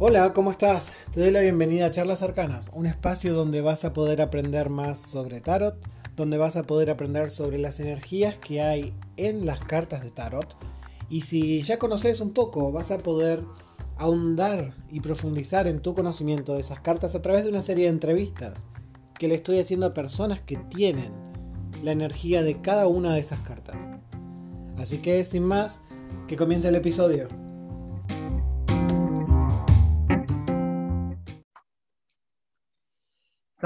Hola, 0.00 0.32
¿cómo 0.32 0.52
estás? 0.52 0.92
Te 1.12 1.18
doy 1.18 1.32
la 1.32 1.40
bienvenida 1.40 1.86
a 1.86 1.90
Charlas 1.90 2.22
Arcanas, 2.22 2.70
un 2.72 2.86
espacio 2.86 3.34
donde 3.34 3.62
vas 3.62 3.84
a 3.84 3.92
poder 3.92 4.22
aprender 4.22 4.70
más 4.70 5.02
sobre 5.02 5.40
tarot, 5.40 5.74
donde 6.14 6.38
vas 6.38 6.54
a 6.54 6.62
poder 6.62 6.88
aprender 6.88 7.32
sobre 7.32 7.58
las 7.58 7.80
energías 7.80 8.36
que 8.38 8.62
hay 8.62 8.94
en 9.16 9.44
las 9.44 9.58
cartas 9.58 10.04
de 10.04 10.12
tarot. 10.12 10.54
Y 11.10 11.22
si 11.22 11.62
ya 11.62 11.80
conoces 11.80 12.20
un 12.20 12.32
poco, 12.32 12.70
vas 12.70 12.92
a 12.92 12.98
poder 12.98 13.42
ahondar 13.96 14.72
y 14.88 15.00
profundizar 15.00 15.66
en 15.66 15.80
tu 15.80 15.96
conocimiento 15.96 16.54
de 16.54 16.60
esas 16.60 16.78
cartas 16.78 17.16
a 17.16 17.22
través 17.22 17.42
de 17.42 17.50
una 17.50 17.64
serie 17.64 17.86
de 17.86 17.90
entrevistas 17.90 18.66
que 19.18 19.26
le 19.26 19.34
estoy 19.34 19.58
haciendo 19.58 19.86
a 19.86 19.94
personas 19.94 20.40
que 20.40 20.58
tienen 20.58 21.12
la 21.82 21.90
energía 21.90 22.44
de 22.44 22.60
cada 22.60 22.86
una 22.86 23.14
de 23.14 23.20
esas 23.20 23.40
cartas. 23.40 23.88
Así 24.76 24.98
que 24.98 25.24
sin 25.24 25.42
más, 25.42 25.80
que 26.28 26.36
comience 26.36 26.68
el 26.68 26.76
episodio. 26.76 27.26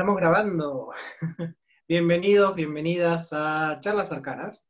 Estamos 0.03 0.19
grabando. 0.19 0.91
Bienvenidos, 1.89 2.57
bienvenidas 2.57 3.29
a 3.31 3.79
Charlas 3.79 4.11
Arcanas. 4.11 4.69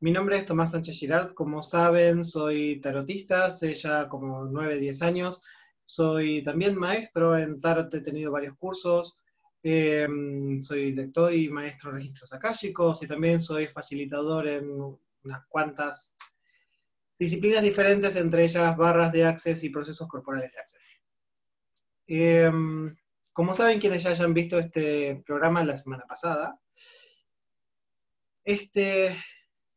Mi 0.00 0.10
nombre 0.10 0.36
es 0.36 0.44
Tomás 0.44 0.72
Sánchez 0.72 0.98
Girard. 0.98 1.32
Como 1.32 1.62
saben, 1.62 2.22
soy 2.22 2.78
tarotista, 2.82 3.46
hace 3.46 3.72
ya 3.72 4.06
como 4.06 4.44
9, 4.44 4.76
10 4.78 5.00
años. 5.00 5.40
Soy 5.86 6.42
también 6.42 6.78
maestro 6.78 7.38
en 7.38 7.58
tarot, 7.58 7.94
he 7.94 8.02
tenido 8.02 8.30
varios 8.30 8.54
cursos. 8.58 9.18
Em, 9.62 10.60
soy 10.60 10.92
lector 10.92 11.32
y 11.32 11.48
maestro 11.48 11.88
en 11.92 11.96
registros 11.96 12.34
akáshicos 12.34 13.02
y 13.02 13.06
también 13.06 13.40
soy 13.40 13.68
facilitador 13.68 14.46
en 14.46 14.68
unas 15.24 15.46
cuantas 15.48 16.18
disciplinas 17.18 17.62
diferentes, 17.62 18.14
entre 18.16 18.44
ellas 18.44 18.76
barras 18.76 19.10
de 19.10 19.24
access 19.24 19.64
y 19.64 19.70
procesos 19.70 20.06
corporales 20.06 20.52
de 20.52 20.58
access. 20.58 20.86
Em, 22.08 22.94
como 23.36 23.52
saben 23.52 23.80
quienes 23.80 24.02
ya 24.02 24.08
hayan 24.08 24.32
visto 24.32 24.58
este 24.58 25.22
programa 25.26 25.62
la 25.62 25.76
semana 25.76 26.06
pasada, 26.08 26.58
este 28.42 29.14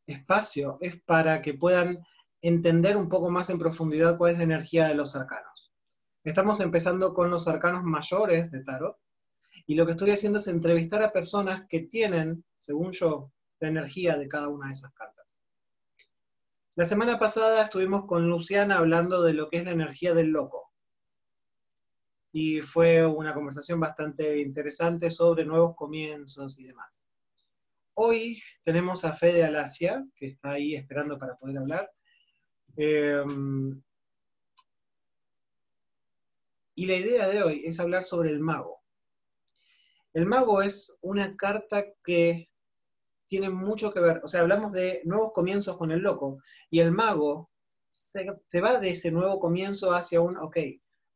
espacio 0.08 0.78
es 0.80 1.02
para 1.04 1.42
que 1.42 1.56
puedan 1.56 2.00
entender 2.42 2.96
un 2.96 3.10
poco 3.10 3.30
más 3.30 3.50
en 3.50 3.60
profundidad 3.60 4.18
cuál 4.18 4.32
es 4.32 4.38
la 4.38 4.46
energía 4.46 4.88
de 4.88 4.96
los 4.96 5.14
arcanos. 5.18 5.74
Estamos 6.24 6.62
empezando 6.62 7.14
con 7.14 7.30
los 7.30 7.50
arcanos 7.50 7.84
mayores 7.84 8.50
de 8.50 8.64
Tarot, 8.64 8.96
y 9.68 9.76
lo 9.76 9.86
que 9.86 9.92
estoy 9.92 10.12
haciendo 10.12 10.40
es 10.40 10.48
entrevistar 10.48 11.04
a 11.04 11.12
personas 11.12 11.68
que 11.68 11.82
tienen, 11.82 12.46
según 12.60 12.94
yo, 12.94 13.34
la 13.60 13.68
energía 13.68 14.16
de 14.16 14.30
cada 14.30 14.48
una 14.48 14.68
de 14.68 14.72
esas 14.72 14.94
cartas. 14.94 15.38
La 16.76 16.86
semana 16.86 17.20
pasada 17.20 17.64
estuvimos 17.64 18.06
con 18.06 18.30
Luciana 18.30 18.78
hablando 18.78 19.22
de 19.22 19.34
lo 19.34 19.50
que 19.50 19.58
es 19.58 19.66
la 19.66 19.72
energía 19.72 20.14
del 20.14 20.30
loco 20.30 20.69
y 22.32 22.62
fue 22.62 23.06
una 23.06 23.34
conversación 23.34 23.80
bastante 23.80 24.40
interesante 24.40 25.10
sobre 25.10 25.46
nuevos 25.46 25.76
comienzos 25.76 26.58
y 26.60 26.66
demás. 26.66 27.08
Hoy 27.96 28.42
tenemos 28.64 29.04
a 29.04 29.14
Fede 29.14 29.44
Alasia, 29.44 30.06
que 30.16 30.28
está 30.28 30.52
ahí 30.52 30.76
esperando 30.76 31.18
para 31.18 31.36
poder 31.36 31.58
hablar. 31.58 31.92
Em, 32.78 33.82
y 36.76 36.86
la 36.86 36.96
idea 36.96 37.28
de 37.28 37.44
hoy 37.44 37.64
es 37.66 37.80
hablar 37.80 38.04
sobre 38.04 38.30
el 38.30 38.40
mago. 38.40 38.80
El 40.14 40.26
mago 40.26 40.62
es 40.62 40.98
una 41.02 41.36
carta 41.36 41.86
que 42.04 42.50
tiene 43.28 43.50
mucho 43.50 43.92
que 43.94 44.00
ver, 44.00 44.22
o 44.24 44.28
sea, 44.28 44.42
hablamos 44.42 44.72
de 44.72 45.02
nuevos 45.06 45.34
comienzos 45.34 45.78
con 45.78 45.92
el 45.92 46.00
loco, 46.00 46.42
y 46.70 46.80
el 46.80 46.92
mago 46.92 47.50
se, 47.92 48.26
se 48.46 48.62
va 48.62 48.80
de 48.80 48.92
ese 48.92 49.12
nuevo 49.12 49.40
comienzo 49.40 49.92
hacia 49.92 50.22
un, 50.22 50.38
ok, 50.38 50.58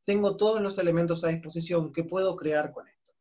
tengo 0.05 0.37
todos 0.37 0.61
los 0.61 0.77
elementos 0.77 1.23
a 1.23 1.29
disposición, 1.29 1.93
¿qué 1.93 2.03
puedo 2.03 2.35
crear 2.35 2.71
con 2.71 2.87
esto? 2.87 3.13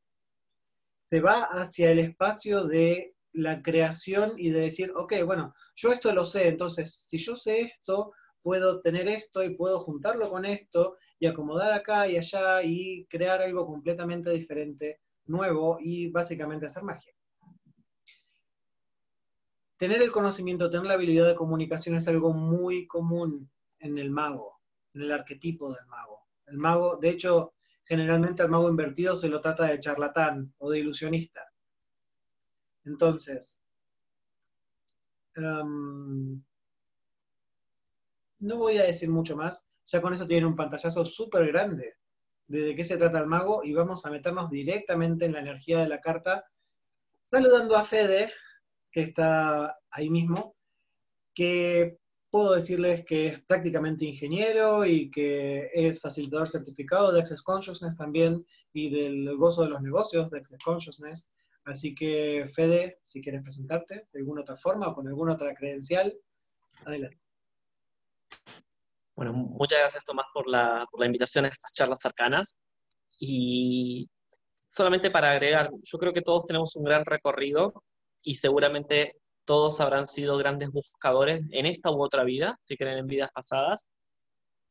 Se 1.01 1.21
va 1.21 1.45
hacia 1.45 1.91
el 1.91 1.99
espacio 1.99 2.65
de 2.65 3.15
la 3.33 3.63
creación 3.63 4.35
y 4.37 4.51
de 4.51 4.61
decir, 4.61 4.93
ok, 4.95 5.15
bueno, 5.25 5.55
yo 5.77 5.93
esto 5.93 6.13
lo 6.13 6.25
sé, 6.25 6.49
entonces 6.49 7.05
si 7.07 7.19
yo 7.19 7.37
sé 7.37 7.63
esto, 7.63 8.13
puedo 8.43 8.81
tener 8.81 9.09
esto 9.09 9.43
y 9.43 9.55
puedo 9.55 9.81
juntarlo 9.81 10.31
con 10.31 10.45
esto 10.45 10.97
y 11.19 11.27
acomodar 11.27 11.73
acá 11.73 12.09
y 12.09 12.17
allá 12.17 12.63
y 12.63 13.07
crear 13.07 13.41
algo 13.41 13.67
completamente 13.67 14.31
diferente, 14.31 15.01
nuevo 15.27 15.79
y 15.81 16.11
básicamente 16.11 16.67
hacer 16.67 16.83
magia. 16.83 17.13
Tener 19.77 20.03
el 20.03 20.13
conocimiento, 20.13 20.71
tener 20.71 20.87
la 20.87 20.95
habilidad 20.95 21.27
de 21.27 21.35
comunicación 21.35 21.97
es 21.97 22.07
algo 22.07 22.33
muy 22.33 22.87
común 22.87 23.51
en 23.79 23.99
el 23.99 24.11
mago, 24.11 24.61
en 24.95 25.03
el 25.03 25.13
arquetipo 25.13 25.73
del 25.73 25.87
mago. 25.87 26.22
El 26.47 26.59
mago, 26.59 26.97
de 26.97 27.11
hecho, 27.11 27.55
generalmente 27.85 28.43
al 28.43 28.51
mago 28.51 28.69
invertido 28.69 29.17
se 29.17 29.29
lo 29.29 29.41
trata 29.41 29.67
de 29.67 29.81
charlatán 29.81 30.55
o 30.59 30.71
de 30.71 30.81
ilusionista. 30.81 31.47
Entonces, 32.85 33.61
em, 35.37 36.43
no 38.41 38.57
voy 38.59 38.79
a 38.79 38.85
decir 38.85 39.09
mucho 39.09 39.37
más, 39.37 39.69
ya 39.87 40.01
con 40.01 40.15
eso 40.15 40.27
tiene 40.27 40.47
un 40.47 40.57
pantallazo 40.57 41.05
súper 41.05 41.47
grande 41.47 41.97
de, 42.47 42.61
de 42.61 42.77
qué 42.77 42.85
se 42.85 42.97
trata 42.97 43.21
el 43.21 43.27
mago 43.27 43.63
y 43.65 43.73
vamos 43.73 44.05
a 44.05 44.11
meternos 44.11 44.51
directamente 44.51 45.27
en 45.27 45.33
la 45.33 45.41
energía 45.41 45.81
de 45.81 45.89
la 45.89 46.01
carta, 46.01 46.45
saludando 47.27 47.77
a 47.77 47.85
Fede, 47.85 48.33
que 48.91 49.03
está 49.03 49.79
ahí 49.91 50.11
mismo, 50.11 50.57
que 51.35 51.99
puedo 52.33 52.55
decirles 52.55 53.05
que 53.05 53.27
es 53.27 53.43
prácticamente 53.43 54.07
ingeniero 54.07 54.87
y 54.87 55.11
que 55.11 55.69
es 55.75 56.01
facilitador 56.01 56.49
certificado 56.49 57.13
de 57.13 57.21
Access 57.21 57.43
Consciousness 57.43 57.95
también 57.95 58.47
y 58.73 58.89
del 58.89 59.37
gozo 59.37 59.65
de 59.65 59.69
los 59.69 59.83
negocios 59.83 60.31
de 60.31 60.39
Access 60.39 60.59
Consciousness. 60.65 61.31
Así 61.67 61.95
que, 61.95 62.51
Fede, 62.51 63.01
si 63.05 63.21
quieres 63.21 63.43
presentarte 63.43 64.09
de 64.11 64.19
alguna 64.19 64.41
otra 64.41 64.57
forma 64.57 64.89
o 64.89 64.95
con 64.95 65.07
alguna 65.07 65.35
otra 65.35 65.55
credencial, 65.55 66.19
adelante. 66.87 67.21
Bueno, 69.15 69.35
muchas 69.35 69.81
gracias 69.81 70.03
Tomás 70.03 70.27
por 70.33 70.49
la, 70.49 70.87
por 70.91 71.01
la 71.01 71.07
invitación 71.07 71.45
a 71.45 71.49
estas 71.49 71.75
charlas 71.75 72.03
arcanas. 72.07 72.59
Y 73.21 74.09
solamente 74.69 75.11
para 75.11 75.33
agregar, 75.33 75.71
yo 75.83 75.99
creo 75.99 76.15
que 76.15 76.23
todos 76.23 76.47
tenemos 76.47 76.75
un 76.77 76.85
gran 76.85 77.05
recorrido 77.05 77.85
y 78.23 78.37
seguramente 78.37 79.17
todos 79.45 79.81
habrán 79.81 80.07
sido 80.07 80.37
grandes 80.37 80.71
buscadores 80.71 81.43
en 81.51 81.67
esta 81.67 81.91
u 81.91 82.03
otra 82.03 82.25
vida, 82.25 82.59
si 82.63 82.77
creen 82.77 82.99
en 82.99 83.07
vidas 83.07 83.31
pasadas. 83.33 83.87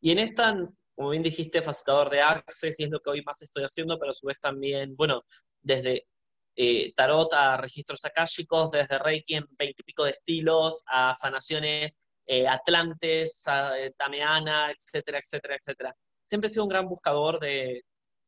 Y 0.01 0.11
en 0.11 0.19
esta, 0.19 0.55
como 0.95 1.09
bien 1.09 1.23
dijiste, 1.23 1.61
facilitador 1.61 2.09
de 2.09 2.21
access, 2.21 2.79
y 2.79 2.85
es 2.85 2.89
lo 2.89 2.99
que 2.99 3.09
hoy 3.09 3.21
más 3.23 3.41
estoy 3.41 3.63
haciendo, 3.63 3.99
pero 3.99 4.11
a 4.11 4.13
su 4.13 4.25
vez 4.27 4.39
también, 4.39 4.95
bueno, 4.95 5.23
desde 5.61 6.07
eh, 6.55 6.93
tarot 6.95 7.33
a 7.33 7.57
registros 7.57 8.03
akáshicos, 8.03 8.71
desde 8.71 8.99
Reiki 8.99 9.35
en 9.35 9.45
veintipico 9.57 10.03
de 10.03 10.11
estilos, 10.11 10.83
a 10.87 11.15
sanaciones 11.15 11.99
eh, 12.25 12.47
atlantes, 12.47 13.47
a, 13.47 13.77
eh, 13.79 13.91
tameana, 13.97 14.71
etcétera, 14.71 15.19
etcétera, 15.19 15.55
etcétera. 15.55 15.95
Siempre 16.23 16.47
he 16.47 16.49
sido 16.49 16.63
un 16.63 16.69
gran 16.69 16.87
buscador 16.87 17.39
de 17.39 17.83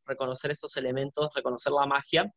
reconocer 0.06 0.52
esos 0.52 0.76
elementos, 0.78 1.34
reconocer 1.34 1.72
la 1.74 1.86
magia, 1.86 2.32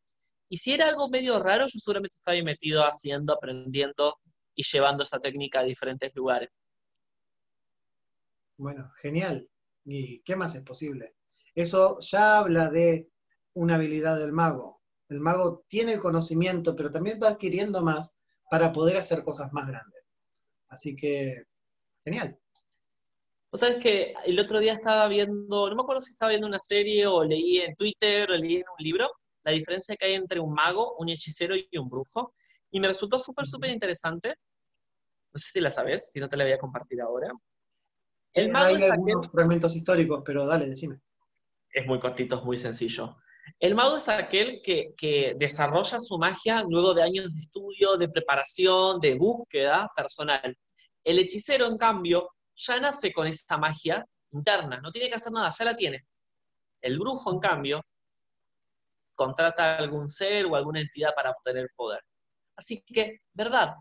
y 0.48 0.56
si 0.58 0.72
era 0.72 0.88
algo 0.88 1.08
medio 1.08 1.38
raro, 1.38 1.66
yo 1.66 1.78
seguramente 1.78 2.16
estaba 2.16 2.34
ahí 2.34 2.42
metido 2.42 2.82
haciendo, 2.82 3.32
aprendiendo 3.32 4.18
y 4.54 4.62
llevando 4.62 5.04
esa 5.04 5.18
técnica 5.18 5.60
a 5.60 5.64
diferentes 5.64 6.14
lugares. 6.14 6.60
Bueno, 8.56 8.90
genial. 9.00 9.48
¿Y 9.84 10.20
qué 10.20 10.36
más 10.36 10.54
es 10.54 10.62
posible? 10.62 11.14
Eso 11.54 11.98
ya 12.00 12.38
habla 12.38 12.70
de 12.70 13.08
una 13.54 13.76
habilidad 13.76 14.18
del 14.18 14.32
mago. 14.32 14.82
El 15.08 15.20
mago 15.20 15.64
tiene 15.68 15.94
el 15.94 16.00
conocimiento, 16.00 16.74
pero 16.74 16.90
también 16.90 17.20
va 17.22 17.28
adquiriendo 17.28 17.82
más 17.82 18.16
para 18.50 18.72
poder 18.72 18.96
hacer 18.96 19.22
cosas 19.22 19.52
más 19.52 19.66
grandes. 19.68 20.04
Así 20.68 20.96
que, 20.96 21.44
genial. 22.04 22.38
Vos 23.50 23.60
sabés 23.60 23.78
que 23.78 24.14
el 24.24 24.38
otro 24.38 24.60
día 24.60 24.74
estaba 24.74 25.08
viendo, 25.08 25.68
no 25.68 25.76
me 25.76 25.82
acuerdo 25.82 26.00
si 26.00 26.12
estaba 26.12 26.30
viendo 26.30 26.46
una 26.46 26.60
serie 26.60 27.06
o 27.06 27.24
leí 27.24 27.58
en 27.58 27.74
Twitter 27.76 28.30
o 28.30 28.34
leí 28.34 28.56
en 28.56 28.64
un 28.68 28.84
libro, 28.84 29.10
la 29.46 29.52
diferencia 29.52 29.94
que 29.94 30.06
hay 30.06 30.14
entre 30.14 30.40
un 30.40 30.52
mago, 30.52 30.96
un 30.98 31.08
hechicero 31.08 31.54
y 31.54 31.78
un 31.78 31.88
brujo. 31.88 32.34
Y 32.72 32.80
me 32.80 32.88
resultó 32.88 33.20
súper, 33.20 33.46
súper 33.46 33.70
interesante. 33.70 34.34
No 35.32 35.38
sé 35.38 35.50
si 35.52 35.60
la 35.60 35.70
sabes, 35.70 36.10
si 36.12 36.18
no 36.18 36.28
te 36.28 36.36
la 36.36 36.42
voy 36.42 36.52
a 36.52 36.58
compartir 36.58 37.00
ahora. 37.00 37.30
El 38.32 38.50
mago 38.50 38.74
hay 38.74 38.82
algunos 38.82 39.30
fragmentos 39.30 39.76
históricos, 39.76 40.22
pero 40.26 40.44
dale, 40.46 40.68
decime. 40.68 41.00
Es 41.70 41.86
muy 41.86 42.00
cortito, 42.00 42.36
es 42.36 42.42
muy 42.42 42.56
sencillo. 42.56 43.18
El 43.60 43.76
mago 43.76 43.98
es 43.98 44.08
aquel 44.08 44.60
que, 44.64 44.94
que, 44.96 45.36
desarrolla 45.38 46.00
su 46.00 46.18
magia 46.18 46.64
luego 46.68 46.92
de 46.92 47.04
años 47.04 47.32
de 47.32 47.40
estudio, 47.40 47.96
de 47.96 48.08
preparación, 48.08 48.98
de 48.98 49.14
búsqueda 49.14 49.88
personal. 49.94 50.58
El 51.04 51.20
hechicero, 51.20 51.66
en 51.66 51.78
cambio, 51.78 52.30
ya 52.56 52.80
nace 52.80 53.12
con 53.12 53.28
esa 53.28 53.56
magia 53.58 54.04
interna, 54.32 54.80
no 54.80 54.90
tiene 54.90 55.08
que 55.08 55.14
hacer 55.14 55.32
nada, 55.32 55.52
ya 55.56 55.64
la 55.64 55.76
tiene. 55.76 56.04
El 56.80 56.98
brujo, 56.98 57.32
en 57.32 57.38
cambio, 57.38 57.80
contrata 59.16 59.74
a 59.74 59.78
algún 59.78 60.08
ser 60.08 60.46
o 60.46 60.54
alguna 60.54 60.80
entidad 60.80 61.14
para 61.16 61.32
obtener 61.32 61.68
poder. 61.74 62.00
Así 62.54 62.82
que, 62.86 63.22
¿verdad? 63.32 63.74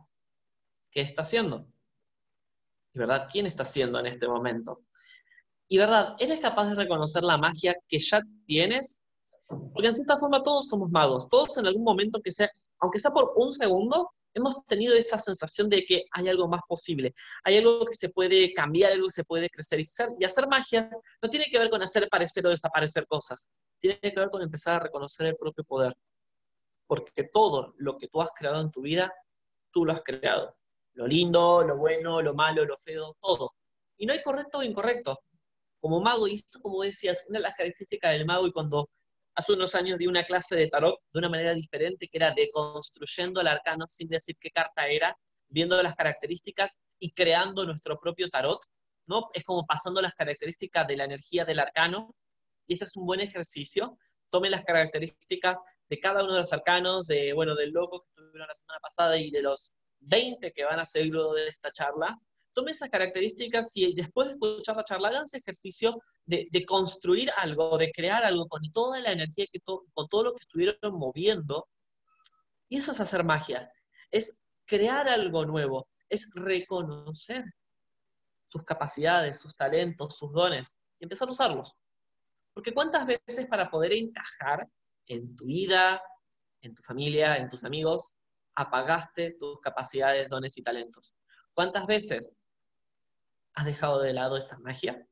¿Qué 0.89 1.01
está 1.01 1.21
haciendo? 1.21 1.67
¿Y 2.93 2.99
verdad 2.99 3.27
quién 3.31 3.45
está 3.45 3.63
haciendo 3.63 3.99
en 3.99 4.07
este 4.07 4.27
momento? 4.27 4.81
Y 5.67 5.77
verdad, 5.77 6.15
¿eres 6.19 6.39
capaz 6.39 6.69
de 6.69 6.75
reconocer 6.75 7.23
la 7.23 7.37
magia 7.37 7.75
que 7.87 7.99
ya 7.99 8.21
tienes? 8.45 8.99
Porque 9.47 9.87
en 9.87 9.93
cierta 9.93 10.17
forma 10.17 10.41
todos 10.41 10.67
somos 10.67 10.89
magos, 10.89 11.27
todos 11.29 11.57
en 11.57 11.67
algún 11.67 11.83
momento, 11.83 12.21
que 12.21 12.31
sea, 12.31 12.49
aunque 12.79 12.99
sea 12.99 13.11
por 13.11 13.33
un 13.35 13.53
segundo, 13.53 14.11
hemos 14.35 14.65
tenido 14.67 14.95
esa 14.95 15.17
sensación 15.17 15.69
de 15.69 15.85
que 15.85 16.05
hay 16.11 16.27
algo 16.27 16.47
más 16.47 16.61
posible, 16.67 17.15
hay 17.43 17.57
algo 17.57 17.85
que 17.85 17.95
se 17.95 18.09
puede 18.09 18.53
cambiar, 18.53 18.91
algo 18.91 19.07
que 19.07 19.13
se 19.13 19.23
puede 19.23 19.49
crecer. 19.49 19.79
Y, 19.79 19.85
y 20.19 20.25
hacer 20.25 20.47
magia 20.47 20.89
no 21.21 21.29
tiene 21.29 21.45
que 21.49 21.57
ver 21.57 21.69
con 21.69 21.81
hacer 21.81 22.07
parecer 22.09 22.45
o 22.45 22.49
desaparecer 22.49 23.07
cosas, 23.07 23.47
tiene 23.79 23.99
que 23.99 24.13
ver 24.15 24.29
con 24.29 24.41
empezar 24.41 24.75
a 24.75 24.79
reconocer 24.79 25.27
el 25.27 25.37
propio 25.37 25.63
poder. 25.63 25.95
Porque 26.85 27.23
todo 27.23 27.73
lo 27.77 27.97
que 27.97 28.09
tú 28.09 28.21
has 28.21 28.29
creado 28.35 28.61
en 28.61 28.69
tu 28.69 28.81
vida, 28.81 29.11
tú 29.71 29.85
lo 29.85 29.93
has 29.93 30.03
creado. 30.03 30.55
Lo 30.93 31.07
lindo, 31.07 31.63
lo 31.63 31.77
bueno, 31.77 32.21
lo 32.21 32.33
malo, 32.33 32.63
lo 32.65 32.77
feo, 32.77 33.15
todo. 33.21 33.55
Y 33.97 34.05
no 34.05 34.13
hay 34.13 34.21
correcto 34.21 34.59
o 34.59 34.63
incorrecto. 34.63 35.19
Como 35.79 36.01
mago, 36.01 36.27
y 36.27 36.35
esto 36.35 36.59
como 36.61 36.83
decías, 36.83 37.25
una 37.29 37.39
de 37.39 37.43
las 37.43 37.55
características 37.55 38.11
del 38.11 38.25
mago 38.25 38.47
y 38.47 38.51
cuando 38.51 38.89
hace 39.35 39.53
unos 39.53 39.75
años 39.75 39.99
di 39.99 40.07
una 40.07 40.23
clase 40.23 40.55
de 40.55 40.67
tarot 40.67 40.99
de 41.11 41.19
una 41.19 41.29
manera 41.29 41.53
diferente, 41.53 42.07
que 42.07 42.17
era 42.17 42.31
deconstruyendo 42.31 43.41
el 43.41 43.47
arcano 43.47 43.85
sin 43.87 44.07
decir 44.07 44.37
qué 44.39 44.49
carta 44.49 44.87
era, 44.87 45.17
viendo 45.49 45.81
las 45.83 45.95
características 45.95 46.79
y 46.99 47.11
creando 47.11 47.65
nuestro 47.65 47.99
propio 47.99 48.29
tarot, 48.29 48.61
¿no? 49.07 49.29
Es 49.33 49.43
como 49.43 49.65
pasando 49.65 50.01
las 50.01 50.13
características 50.15 50.87
de 50.87 50.97
la 50.97 51.03
energía 51.03 51.45
del 51.45 51.59
arcano, 51.59 52.15
y 52.67 52.73
esto 52.73 52.85
es 52.85 52.95
un 52.95 53.05
buen 53.05 53.19
ejercicio. 53.19 53.97
Tome 54.29 54.49
las 54.49 54.63
características 54.63 55.59
de 55.87 55.99
cada 55.99 56.23
uno 56.23 56.33
de 56.33 56.39
los 56.39 56.53
arcanos, 56.53 57.07
de, 57.07 57.33
bueno, 57.33 57.55
del 57.55 57.71
loco 57.71 58.01
que 58.01 58.21
estuvieron 58.21 58.47
la 58.47 58.55
semana 58.55 58.79
pasada 58.79 59.17
y 59.17 59.29
de 59.29 59.41
los 59.41 59.73
20 59.99 60.51
que 60.51 60.63
van 60.63 60.79
a 60.79 60.85
seguir 60.85 61.13
de 61.13 61.47
esta 61.47 61.71
charla, 61.71 62.17
tome 62.55 62.71
esas 62.71 62.89
características 62.89 63.75
y 63.75 63.93
después 63.93 64.27
de 64.27 64.33
escuchar 64.33 64.77
la 64.77 64.83
charla, 64.83 65.09
hagan 65.09 65.25
ese 65.25 65.37
ejercicio 65.37 66.01
de, 66.25 66.65
construir 66.65 67.29
algo, 67.37 67.77
de 67.77 67.91
crear 67.91 68.23
algo 68.23 68.47
con 68.47 68.61
toda 68.71 68.99
la 69.01 69.11
energía, 69.11 69.45
que 69.51 69.59
con 69.59 70.07
todo 70.09 70.23
lo 70.23 70.33
que 70.33 70.41
estuvieron 70.41 70.93
moviendo. 70.93 71.67
Y 72.69 72.77
eso 72.77 72.93
es 72.93 73.01
hacer 73.01 73.23
magia, 73.23 73.71
es 74.09 74.39
crear 74.65 75.07
algo 75.07 75.45
nuevo, 75.45 75.87
es 76.09 76.31
reconocer 76.33 77.43
sus 78.47 78.63
capacidades, 78.63 79.39
sus 79.39 79.55
talentos, 79.55 80.17
sus 80.17 80.31
dones 80.31 80.79
y 80.99 81.03
empezar 81.03 81.27
a 81.27 81.31
usarlos. 81.31 81.75
Porque 82.53 82.73
cuántas 82.73 83.05
veces 83.05 83.47
para 83.47 83.69
poder 83.69 83.93
encajar 83.93 84.67
en 85.07 85.35
tu 85.35 85.45
vida, 85.45 86.01
en 86.61 86.73
tu 86.73 86.81
familia, 86.81 87.37
en 87.37 87.49
tus 87.49 87.65
amigos, 87.65 88.15
apagaste 88.55 89.35
tus 89.37 89.59
capacidades, 89.59 90.29
dones 90.29 90.57
y 90.57 90.63
talentos. 90.63 91.15
¿Cuántas 91.53 91.85
veces 91.85 92.33
has 93.55 93.65
dejado 93.65 94.01
de 94.01 94.13
lado 94.13 94.37
esa 94.37 94.59
magia 94.59 95.07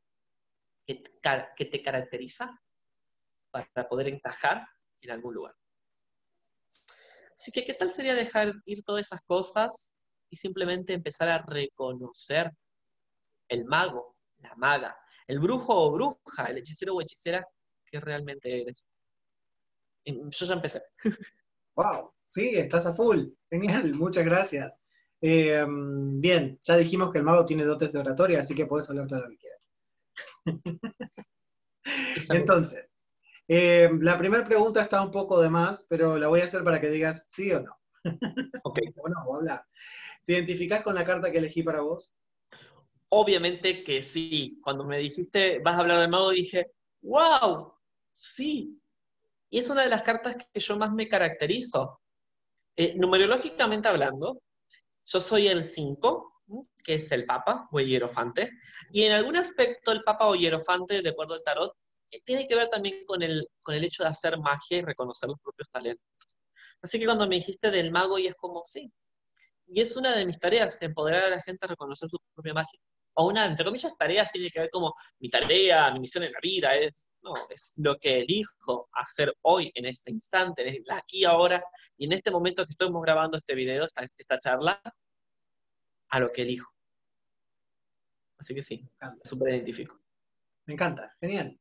que 0.85 0.95
te, 0.95 1.81
caracteriza 1.81 2.59
para 3.51 3.87
poder 3.87 4.09
encajar 4.09 4.67
en 5.01 5.11
algún 5.11 5.33
lugar. 5.33 5.55
Así 7.33 7.51
que, 7.51 7.63
¿qué 7.63 7.73
tal 7.73 7.89
sería 7.89 8.13
dejar 8.13 8.53
ir 8.65 8.83
todas 8.83 9.07
esas 9.07 9.21
cosas 9.21 9.91
y 10.29 10.35
simplemente 10.35 10.93
empezar 10.93 11.29
a 11.29 11.39
reconocer 11.39 12.51
el 13.47 13.65
mago, 13.65 14.17
la 14.37 14.55
maga, 14.55 14.97
el 15.27 15.39
brujo 15.39 15.73
o 15.73 15.91
bruja, 15.91 16.45
el 16.45 16.57
hechicero 16.57 16.95
o 16.95 17.01
hechicera 17.01 17.45
que 17.85 17.99
realmente 17.99 18.61
eres? 18.61 18.87
Yo 20.05 20.45
ya 20.45 20.53
empecé. 20.53 20.83
¡Wow! 21.75 22.13
Sí, 22.25 22.57
estás 22.57 22.85
a 22.85 22.93
full. 22.93 23.27
Genial, 23.49 23.93
muchas 23.95 24.25
gracias. 24.25 24.73
Eh, 25.25 25.65
bien, 25.65 26.59
ya 26.65 26.75
dijimos 26.75 27.09
que 27.09 27.19
el 27.19 27.23
mago 27.23 27.45
tiene 27.45 27.63
dotes 27.63 27.93
de 27.93 27.99
oratoria, 27.99 28.41
así 28.41 28.53
que 28.53 28.65
puedes 28.65 28.89
hablar 28.89 29.07
todo 29.07 29.21
lo 29.21 29.29
que 29.29 29.37
quieras. 29.37 29.69
Entonces, 32.29 32.97
eh, 33.47 33.89
la 34.01 34.17
primera 34.17 34.43
pregunta 34.43 34.81
está 34.81 35.01
un 35.01 35.11
poco 35.11 35.41
de 35.41 35.49
más, 35.49 35.85
pero 35.87 36.17
la 36.17 36.27
voy 36.27 36.41
a 36.41 36.43
hacer 36.43 36.61
para 36.65 36.81
que 36.81 36.89
digas 36.89 37.25
sí 37.29 37.53
o 37.53 37.61
no. 37.61 37.79
Ok. 38.65 38.79
o 38.97 39.07
no, 39.07 39.35
habla. 39.37 39.65
¿Te 40.25 40.33
identificás 40.33 40.83
con 40.83 40.93
la 40.93 41.05
carta 41.05 41.31
que 41.31 41.37
elegí 41.37 41.63
para 41.63 41.79
vos? 41.79 42.13
Obviamente 43.07 43.81
que 43.81 44.01
sí. 44.01 44.59
Cuando 44.61 44.83
me 44.83 44.97
dijiste, 44.97 45.59
vas 45.59 45.75
a 45.75 45.79
hablar 45.79 45.99
del 45.99 46.09
mago, 46.09 46.31
dije, 46.31 46.71
wow, 47.01 47.73
sí. 48.11 48.77
Y 49.49 49.59
es 49.59 49.69
una 49.69 49.83
de 49.83 49.89
las 49.89 50.01
cartas 50.01 50.35
que 50.51 50.59
yo 50.59 50.75
más 50.77 50.91
me 50.91 51.07
caracterizo. 51.07 52.01
Eh, 52.75 52.95
numerológicamente 52.97 53.87
hablando, 53.87 54.41
yo 55.05 55.21
soy 55.21 55.47
el 55.47 55.63
5, 55.63 56.41
que 56.83 56.95
es 56.95 57.11
el 57.11 57.25
Papa 57.25 57.67
o 57.71 57.79
el 57.79 57.87
Hierofante, 57.87 58.51
y 58.91 59.03
en 59.03 59.13
algún 59.13 59.35
aspecto 59.37 59.91
el 59.91 60.03
Papa 60.03 60.27
o 60.27 60.35
Hierofante, 60.35 61.01
de 61.01 61.09
acuerdo 61.09 61.35
al 61.35 61.43
tarot, 61.43 61.73
eh, 62.11 62.21
tiene 62.25 62.47
que 62.47 62.55
ver 62.55 62.69
también 62.69 63.05
con 63.05 63.21
el, 63.21 63.47
con 63.61 63.75
el 63.75 63.83
hecho 63.83 64.03
de 64.03 64.09
hacer 64.09 64.37
magia 64.37 64.77
y 64.77 64.81
reconocer 64.81 65.29
los 65.29 65.39
propios 65.39 65.69
talentos. 65.69 66.05
Así 66.81 66.99
que 66.99 67.05
cuando 67.05 67.27
me 67.27 67.35
dijiste 67.35 67.71
del 67.71 67.91
mago, 67.91 68.19
y 68.19 68.27
es 68.27 68.35
como, 68.35 68.63
sí, 68.65 68.91
y 69.67 69.81
es 69.81 69.95
una 69.95 70.15
de 70.15 70.25
mis 70.25 70.39
tareas, 70.39 70.81
empoderar 70.81 71.25
a 71.25 71.29
la 71.29 71.41
gente 71.41 71.65
a 71.65 71.69
reconocer 71.69 72.09
su 72.09 72.17
propia 72.35 72.53
magia. 72.53 72.79
O 73.15 73.27
una, 73.27 73.45
entre 73.45 73.65
comillas, 73.65 73.97
tareas 73.97 74.31
tiene 74.31 74.49
que 74.49 74.59
ver 74.59 74.69
como 74.69 74.93
mi 75.19 75.29
tarea, 75.29 75.91
mi 75.91 76.01
misión 76.01 76.23
en 76.23 76.31
la 76.31 76.39
vida, 76.41 76.75
es, 76.75 77.07
no, 77.23 77.33
es 77.49 77.73
lo 77.77 77.97
que 77.97 78.19
elijo 78.19 78.89
hacer 78.93 79.35
hoy, 79.41 79.71
en 79.75 79.85
este 79.85 80.11
instante, 80.11 80.67
en 80.67 80.83
aquí, 80.91 81.25
ahora, 81.25 81.63
y 81.97 82.05
en 82.05 82.13
este 82.13 82.31
momento 82.31 82.65
que 82.65 82.71
estamos 82.71 83.01
grabando 83.01 83.37
este 83.37 83.55
video, 83.55 83.85
esta, 83.85 84.07
esta 84.17 84.39
charla, 84.39 84.81
a 86.09 86.19
lo 86.19 86.31
que 86.31 86.43
elijo. 86.43 86.71
Así 88.37 88.53
que 88.53 88.61
sí, 88.61 88.87
súper 89.23 89.53
identifico. 89.53 89.99
Me 90.65 90.73
encanta, 90.73 91.15
genial. 91.19 91.59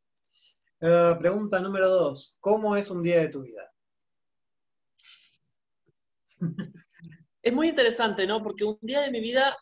Eh, 0.81 1.17
pregunta 1.19 1.61
número 1.61 1.89
dos, 1.89 2.37
¿cómo 2.41 2.77
es 2.77 2.91
un 2.91 3.03
día 3.03 3.21
de 3.21 3.29
tu 3.29 3.43
vida? 3.43 3.73
Es 7.45 7.53
muy 7.53 7.69
interesante, 7.69 8.25
¿no? 8.25 8.41
Porque 8.41 8.63
un 8.63 8.79
día 8.81 9.01
de 9.01 9.11
mi 9.11 9.21
vida 9.21 9.57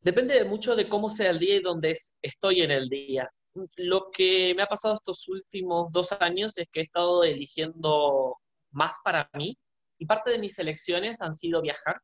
depende 0.00 0.42
mucho 0.46 0.74
de 0.74 0.88
cómo 0.88 1.10
sea 1.10 1.30
el 1.30 1.38
día 1.38 1.56
y 1.56 1.60
dónde 1.60 1.94
estoy 2.22 2.62
en 2.62 2.70
el 2.70 2.88
día. 2.88 3.30
Lo 3.76 4.10
que 4.10 4.54
me 4.54 4.62
ha 4.62 4.66
pasado 4.66 4.94
estos 4.94 5.28
últimos 5.28 5.92
dos 5.92 6.12
años 6.20 6.58
es 6.58 6.68
que 6.72 6.80
he 6.80 6.82
estado 6.82 7.22
eligiendo 7.22 8.36
más 8.72 8.96
para 9.04 9.30
mí 9.34 9.56
y 9.98 10.06
parte 10.06 10.32
de 10.32 10.38
mis 10.38 10.58
elecciones 10.58 11.22
han 11.22 11.34
sido 11.34 11.62
viajar. 11.62 12.00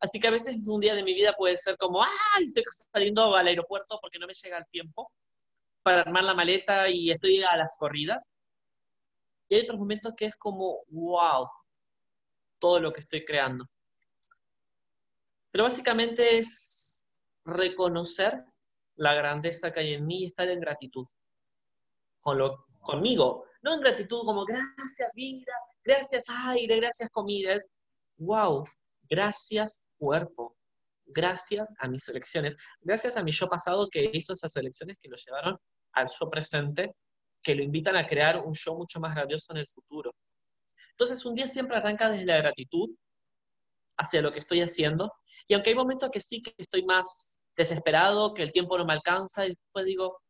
Así 0.00 0.20
que 0.20 0.28
a 0.28 0.32
veces 0.32 0.68
un 0.68 0.80
día 0.80 0.94
de 0.94 1.02
mi 1.02 1.14
vida 1.14 1.32
puede 1.32 1.56
ser 1.56 1.76
como, 1.78 2.02
¡ay! 2.02 2.44
Estoy 2.46 2.64
saliendo 2.92 3.34
al 3.34 3.46
aeropuerto 3.46 3.98
porque 4.02 4.18
no 4.18 4.26
me 4.26 4.34
llega 4.34 4.58
el 4.58 4.66
tiempo 4.66 5.10
para 5.82 6.00
armar 6.00 6.24
la 6.24 6.34
maleta 6.34 6.88
y 6.88 7.10
estoy 7.10 7.42
a 7.42 7.56
las 7.56 7.76
corridas. 7.78 8.28
Y 9.48 9.54
hay 9.54 9.62
otros 9.62 9.78
momentos 9.78 10.12
que 10.16 10.26
es 10.26 10.36
como, 10.36 10.82
¡wow! 10.88 11.48
Todo 12.58 12.80
lo 12.80 12.92
que 12.92 13.00
estoy 13.00 13.24
creando. 13.24 13.64
Pero 15.50 15.64
básicamente 15.64 16.36
es 16.36 17.04
reconocer 17.44 18.44
la 18.96 19.14
grandeza 19.14 19.72
que 19.72 19.80
hay 19.80 19.94
en 19.94 20.06
mí 20.06 20.22
y 20.22 20.26
estar 20.26 20.48
en 20.48 20.60
gratitud 20.60 21.06
con 22.20 22.38
lo, 22.38 22.66
conmigo. 22.80 23.46
No 23.62 23.74
en 23.74 23.80
gratitud 23.80 24.24
como 24.24 24.44
gracias 24.44 25.10
vida, 25.14 25.52
gracias 25.84 26.24
aire, 26.28 26.76
gracias 26.76 27.10
comida. 27.10 27.58
Wow, 28.18 28.64
gracias 29.08 29.84
cuerpo, 29.98 30.56
gracias 31.06 31.68
a 31.78 31.88
mis 31.88 32.08
elecciones, 32.08 32.56
gracias 32.80 33.16
a 33.16 33.22
mi 33.22 33.30
yo 33.30 33.48
pasado 33.48 33.88
que 33.88 34.10
hizo 34.12 34.32
esas 34.32 34.54
elecciones 34.56 34.96
que 35.00 35.08
lo 35.08 35.16
llevaron 35.16 35.56
al 35.92 36.08
yo 36.08 36.28
presente, 36.28 36.94
que 37.42 37.54
lo 37.54 37.62
invitan 37.62 37.96
a 37.96 38.06
crear 38.06 38.38
un 38.44 38.54
yo 38.54 38.74
mucho 38.74 39.00
más 39.00 39.14
grandioso 39.14 39.52
en 39.52 39.58
el 39.58 39.68
futuro. 39.68 40.14
Entonces 40.90 41.24
un 41.24 41.34
día 41.34 41.46
siempre 41.46 41.76
arranca 41.76 42.08
desde 42.08 42.26
la 42.26 42.38
gratitud 42.38 42.90
hacia 43.96 44.22
lo 44.22 44.32
que 44.32 44.40
estoy 44.40 44.60
haciendo, 44.60 45.12
y 45.46 45.54
aunque 45.54 45.70
hay 45.70 45.76
momentos 45.76 46.10
que 46.10 46.20
sí 46.20 46.42
que 46.42 46.54
estoy 46.58 46.84
más 46.84 47.31
desesperado, 47.62 48.34
que 48.34 48.42
el 48.42 48.52
tiempo 48.52 48.76
no 48.78 48.84
me 48.84 48.92
alcanza, 48.92 49.44
y 49.46 49.50
después 49.50 49.84
digo, 49.84 50.20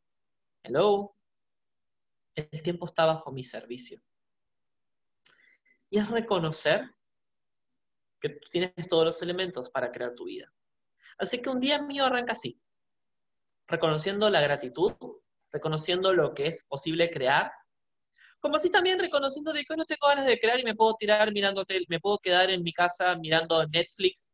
hello, 0.62 1.15
el 2.35 2.62
tiempo 2.62 2.87
está 2.87 3.05
bajo 3.05 3.33
mi 3.33 3.43
servicio. 3.43 4.01
Y 5.91 5.99
es 5.99 6.11
reconocer 6.11 6.91
que 8.21 8.31
tú 8.31 8.49
tienes 8.51 8.89
todos 8.89 9.05
los 9.05 9.23
elementos 9.23 9.69
para 9.71 9.91
crear 9.91 10.15
tu 10.15 10.25
vida. 10.25 10.51
Así 11.19 11.43
que 11.43 11.51
un 11.51 11.61
día 11.61 11.83
mío 11.83 12.07
arranca 12.07 12.33
así, 12.33 12.61
reconociendo 13.67 14.31
la 14.31 14.41
gratitud, 14.41 14.95
reconociendo 15.51 16.15
lo 16.15 16.35
que 16.35 16.47
es 16.47 16.65
posible 16.65 17.11
crear, 17.11 17.53
como 18.41 18.57
así 18.57 18.71
también 18.71 18.99
reconociendo 18.99 19.53
de 19.53 19.65
que 19.65 19.77
no 19.77 19.85
tengo 19.85 20.09
ganas 20.09 20.27
de 20.27 20.39
crear 20.39 20.59
y 20.59 20.65
me 20.65 20.75
puedo 20.75 20.95
tirar 20.95 21.31
mirando, 21.33 21.65
me 21.89 22.01
puedo 22.01 22.19
quedar 22.19 22.51
en 22.51 22.62
mi 22.62 22.73
casa 22.73 23.15
mirando 23.17 23.65
Netflix 23.69 24.32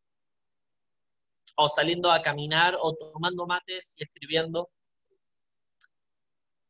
o 1.60 1.68
saliendo 1.68 2.10
a 2.12 2.22
caminar, 2.22 2.76
o 2.80 2.94
tomando 2.94 3.44
mates 3.44 3.92
y 3.96 4.04
escribiendo. 4.04 4.70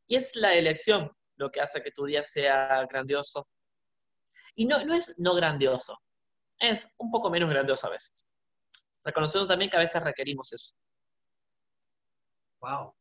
Y 0.07 0.15
es 0.15 0.35
la 0.35 0.55
elección 0.55 1.11
lo 1.35 1.51
que 1.51 1.61
hace 1.61 1.83
que 1.83 1.91
tu 1.91 2.05
día 2.05 2.25
sea 2.25 2.85
grandioso. 2.87 3.47
Y 4.55 4.65
no, 4.65 4.83
no 4.83 4.95
es 4.95 5.17
no 5.19 5.35
grandioso, 5.35 5.95
es 6.57 6.87
un 6.97 7.11
poco 7.11 7.29
menos 7.29 7.49
grandioso 7.51 7.85
a 7.85 7.91
veces. 7.91 8.25
Reconociendo 9.03 9.47
también 9.47 9.69
que 9.69 9.77
a 9.77 9.81
veces 9.81 10.03
requerimos 10.03 10.51
eso. 10.51 10.73
Wow. 12.59 12.95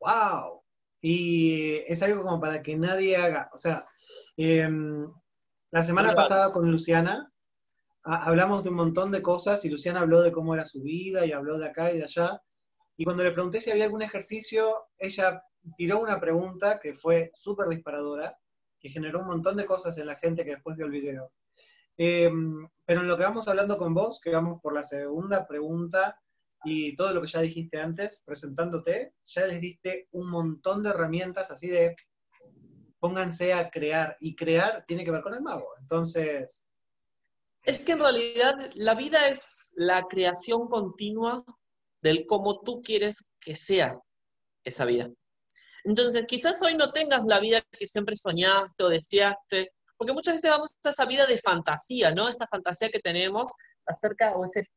Wow. 0.00 0.64
Y 1.00 1.76
es 1.86 2.02
algo 2.02 2.24
como 2.24 2.40
para 2.40 2.60
que 2.60 2.76
nadie 2.76 3.16
haga, 3.16 3.50
o 3.54 3.56
sea, 3.56 3.84
em, 4.36 5.14
la 5.70 5.84
semana 5.84 6.12
pasada 6.12 6.52
con 6.52 6.68
Luciana 6.68 7.32
hablamos 8.06 8.62
de 8.62 8.70
un 8.70 8.76
montón 8.76 9.10
de 9.10 9.20
cosas 9.20 9.64
y 9.64 9.70
Luciana 9.70 10.00
habló 10.00 10.22
de 10.22 10.32
cómo 10.32 10.54
era 10.54 10.64
su 10.64 10.80
vida 10.80 11.26
y 11.26 11.32
habló 11.32 11.58
de 11.58 11.66
acá 11.66 11.92
y 11.92 11.98
de 11.98 12.04
allá. 12.04 12.40
Y 12.96 13.04
cuando 13.04 13.24
le 13.24 13.32
pregunté 13.32 13.60
si 13.60 13.70
había 13.70 13.84
algún 13.84 14.02
ejercicio, 14.02 14.86
ella 14.98 15.42
tiró 15.76 16.00
una 16.00 16.20
pregunta 16.20 16.78
que 16.80 16.94
fue 16.94 17.32
súper 17.34 17.68
disparadora, 17.68 18.38
que 18.80 18.88
generó 18.88 19.20
un 19.20 19.26
montón 19.26 19.56
de 19.56 19.66
cosas 19.66 19.98
en 19.98 20.06
la 20.06 20.16
gente 20.16 20.44
que 20.44 20.52
después 20.52 20.76
vio 20.76 20.86
el 20.86 20.92
video. 20.92 21.32
Em, 21.98 22.68
pero 22.84 23.00
en 23.00 23.08
lo 23.08 23.16
que 23.16 23.24
vamos 23.24 23.48
hablando 23.48 23.76
con 23.76 23.92
vos, 23.92 24.20
que 24.20 24.30
vamos 24.30 24.60
por 24.62 24.72
la 24.72 24.82
segunda 24.82 25.46
pregunta 25.46 26.20
y 26.64 26.94
todo 26.94 27.12
lo 27.12 27.20
que 27.20 27.28
ya 27.28 27.40
dijiste 27.40 27.80
antes, 27.80 28.22
presentándote, 28.24 29.14
ya 29.24 29.46
les 29.46 29.60
diste 29.60 30.08
un 30.12 30.30
montón 30.30 30.82
de 30.82 30.90
herramientas 30.90 31.50
así 31.50 31.68
de 31.68 31.96
pónganse 33.00 33.52
a 33.52 33.70
crear. 33.70 34.16
Y 34.20 34.36
crear 34.36 34.84
tiene 34.86 35.04
que 35.04 35.10
ver 35.10 35.22
con 35.22 35.34
el 35.34 35.42
mago. 35.42 35.68
Entonces. 35.80 36.65
Es 37.66 37.80
que 37.80 37.92
en 37.92 37.98
realidad 37.98 38.70
la 38.74 38.94
vida 38.94 39.26
es 39.26 39.72
la 39.74 40.04
creación 40.04 40.68
continua 40.68 41.44
del 42.00 42.24
cómo 42.24 42.60
tú 42.60 42.80
quieres 42.80 43.28
que 43.40 43.56
sea 43.56 43.98
esa 44.64 44.84
vida. 44.84 45.10
Entonces, 45.82 46.24
quizás 46.28 46.62
hoy 46.62 46.76
no 46.76 46.92
tengas 46.92 47.24
la 47.26 47.40
vida 47.40 47.62
que 47.72 47.86
siempre 47.86 48.14
soñaste 48.14 48.84
o 48.84 48.88
deseaste, 48.88 49.72
porque 49.96 50.12
muchas 50.12 50.34
veces 50.34 50.50
vamos 50.50 50.76
a 50.84 50.90
esa 50.90 51.06
vida 51.06 51.26
de 51.26 51.38
fantasía, 51.38 52.12
¿no? 52.12 52.28
Esa 52.28 52.46
fantasía 52.46 52.88
que 52.88 53.00
tenemos 53.00 53.50
acerca, 53.84 54.36
o 54.36 54.44
ese 54.44 54.68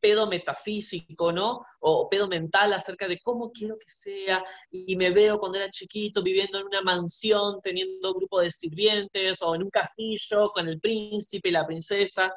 pedo 0.00 0.26
metafísico, 0.26 1.32
¿no? 1.32 1.64
O 1.80 2.08
pedo 2.08 2.28
mental 2.28 2.72
acerca 2.72 3.08
de 3.08 3.18
cómo 3.20 3.50
quiero 3.50 3.78
que 3.78 3.90
sea, 3.90 4.44
y 4.70 4.96
me 4.96 5.10
veo 5.10 5.38
cuando 5.38 5.58
era 5.58 5.70
chiquito 5.70 6.22
viviendo 6.22 6.58
en 6.58 6.66
una 6.66 6.82
mansión, 6.82 7.60
teniendo 7.62 8.12
un 8.12 8.18
grupo 8.18 8.40
de 8.40 8.50
sirvientes, 8.50 9.42
o 9.42 9.54
en 9.54 9.62
un 9.64 9.70
castillo 9.70 10.50
con 10.50 10.68
el 10.68 10.80
príncipe 10.80 11.48
y 11.48 11.52
la 11.52 11.66
princesa, 11.66 12.32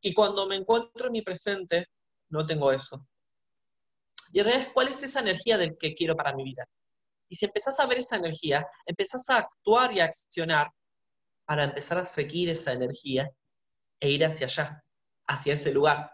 y 0.00 0.14
cuando 0.14 0.46
me 0.46 0.56
encuentro 0.56 1.06
en 1.06 1.12
mi 1.12 1.22
presente, 1.22 1.86
no 2.28 2.46
tengo 2.46 2.70
eso. 2.70 3.04
Y 4.32 4.40
en 4.40 4.44
realidad, 4.44 4.68
¿cuál 4.74 4.88
es 4.88 5.02
esa 5.02 5.20
energía 5.20 5.56
del 5.56 5.76
que 5.76 5.94
quiero 5.94 6.14
para 6.14 6.34
mi 6.34 6.44
vida? 6.44 6.64
Y 7.28 7.36
si 7.36 7.46
empezás 7.46 7.78
a 7.80 7.86
ver 7.86 7.98
esa 7.98 8.16
energía, 8.16 8.66
empezás 8.86 9.28
a 9.30 9.38
actuar 9.38 9.92
y 9.92 10.00
a 10.00 10.04
accionar 10.04 10.70
para 11.44 11.64
empezar 11.64 11.98
a 11.98 12.04
seguir 12.04 12.48
esa 12.48 12.72
energía 12.72 13.30
e 14.00 14.10
ir 14.10 14.24
hacia 14.24 14.46
allá, 14.46 14.84
hacia 15.26 15.54
ese 15.54 15.72
lugar. 15.72 16.10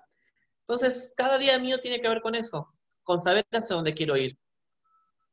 Entonces, 0.66 1.12
cada 1.16 1.38
día 1.38 1.58
mío 1.58 1.78
tiene 1.80 2.00
que 2.00 2.08
ver 2.08 2.22
con 2.22 2.34
eso, 2.34 2.68
con 3.02 3.20
saber 3.20 3.46
hacia 3.52 3.76
dónde 3.76 3.94
quiero 3.94 4.16
ir. 4.16 4.38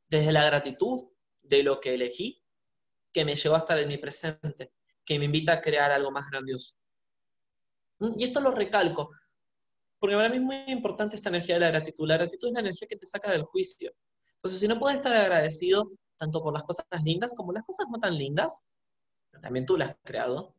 Desde 0.08 0.32
la 0.32 0.44
gratitud 0.44 1.08
de 1.42 1.62
lo 1.62 1.80
que 1.80 1.94
elegí, 1.94 2.42
que 3.12 3.24
me 3.24 3.36
llevó 3.36 3.54
a 3.54 3.58
estar 3.58 3.78
en 3.78 3.88
mi 3.88 3.98
presente, 3.98 4.72
que 5.04 5.18
me 5.18 5.24
invita 5.24 5.54
a 5.54 5.60
crear 5.62 5.90
algo 5.90 6.10
más 6.10 6.28
grandioso. 6.30 6.74
¿Mm? 7.98 8.10
Y 8.18 8.24
esto 8.24 8.40
lo 8.40 8.50
recalco, 8.50 9.10
porque 9.98 10.16
para 10.16 10.28
mí 10.28 10.36
es 10.36 10.42
muy 10.42 10.64
importante 10.66 11.16
esta 11.16 11.30
energía 11.30 11.54
de 11.54 11.60
la 11.60 11.70
gratitud. 11.70 12.06
La 12.06 12.16
gratitud 12.18 12.48
es 12.48 12.54
la 12.54 12.60
energía 12.60 12.88
que 12.88 12.96
te 12.96 13.06
saca 13.06 13.30
del 13.30 13.44
juicio. 13.44 13.92
Entonces, 14.36 14.60
si 14.60 14.68
no 14.68 14.78
puedes 14.78 14.96
estar 14.96 15.12
agradecido 15.12 15.90
tanto 16.16 16.42
por 16.42 16.52
las 16.52 16.64
cosas 16.64 16.84
lindas 17.04 17.34
como 17.34 17.52
las 17.52 17.64
cosas 17.64 17.86
no 17.90 17.98
tan 17.98 18.16
lindas, 18.18 18.66
también 19.40 19.64
tú 19.64 19.76
las 19.76 19.90
has 19.90 19.96
creado, 20.04 20.54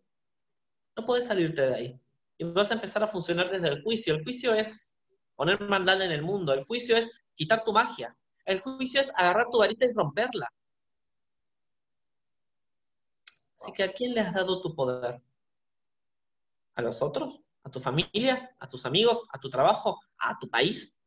no 0.96 1.06
puedes 1.06 1.26
salirte 1.26 1.62
de 1.68 1.76
ahí. 1.76 2.02
Y 2.38 2.46
vas 2.46 2.72
a 2.72 2.76
empezar 2.76 3.04
a 3.04 3.08
funcionar 3.08 3.50
desde 3.50 3.70
el 3.70 3.84
juicio. 3.84 4.16
El 4.16 4.24
juicio 4.24 4.54
es 4.54 4.98
poner 5.36 5.60
maldad 5.62 6.02
en 6.02 6.12
el 6.12 6.22
mundo. 6.22 6.54
El 6.54 6.66
juicio 6.66 6.98
es 6.98 7.12
quitar 7.36 7.64
tu 7.64 7.74
magia. 7.74 8.16
El 8.46 8.60
juicio 8.60 9.02
es 9.02 9.12
agarrar 9.16 9.48
tu 9.50 9.60
varita 9.60 9.86
y 9.86 9.94
romperla. 9.94 10.52
Así 13.60 13.72
que 13.72 13.84
¿a 13.84 13.94
quién 13.94 14.14
le 14.14 14.22
has 14.22 14.34
dado 14.34 14.62
tu 14.62 14.76
poder? 14.76 15.22
¿A 16.76 16.82
los 16.82 17.02
otros? 17.02 17.40
¿A 17.64 17.72
tu 17.72 17.80
familia? 17.80 18.56
¿A 18.60 18.70
tus 18.70 18.86
amigos? 18.86 19.26
¿A 19.32 19.40
tu 19.40 19.50
trabajo? 19.50 20.02
¿A 20.18 20.38
tu 20.38 20.50
país? 20.50 21.00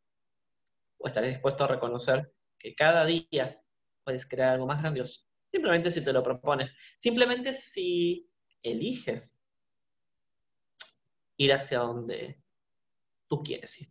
¿O 0.99 1.07
estaré 1.07 1.29
dispuesto 1.29 1.65
a 1.65 1.69
reconocer 1.69 2.33
que 2.59 2.75
cada 2.75 3.05
día 3.05 3.61
puedes 4.07 4.25
crear 4.27 4.55
algo 4.55 4.67
más 4.67 4.81
grandioso. 4.81 5.27
Simplemente 5.51 5.91
si 5.91 6.03
te 6.03 6.13
lo 6.13 6.23
propones, 6.23 6.77
simplemente 6.97 7.53
si 7.53 8.31
eliges 8.63 9.36
ir 11.37 11.53
hacia 11.53 11.81
donde 11.81 12.41
tú 13.29 13.43
quieres 13.43 13.81
ir. 13.81 13.89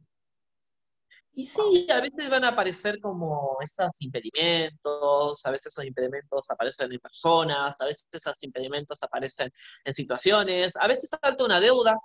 Y 1.37 1.43
sí, 1.45 1.85
a 1.91 1.99
veces 1.99 2.29
van 2.29 2.45
a 2.45 2.49
aparecer 2.49 2.99
como 3.01 3.57
esos 3.61 4.01
impedimentos, 4.01 5.45
a 5.45 5.51
veces 5.51 5.67
esos 5.73 5.83
impedimentos 5.83 6.49
aparecen 6.49 6.93
en 6.93 6.99
personas, 6.99 7.75
a 7.77 7.85
veces 7.85 8.07
esos 8.09 8.41
impedimentos 8.41 9.03
aparecen 9.03 9.51
en 9.83 9.93
situaciones, 9.93 10.77
a 10.77 10.87
veces 10.87 11.09
salta 11.09 11.43
una 11.43 11.59
deuda, 11.59 11.97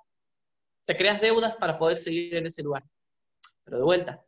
te 0.84 0.96
creas 0.96 1.20
deudas 1.20 1.56
para 1.56 1.78
poder 1.78 1.96
seguir 1.96 2.34
en 2.34 2.46
ese 2.46 2.64
lugar. 2.64 2.82
Pero 3.62 3.78
de 3.78 3.84
vuelta, 3.84 4.24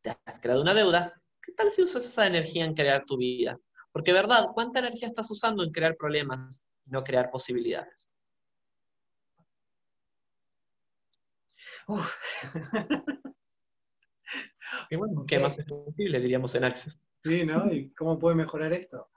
te 0.00 0.16
has 0.24 0.38
creado 0.38 0.62
una 0.62 0.74
deuda, 0.74 1.20
¿qué 1.42 1.50
tal 1.52 1.70
si 1.70 1.82
usas 1.82 2.04
esa 2.04 2.28
energía 2.28 2.64
en 2.64 2.74
crear 2.74 3.04
tu 3.06 3.16
vida? 3.16 3.58
Porque, 3.90 4.12
¿verdad? 4.12 4.46
¿Cuánta 4.54 4.78
energía 4.78 5.08
estás 5.08 5.28
usando 5.28 5.64
en 5.64 5.72
crear 5.72 5.96
problemas 5.96 6.68
y 6.86 6.90
no 6.90 7.02
crear 7.02 7.30
posibilidades? 7.32 8.13
y 14.90 14.96
bueno, 14.96 15.24
¿qué 15.26 15.38
más 15.38 15.58
es 15.58 15.66
posible, 15.66 16.20
diríamos 16.20 16.54
en 16.54 16.64
Access? 16.64 17.00
Sí, 17.22 17.44
¿no? 17.44 17.72
¿Y 17.72 17.90
cómo 17.96 18.18
puede 18.18 18.36
mejorar 18.36 18.72
esto? 18.72 19.10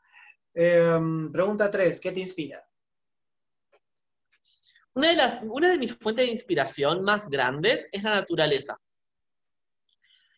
Em, 0.54 1.32
pregunta 1.32 1.70
3, 1.72 2.00
¿qué 2.00 2.12
te 2.12 2.20
inspira? 2.20 2.64
Una 4.94 5.10
de, 5.10 5.16
las, 5.16 5.40
una 5.44 5.70
de 5.70 5.78
mis 5.78 5.96
fuentes 5.96 6.26
de 6.26 6.32
inspiración 6.32 7.04
más 7.04 7.30
grandes 7.30 7.88
es 7.92 8.04
la 8.04 8.16
naturaleza. 8.16 8.80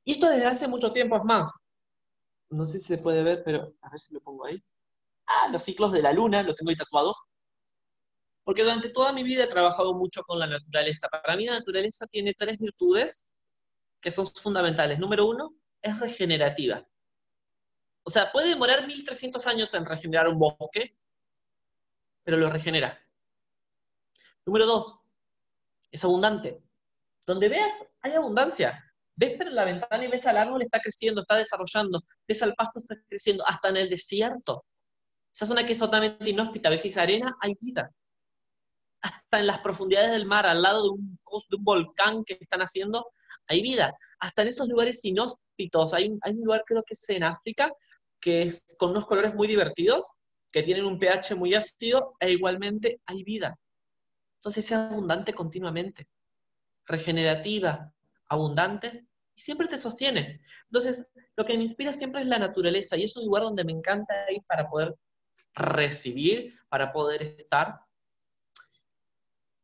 Y 0.04 0.14
esto 0.14 0.30
desde 0.30 0.48
hace 0.48 0.68
mucho 0.68 0.92
tiempo 0.92 1.16
es 1.16 1.24
más 1.24 1.50
no 2.50 2.66
sé 2.66 2.80
si 2.80 2.86
se 2.86 2.98
puede 2.98 3.24
ver, 3.24 3.44
pero 3.44 3.74
a 3.82 3.90
ver 3.90 4.00
si 4.00 4.14
lo 4.14 4.22
pongo 4.22 4.46
ahí. 4.46 4.62
Ah, 5.28 5.50
los 5.52 5.64
ciclos 5.64 5.92
de 5.92 6.02
la 6.02 6.14
luna, 6.14 6.42
lo 6.42 6.56
tengo 6.56 6.70
ahí 6.70 6.76
tatuado. 6.76 7.16
Porque 8.44 8.64
durante 8.64 8.90
toda 8.90 9.12
mi 9.14 9.24
vida 9.24 9.44
he 9.44 9.48
trabajado 9.48 9.94
mucho 9.94 10.24
con 10.24 10.40
la 10.40 10.48
naturaleza. 10.48 11.08
Para 11.10 11.36
mí 11.36 11.46
la 11.46 11.54
naturaleza 11.54 12.08
tiene 12.08 12.34
tres 12.34 12.58
virtudes 12.58 13.30
que 14.02 14.12
son 14.12 14.28
fundamentales. 14.28 15.00
Número 15.00 15.28
uno, 15.28 15.56
es 15.82 16.00
regenerativa. 16.00 16.88
O 18.04 18.10
sea, 18.10 18.32
puede 18.32 18.50
demorar 18.50 18.88
1300 18.88 19.46
años 19.48 19.74
en 19.74 19.86
regenerar 19.86 20.28
un 20.30 20.40
bosque, 20.40 20.98
pero 22.24 22.38
lo 22.38 22.50
regenera. 22.50 23.00
Número 24.46 24.66
dos, 24.66 25.02
es 25.92 26.04
abundante. 26.04 26.64
Donde 27.28 27.50
veas, 27.50 27.72
hay 28.02 28.14
abundancia 28.14 28.84
ves 29.20 29.38
por 29.38 29.52
la 29.52 29.66
ventana 29.66 30.06
y 30.06 30.08
ves 30.08 30.26
al 30.28 30.38
árbol 30.38 30.62
está 30.62 30.80
creciendo, 30.80 31.22
está 31.22 31.36
desarrollando, 31.36 32.02
ves 32.26 32.42
al 32.42 32.54
pasto 32.56 32.80
está 32.80 32.96
creciendo, 33.06 33.46
hasta 33.46 33.68
en 33.68 33.78
el 33.78 33.90
desierto. 33.90 34.66
Esa 35.34 35.46
zona 35.46 35.66
que 35.66 35.74
es 35.74 35.78
totalmente 35.78 36.30
inhóspita, 36.30 36.70
ves 36.70 36.86
esa 36.86 37.02
arena, 37.02 37.36
hay 37.42 37.54
vida. 37.60 37.92
Hasta 39.02 39.40
en 39.40 39.48
las 39.48 39.60
profundidades 39.62 40.12
del 40.12 40.26
mar, 40.26 40.46
al 40.46 40.62
lado 40.62 40.84
de 40.84 40.90
un, 40.90 41.20
volcán 41.60 42.24
que 42.26 42.38
están 42.40 42.62
haciendo, 42.62 43.12
hay 43.48 43.62
vida. 43.62 43.96
Hasta 44.20 44.42
en 44.42 44.50
esos 44.50 44.68
lugares 44.68 45.04
inhóspitos, 45.06 45.94
hay, 45.94 46.18
hay 46.22 46.34
un 46.34 46.44
lugar 46.44 46.64
creo 46.66 46.84
que 46.84 46.94
es 46.94 47.10
en 47.10 47.24
África, 47.24 47.72
que 48.20 48.44
es 48.44 48.64
con 48.78 48.92
unos 48.92 49.08
colores 49.08 49.34
muy 49.34 49.48
divertidos, 49.48 50.06
que 50.52 50.64
tienen 50.64 50.86
un 50.86 51.00
pH 51.00 51.36
muy 51.36 51.56
ácido, 51.56 52.16
e 52.20 52.32
igualmente 52.32 53.00
hay 53.06 53.24
vida. 53.24 53.58
Entonces 54.36 54.66
es 54.66 54.72
abundante 54.72 55.34
continuamente, 55.34 56.08
regenerativa, 56.86 57.94
abundante, 58.28 59.06
siempre 59.36 59.68
te 59.68 59.78
sostiene. 59.78 60.42
Entonces, 60.66 61.06
lo 61.36 61.46
que 61.46 61.58
me 61.58 61.64
inspira 61.64 61.94
siempre 61.94 62.22
es 62.22 62.28
la 62.28 62.40
naturaleza 62.40 62.98
y 62.98 63.04
es 63.04 63.16
un 63.18 63.26
lugar 63.26 63.44
donde 63.44 63.64
me 63.64 63.72
encanta 63.72 64.14
ir 64.32 64.44
para 64.44 64.70
poder 64.70 64.96
recibir, 65.54 66.54
para 66.70 66.92
poder 66.92 67.36
estar. 67.38 67.80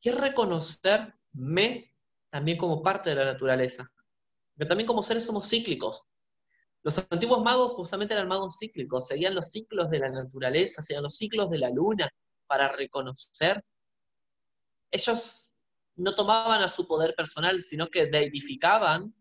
Es 0.05 0.15
reconocerme 0.15 1.93
también 2.29 2.57
como 2.57 2.81
parte 2.81 3.09
de 3.09 3.15
la 3.15 3.25
naturaleza. 3.25 3.91
Pero 4.55 4.67
también 4.67 4.88
como 4.88 5.03
seres 5.03 5.25
somos 5.25 5.50
cíclicos. 5.50 6.05
Los 6.83 7.00
antiguos 7.09 7.43
magos 7.43 7.74
justamente 7.74 8.13
eran 8.13 8.27
magos 8.27 8.57
cíclicos, 8.59 9.07
seguían 9.07 9.35
los 9.35 9.50
ciclos 9.50 9.89
de 9.89 10.00
la 10.00 10.09
naturaleza, 10.09 10.81
seguían 10.81 11.03
los 11.03 11.17
ciclos 11.17 11.50
de 11.50 11.57
la 11.57 11.69
luna 11.69 12.09
para 12.47 12.69
reconocer. 12.69 13.62
Ellos 14.91 15.57
no 15.95 16.15
tomaban 16.15 16.62
a 16.62 16.69
su 16.69 16.88
poder 16.88 17.15
personal, 17.15 17.62
sino 17.62 17.88
que 17.88 18.05
deidificaban 18.05 19.13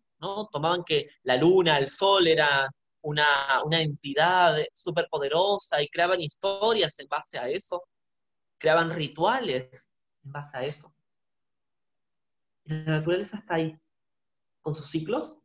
Tomaban 0.51 0.85
que 0.85 1.09
la 1.25 1.37
luna, 1.37 1.79
el 1.79 1.89
sol 1.89 2.27
era 2.27 2.69
una, 3.03 3.27
una 3.65 3.83
entidad 3.83 4.57
superpoderosa 4.73 5.83
y 5.83 5.89
creaban 5.89 6.21
historias 6.21 6.99
en 6.99 7.09
base 7.09 7.39
a 7.39 7.49
eso, 7.49 7.83
creaban 8.59 8.91
rituales 8.91 9.91
en 10.25 10.33
base 10.33 10.57
a 10.57 10.65
eso. 10.65 10.95
la 12.65 12.85
naturaleza 12.85 13.37
está 13.37 13.57
ahí, 13.57 13.79
con 14.63 14.75
sus 14.75 14.89
ciclos, 14.89 15.45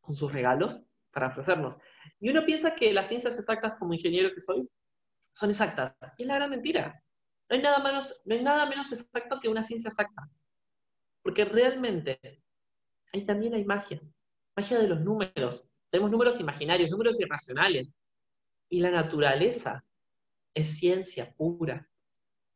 con 0.00 0.14
sus 0.14 0.32
regalos 0.32 0.82
para 1.10 1.28
ofrecernos. 1.28 1.78
Y 2.20 2.30
uno 2.30 2.44
piensa 2.44 2.74
que 2.74 2.92
las 2.92 3.08
ciencias 3.08 3.38
exactas, 3.38 3.76
como 3.76 3.94
ingeniero 3.94 4.32
que 4.32 4.40
soy, 4.40 4.68
son 5.32 5.50
exactas. 5.50 5.94
Y 6.16 6.22
es 6.22 6.28
la 6.28 6.36
gran 6.36 6.50
mentira. 6.50 7.02
No 7.48 7.56
hay 7.56 7.62
nada 7.62 8.66
menos, 8.66 8.92
exacto 8.92 9.40
que 9.40 9.48
una 9.48 9.62
ciencia 9.62 9.88
exacta. 9.88 10.28
Porque 11.22 11.44
realmente 11.44 12.42
ahí 13.12 13.24
también 13.24 13.54
hay 13.54 13.64
magia. 13.64 14.00
Magia 14.56 14.78
de 14.78 14.88
los 14.88 15.00
números. 15.00 15.68
Tenemos 15.90 16.10
números 16.10 16.40
imaginarios, 16.40 16.90
números 16.90 17.20
irracionales. 17.20 17.88
Y 18.68 18.80
la 18.80 18.90
naturaleza 18.90 19.84
es 20.54 20.78
ciencia 20.78 21.32
pura. 21.36 21.88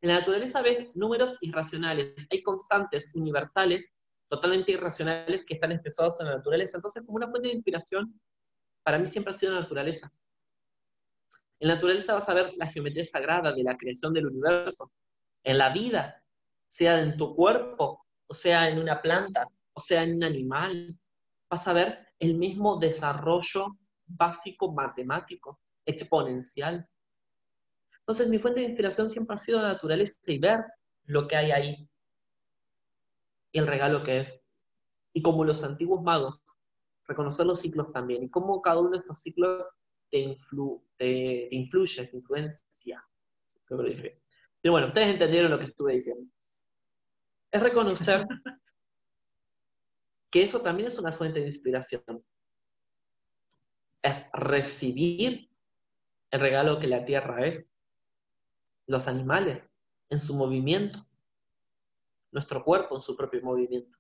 En 0.03 0.09
la 0.09 0.21
naturaleza 0.21 0.63
ves 0.63 0.95
números 0.97 1.39
irracionales. 1.43 2.15
Hay 2.31 2.43
constantes 2.43 3.15
universales 3.15 3.91
totalmente 4.29 4.73
irracionales 4.73 5.45
que 5.45 5.55
están 5.55 5.73
expresados 5.73 6.21
en 6.21 6.27
la 6.27 6.37
naturaleza. 6.37 6.79
Entonces, 6.79 7.03
como 7.05 7.17
una 7.17 7.29
fuente 7.29 7.49
de 7.49 7.55
inspiración, 7.55 8.19
para 8.83 8.99
mí 8.99 9.07
siempre 9.07 9.35
ha 9.35 9.37
sido 9.37 9.53
la 9.53 9.61
naturaleza. 9.61 10.11
En 11.59 11.69
la 11.69 11.75
naturaleza 11.75 12.15
vas 12.15 12.29
a 12.29 12.35
ver 12.35 12.55
la 12.57 12.67
geometría 12.69 13.05
sagrada 13.05 13.53
de 13.53 13.63
la 13.63 13.77
creación 13.77 14.15
del 14.15 14.29
universo. 14.29 14.91
En 15.45 15.59
la 15.59 15.71
vida, 15.71 16.23
sea 16.67 17.01
en 17.03 17.17
tu 17.17 17.35
cuerpo, 17.35 18.07
o 18.27 18.35
sea 18.35 18.71
en 18.71 18.79
una 18.79 19.03
planta, 19.03 19.47
o 19.73 19.81
sea 19.81 20.03
en 20.03 20.17
un 20.17 20.25
animal, 20.25 20.99
vas 21.51 21.67
a 21.69 21.73
ver 21.73 22.07
el 22.19 22.35
mismo 22.35 22.79
desarrollo 22.79 23.77
básico 24.07 24.73
matemático, 24.73 25.61
exponencial. 25.85 26.89
Entonces 28.11 28.29
mi 28.29 28.41
fuente 28.41 28.59
de 28.59 28.67
inspiración 28.67 29.09
siempre 29.09 29.37
ha 29.37 29.39
sido 29.39 29.63
la 29.63 29.69
naturaleza 29.69 30.17
y 30.27 30.41
ver 30.41 30.65
lo 31.05 31.29
que 31.29 31.37
hay 31.37 31.53
ahí, 31.53 31.89
y 33.53 33.59
el 33.61 33.69
regalo 33.69 34.03
que 34.03 34.19
es. 34.19 34.43
Y 35.13 35.23
como 35.23 35.45
los 35.45 35.63
antiguos 35.63 36.03
magos, 36.03 36.43
reconocer 37.07 37.47
los 37.47 37.61
ciclos 37.61 37.93
también, 37.93 38.25
y 38.25 38.29
cómo 38.29 38.61
cada 38.63 38.81
uno 38.81 38.91
de 38.91 38.99
estos 38.99 39.21
ciclos 39.21 39.71
te, 40.11 40.19
influ, 40.19 40.85
te, 40.97 41.47
influye, 41.53 42.09
te 42.09 42.17
influencia. 42.17 43.01
Pero 43.69 44.73
bueno, 44.73 44.89
ustedes 44.89 45.11
entendieron 45.11 45.53
lo 45.53 45.61
que 45.61 45.67
estuve 45.67 45.93
diciendo. 45.93 46.29
Es 47.53 47.63
reconocer 47.63 48.27
que 50.33 50.43
eso 50.43 50.63
también 50.63 50.89
es 50.89 50.99
una 50.99 51.13
fuente 51.13 51.39
de 51.39 51.47
inspiración. 51.47 52.25
Es 54.03 54.29
recibir 54.33 55.49
el 56.33 56.41
regalo 56.41 56.81
que 56.81 56.89
la 56.89 57.05
tierra 57.05 57.47
es, 57.47 57.70
los 58.91 59.07
animales 59.07 59.71
en 60.09 60.19
su 60.19 60.35
movimiento, 60.35 61.07
nuestro 62.33 62.65
cuerpo 62.65 62.97
en 62.97 63.03
su 63.03 63.17
propio 63.17 63.41
movimiento. 63.41 63.97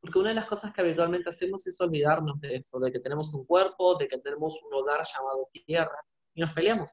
Porque 0.00 0.20
una 0.20 0.28
de 0.28 0.36
las 0.36 0.46
cosas 0.46 0.72
que 0.72 0.80
habitualmente 0.80 1.28
hacemos 1.28 1.66
es 1.66 1.80
olvidarnos 1.80 2.40
de 2.40 2.56
eso, 2.56 2.78
de 2.78 2.92
que 2.92 3.00
tenemos 3.00 3.34
un 3.34 3.44
cuerpo, 3.44 3.96
de 3.98 4.06
que 4.06 4.18
tenemos 4.18 4.56
un 4.62 4.74
hogar 4.74 5.04
llamado 5.04 5.48
tierra, 5.66 5.98
y 6.32 6.40
nos 6.40 6.52
peleamos. 6.52 6.90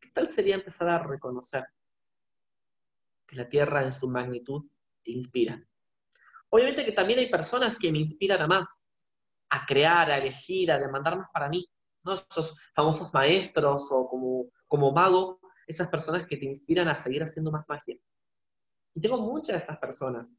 ¿Qué 0.00 0.10
tal 0.12 0.28
sería 0.28 0.54
empezar 0.54 0.88
a 0.90 1.02
reconocer 1.02 1.64
que 3.26 3.36
la 3.36 3.48
tierra 3.48 3.84
en 3.84 3.92
su 3.92 4.06
magnitud 4.06 4.66
te 5.02 5.12
inspira? 5.12 5.66
Obviamente 6.50 6.84
que 6.84 6.92
también 6.92 7.20
hay 7.20 7.30
personas 7.30 7.78
que 7.78 7.90
me 7.90 8.00
inspiran 8.00 8.42
a 8.42 8.46
más, 8.46 8.86
a 9.48 9.64
crear, 9.64 10.10
a 10.10 10.18
elegir, 10.18 10.70
a 10.70 10.78
demandar 10.78 11.16
más 11.16 11.28
para 11.32 11.48
mí. 11.48 11.66
¿no? 12.04 12.14
Esos 12.14 12.54
famosos 12.74 13.12
maestros 13.14 13.90
o 13.90 14.08
como, 14.08 14.50
como 14.74 14.90
mago, 14.90 15.38
esas 15.68 15.88
personas 15.88 16.26
que 16.26 16.36
te 16.36 16.46
inspiran 16.46 16.88
a 16.88 16.96
seguir 16.96 17.22
haciendo 17.22 17.52
más 17.52 17.64
magia. 17.68 17.96
Y 18.92 19.00
tengo 19.00 19.18
muchas 19.18 19.52
de 19.52 19.58
estas 19.58 19.78
personas, 19.78 20.32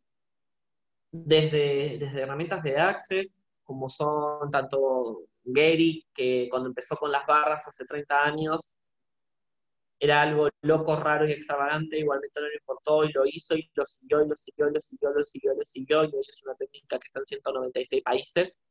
desde, 1.10 1.98
desde 2.00 2.22
herramientas 2.22 2.62
de 2.62 2.76
Access, 2.76 3.38
como 3.64 3.90
son 3.90 4.52
tanto 4.52 5.22
Gary, 5.42 6.06
que 6.14 6.50
cuando 6.52 6.68
empezó 6.68 6.98
con 6.98 7.14
las 7.14 7.26
barras 7.26 7.66
hace 7.66 7.86
30 7.86 8.24
años, 8.24 8.78
era 10.02 10.24
algo 10.24 10.50
loco, 10.64 10.98
raro 10.98 11.26
y 11.26 11.32
extravagante, 11.32 11.98
igualmente 11.98 12.42
no 12.42 12.48
le 12.50 12.56
importó 12.56 13.06
y 13.06 13.14
lo 13.14 13.26
hizo 13.26 13.56
y 13.56 13.72
lo 13.74 13.88
siguió 13.88 14.22
y 14.22 14.28
lo 14.28 14.36
siguió 14.36 14.68
y 14.68 14.74
lo 14.74 14.82
siguió, 14.82 15.12
lo 15.12 15.24
siguió, 15.24 15.54
lo 15.54 15.64
siguió, 15.64 16.04
y 16.04 16.08
hoy 16.08 16.26
es 16.28 16.44
una 16.44 16.56
técnica 16.56 17.00
que 17.00 17.08
está 17.08 17.20
en 17.22 17.26
196 17.26 18.04
países. 18.04 18.62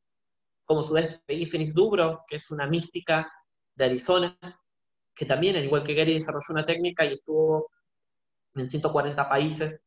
Como 0.63 0.83
su 0.83 0.93
vez 0.93 1.19
Peggy 1.25 1.47
Phoenix 1.47 1.73
Dubro, 1.73 2.23
que 2.27 2.35
es 2.35 2.51
una 2.51 2.67
mística 2.67 3.33
de 3.73 3.85
Arizona, 3.85 4.37
que 5.15 5.25
también, 5.25 5.55
al 5.55 5.63
igual 5.63 5.83
que 5.83 5.93
Gary, 5.93 6.13
desarrolló 6.13 6.47
una 6.49 6.65
técnica 6.65 7.05
y 7.05 7.13
estuvo 7.13 7.71
en 8.55 8.69
140 8.69 9.29
países, 9.29 9.81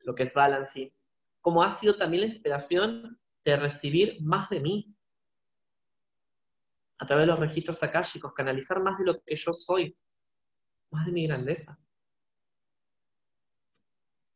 lo 0.00 0.14
que 0.14 0.24
es 0.24 0.34
balancing, 0.34 0.92
como 1.40 1.62
ha 1.62 1.70
sido 1.70 1.96
también 1.96 2.22
la 2.22 2.26
inspiración 2.28 3.20
de 3.44 3.56
recibir 3.56 4.20
más 4.20 4.48
de 4.50 4.60
mí 4.60 4.94
a 6.98 7.06
través 7.06 7.24
de 7.24 7.32
los 7.32 7.38
registros 7.40 7.82
akáshicos, 7.82 8.32
canalizar 8.32 8.80
más 8.80 8.98
de 8.98 9.04
lo 9.04 9.20
que 9.22 9.34
yo 9.34 9.52
soy, 9.52 9.96
más 10.90 11.06
de 11.06 11.12
mi 11.12 11.26
grandeza. 11.26 11.78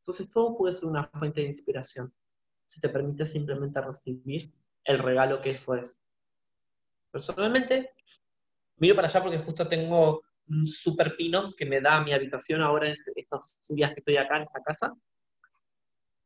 Entonces 0.01 0.31
todo 0.31 0.57
puede 0.57 0.73
ser 0.73 0.89
una 0.89 1.05
fuente 1.09 1.41
de 1.41 1.49
inspiración, 1.49 2.13
si 2.67 2.81
te 2.81 2.89
permite 2.89 3.27
simplemente 3.27 3.81
recibir 3.81 4.53
el 4.85 4.99
regalo 4.99 5.41
que 5.41 5.51
eso 5.51 5.75
es. 5.75 5.99
Personalmente, 7.11 7.93
miro 8.79 8.95
para 8.95 9.09
allá 9.09 9.23
porque 9.23 9.39
justo 9.39 9.69
tengo 9.69 10.23
un 10.49 10.67
super 10.67 11.17
pino 11.17 11.55
que 11.57 11.67
me 11.67 11.81
da 11.81 12.01
mi 12.01 12.13
habitación 12.13 12.63
ahora 12.63 12.89
en 12.89 12.95
estos 13.17 13.59
días 13.69 13.93
que 13.93 14.01
estoy 14.01 14.17
acá 14.17 14.37
en 14.37 14.43
esta 14.43 14.63
casa. 14.63 14.93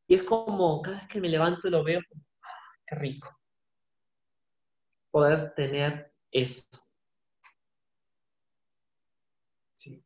Y 0.07 0.15
es 0.15 0.23
como, 0.23 0.81
cada 0.81 0.97
vez 0.97 1.07
que 1.07 1.21
me 1.21 1.29
levanto 1.29 1.67
y 1.67 1.71
lo 1.71 1.83
veo, 1.83 2.01
ah, 2.41 2.75
qué 2.85 2.95
rico. 2.95 3.29
Poder 5.09 5.53
tener 5.55 6.13
eso. 6.31 6.67
Sí. 9.77 10.03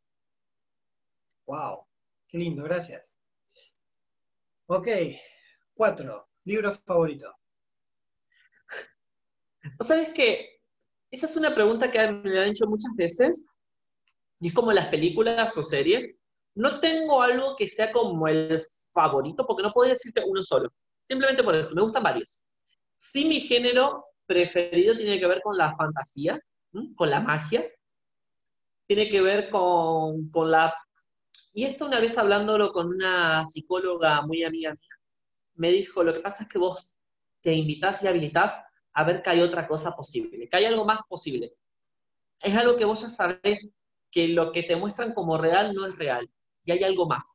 Wow, 1.47 1.87
qué 2.27 2.37
lindo, 2.37 2.63
gracias. 2.63 3.13
Ok, 4.67 4.87
cuatro, 5.73 6.29
libro 6.43 6.71
favorito. 6.71 7.35
¿Sabes 9.81 10.09
qué? 10.13 10.54
Esa 11.15 11.27
es 11.27 11.37
una 11.37 11.55
pregunta 11.55 11.89
que 11.89 12.11
me 12.11 12.41
han 12.41 12.49
hecho 12.49 12.67
muchas 12.67 12.93
veces 12.93 13.41
y 14.41 14.49
es 14.49 14.53
como 14.53 14.73
las 14.73 14.87
películas 14.87 15.57
o 15.57 15.63
series, 15.63 16.13
no 16.55 16.81
tengo 16.81 17.21
algo 17.21 17.55
que 17.55 17.69
sea 17.69 17.89
como 17.93 18.27
el 18.27 18.61
favorito, 18.91 19.47
porque 19.47 19.63
no 19.63 19.71
podría 19.71 19.93
decirte 19.93 20.21
uno 20.27 20.43
solo. 20.43 20.69
Simplemente 21.07 21.41
por 21.41 21.55
eso, 21.55 21.73
me 21.73 21.83
gustan 21.83 22.03
varios. 22.03 22.37
Sí, 22.97 23.23
mi 23.23 23.39
género 23.39 24.07
preferido 24.25 24.97
tiene 24.97 25.17
que 25.17 25.25
ver 25.25 25.39
con 25.41 25.57
la 25.57 25.73
fantasía, 25.77 26.37
con 26.97 27.09
la 27.09 27.21
magia, 27.21 27.65
tiene 28.85 29.09
que 29.09 29.21
ver 29.21 29.49
con, 29.49 30.29
con 30.31 30.51
la... 30.51 30.75
Y 31.53 31.63
esto 31.63 31.85
una 31.85 32.01
vez 32.01 32.17
hablándolo 32.17 32.73
con 32.73 32.87
una 32.87 33.45
psicóloga 33.45 34.21
muy 34.23 34.43
amiga 34.43 34.71
mía, 34.71 34.99
me 35.53 35.71
dijo, 35.71 36.03
lo 36.03 36.13
que 36.13 36.19
pasa 36.19 36.43
es 36.43 36.49
que 36.49 36.59
vos 36.59 36.93
te 37.39 37.53
invitas 37.53 38.03
y 38.03 38.07
habilitas 38.07 38.61
a 38.95 39.03
ver 39.03 39.21
que 39.21 39.29
hay 39.29 39.41
otra 39.41 39.67
cosa 39.67 39.91
posible, 39.91 40.47
que 40.49 40.57
hay 40.57 40.65
algo 40.65 40.85
más 40.85 41.01
posible. 41.07 41.53
Es 42.41 42.55
algo 42.55 42.77
que 42.77 42.85
vos 42.85 43.01
ya 43.01 43.09
sabés 43.09 43.69
que 44.09 44.29
lo 44.29 44.51
que 44.51 44.63
te 44.63 44.77
muestran 44.77 45.13
como 45.13 45.37
real 45.37 45.73
no 45.75 45.85
es 45.85 45.95
real 45.97 46.29
y 46.63 46.71
hay 46.71 46.83
algo 46.83 47.05
más. 47.05 47.25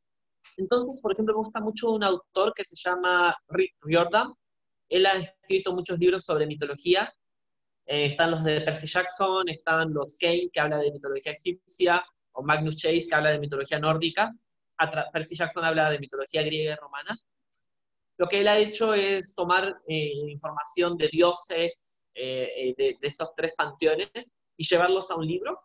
Entonces, 0.57 1.01
por 1.03 1.13
ejemplo, 1.13 1.35
me 1.35 1.45
gusta 1.45 1.61
mucho 1.61 1.93
un 1.93 2.03
autor 2.03 2.55
que 2.55 2.65
se 2.65 2.77
llama 2.77 3.37
Rick 3.49 3.75
Riordan. 3.83 4.33
Él 4.89 5.05
ha 5.05 5.13
escrito 5.13 5.75
muchos 5.75 5.99
libros 5.99 6.25
sobre 6.25 6.47
mitología. 6.47 7.13
Eh, 7.85 8.07
están 8.07 8.31
los 8.31 8.43
de 8.43 8.63
Percy 8.63 8.87
Jackson, 8.87 9.49
están 9.51 9.93
los 9.93 10.17
Kane, 10.19 10.49
que 10.51 10.61
habla 10.61 10.79
de 10.79 10.93
mitología 10.93 11.33
egipcia, 11.33 12.03
o 12.33 12.43
Magnus 12.43 12.79
Chase, 12.79 13.07
que 13.07 13.15
habla 13.15 13.31
de 13.31 13.39
mitología 13.39 13.79
nórdica. 13.79 14.33
Percy 15.13 15.37
Jackson 15.37 15.65
habla 15.65 15.91
de 15.91 15.99
mitología 15.99 16.43
griega 16.43 16.73
y 16.73 16.77
romana. 16.77 17.19
Lo 18.21 18.29
que 18.29 18.41
él 18.41 18.49
ha 18.49 18.59
hecho 18.59 18.93
es 18.93 19.35
tomar 19.35 19.81
eh, 19.89 20.13
información 20.29 20.97
de 20.97 21.09
dioses 21.09 22.05
eh, 22.15 22.75
de, 22.77 22.97
de 23.01 23.09
estos 23.09 23.31
tres 23.35 23.55
panteones 23.57 24.11
y 24.57 24.65
llevarlos 24.65 25.11
a 25.11 25.17
un 25.17 25.27
libro 25.27 25.59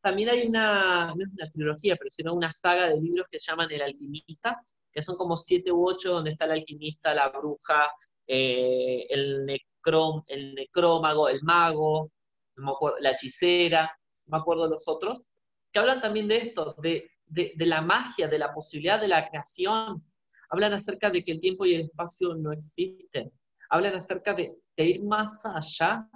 también 0.00 0.30
hay 0.30 0.46
una, 0.46 1.14
no 1.14 1.24
es 1.24 1.32
una 1.32 1.50
trilogía, 1.50 1.96
pero 1.96 2.10
sino 2.10 2.34
una 2.34 2.52
saga 2.52 2.88
de 2.88 3.00
libros 3.00 3.26
que 3.30 3.38
se 3.38 3.50
llaman 3.50 3.70
El 3.70 3.82
Alquimista, 3.82 4.62
que 4.92 5.02
son 5.02 5.16
como 5.16 5.36
siete 5.36 5.70
u 5.70 5.86
ocho, 5.86 6.12
donde 6.12 6.30
está 6.30 6.46
el 6.46 6.52
alquimista, 6.52 7.14
la 7.14 7.28
bruja, 7.28 7.90
eh, 8.26 9.06
el, 9.10 9.46
el 10.26 10.54
necrómago, 10.54 11.28
el 11.28 11.42
mago, 11.42 12.10
la 13.00 13.10
hechicera, 13.10 13.92
no 14.26 14.36
me 14.36 14.40
acuerdo 14.40 14.68
los 14.68 14.88
otros, 14.88 15.22
que 15.70 15.78
hablan 15.78 16.00
también 16.00 16.28
de 16.28 16.38
esto, 16.38 16.74
de, 16.78 17.10
la 17.58 17.82
magia, 17.82 18.26
de 18.26 18.38
la 18.38 18.52
posibilidad 18.52 19.00
de 19.00 19.08
la 19.08 19.28
creación. 19.28 20.02
Hablan 20.50 20.72
acerca 20.72 21.10
de 21.10 21.24
que 21.24 21.32
el 21.32 21.40
tiempo 21.40 21.64
y 21.64 21.74
el 21.74 21.82
espacio 21.82 22.34
no 22.34 22.52
existen. 22.52 23.32
Hablan 23.68 23.94
acerca 23.94 24.34
de 24.34 24.58
ir 24.76 25.02
más 25.02 25.44
allá 25.46 26.08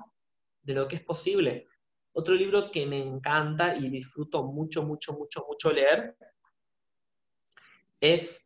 de 0.63 0.75
lo 0.75 0.89
que 0.89 0.97
es 0.97 1.03
posible. 1.03 1.67
Otro 2.13 2.35
libro 2.35 2.71
que 2.71 2.87
me 2.87 3.03
encanta 3.03 3.77
y 3.77 3.89
disfruto 3.89 4.45
mucho, 4.45 4.83
mucho, 4.83 5.13
mucho, 5.15 5.45
mucho 5.49 5.73
leer 5.73 6.17
es 8.01 8.41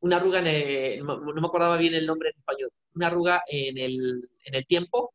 una 0.00 0.16
arruga, 0.16 0.40
no, 0.40 1.20
me 1.20 1.46
acordaba 1.46 1.76
bien 1.76 1.94
el 1.94 2.06
nombre 2.06 2.30
en 2.30 2.38
español, 2.38 2.72
una 2.94 3.06
arruga 3.06 3.42
en 3.46 3.78
el, 3.78 4.28
en 4.44 4.54
el 4.54 4.66
tiempo, 4.66 5.14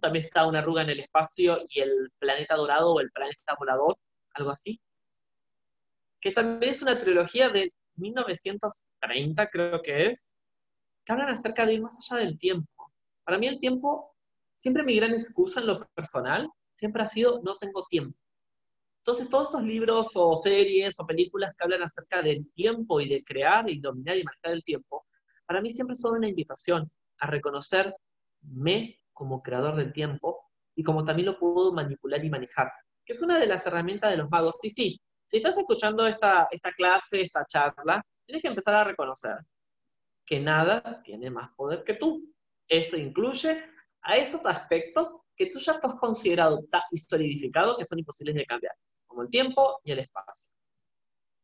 también 0.00 0.24
está 0.24 0.46
una 0.46 0.60
arruga 0.60 0.82
en 0.82 0.90
el 0.90 1.00
espacio 1.00 1.64
y 1.68 1.80
el 1.80 2.10
planeta 2.18 2.56
dorado 2.56 2.94
o 2.94 3.00
el 3.00 3.10
planeta 3.10 3.54
volador, 3.58 3.96
algo 4.34 4.50
así. 4.50 4.80
Que 6.20 6.32
también 6.32 6.72
es 6.72 6.82
una 6.82 6.98
trilogía 6.98 7.50
de 7.50 7.72
1930, 7.98 9.48
creo 9.50 9.82
que 9.82 10.08
es, 10.08 10.34
que 11.04 11.12
hablan 11.12 11.30
acerca 11.30 11.64
de 11.66 11.74
ir 11.74 11.82
más 11.82 11.96
allá 11.98 12.24
del 12.24 12.38
tiempo. 12.38 12.92
Para 13.24 13.38
mí 13.38 13.46
el 13.46 13.60
tiempo, 13.60 14.14
siempre 14.54 14.82
mi 14.82 14.96
gran 14.96 15.14
excusa 15.14 15.60
en 15.60 15.66
lo 15.66 15.86
personal, 15.94 16.48
siempre 16.76 17.02
ha 17.02 17.06
sido 17.06 17.40
no 17.42 17.56
tengo 17.58 17.86
tiempo. 17.88 18.18
Entonces, 18.98 19.30
todos 19.30 19.44
estos 19.44 19.62
libros 19.62 20.10
o 20.16 20.36
series 20.36 20.98
o 20.98 21.06
películas 21.06 21.54
que 21.54 21.62
hablan 21.62 21.82
acerca 21.82 22.22
del 22.22 22.50
tiempo 22.52 23.00
y 23.00 23.08
de 23.08 23.22
crear 23.22 23.70
y 23.70 23.78
dominar 23.78 24.16
y 24.16 24.24
manejar 24.24 24.52
el 24.52 24.64
tiempo, 24.64 25.06
para 25.46 25.62
mí 25.62 25.70
siempre 25.70 25.94
son 25.94 26.16
una 26.16 26.28
invitación 26.28 26.90
a 27.18 27.28
reconocerme 27.28 29.00
como 29.12 29.42
creador 29.42 29.76
del 29.76 29.92
tiempo 29.92 30.50
y 30.74 30.82
como 30.82 31.04
también 31.04 31.26
lo 31.26 31.38
puedo 31.38 31.72
manipular 31.72 32.24
y 32.24 32.30
manejar, 32.30 32.72
que 33.04 33.12
es 33.12 33.22
una 33.22 33.38
de 33.38 33.46
las 33.46 33.64
herramientas 33.66 34.10
de 34.10 34.16
los 34.16 34.28
magos. 34.28 34.56
Sí, 34.60 34.70
sí, 34.70 35.00
si 35.26 35.38
estás 35.38 35.58
escuchando 35.58 36.06
esta, 36.06 36.48
esta 36.50 36.72
clase, 36.72 37.22
esta 37.22 37.44
charla, 37.46 38.02
tienes 38.24 38.42
que 38.42 38.48
empezar 38.48 38.74
a 38.74 38.84
reconocer 38.84 39.36
que 40.24 40.40
nada 40.40 41.02
tiene 41.02 41.30
más 41.30 41.52
poder 41.54 41.84
que 41.84 41.94
tú. 41.94 42.32
Eso 42.68 42.96
incluye 42.96 43.64
a 44.02 44.16
esos 44.16 44.44
aspectos 44.46 45.16
que 45.36 45.46
tú 45.46 45.58
ya 45.58 45.72
has 45.72 45.94
considerado 46.00 46.64
y 46.90 46.98
solidificado 46.98 47.76
que 47.76 47.84
son 47.84 47.98
imposibles 47.98 48.34
de 48.34 48.46
cambiar 48.46 48.74
como 49.06 49.22
el 49.22 49.30
tiempo 49.30 49.80
y 49.84 49.92
el 49.92 50.00
espacio. 50.00 50.52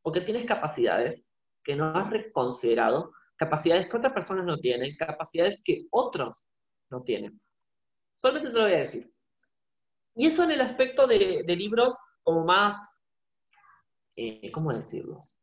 Porque 0.02 0.20
tienes 0.20 0.46
capacidades 0.46 1.26
que 1.62 1.76
no 1.76 1.96
has 1.96 2.10
reconsiderado, 2.10 3.12
capacidades 3.36 3.88
que 3.88 3.96
otras 3.96 4.12
personas 4.12 4.44
no 4.44 4.58
tienen, 4.58 4.96
capacidades 4.96 5.62
que 5.64 5.86
otros 5.90 6.48
no 6.90 7.02
tienen. 7.02 7.40
Solamente 8.20 8.50
te 8.50 8.56
lo 8.56 8.64
voy 8.64 8.74
a 8.74 8.78
decir. 8.78 9.12
Y 10.14 10.26
eso 10.26 10.44
en 10.44 10.52
el 10.52 10.60
aspecto 10.60 11.06
de, 11.06 11.44
libros 11.48 11.96
como 12.22 12.44
más, 12.44 12.76
eh, 14.16 14.50
¿cómo 14.52 14.72
decirlos? 14.72 15.36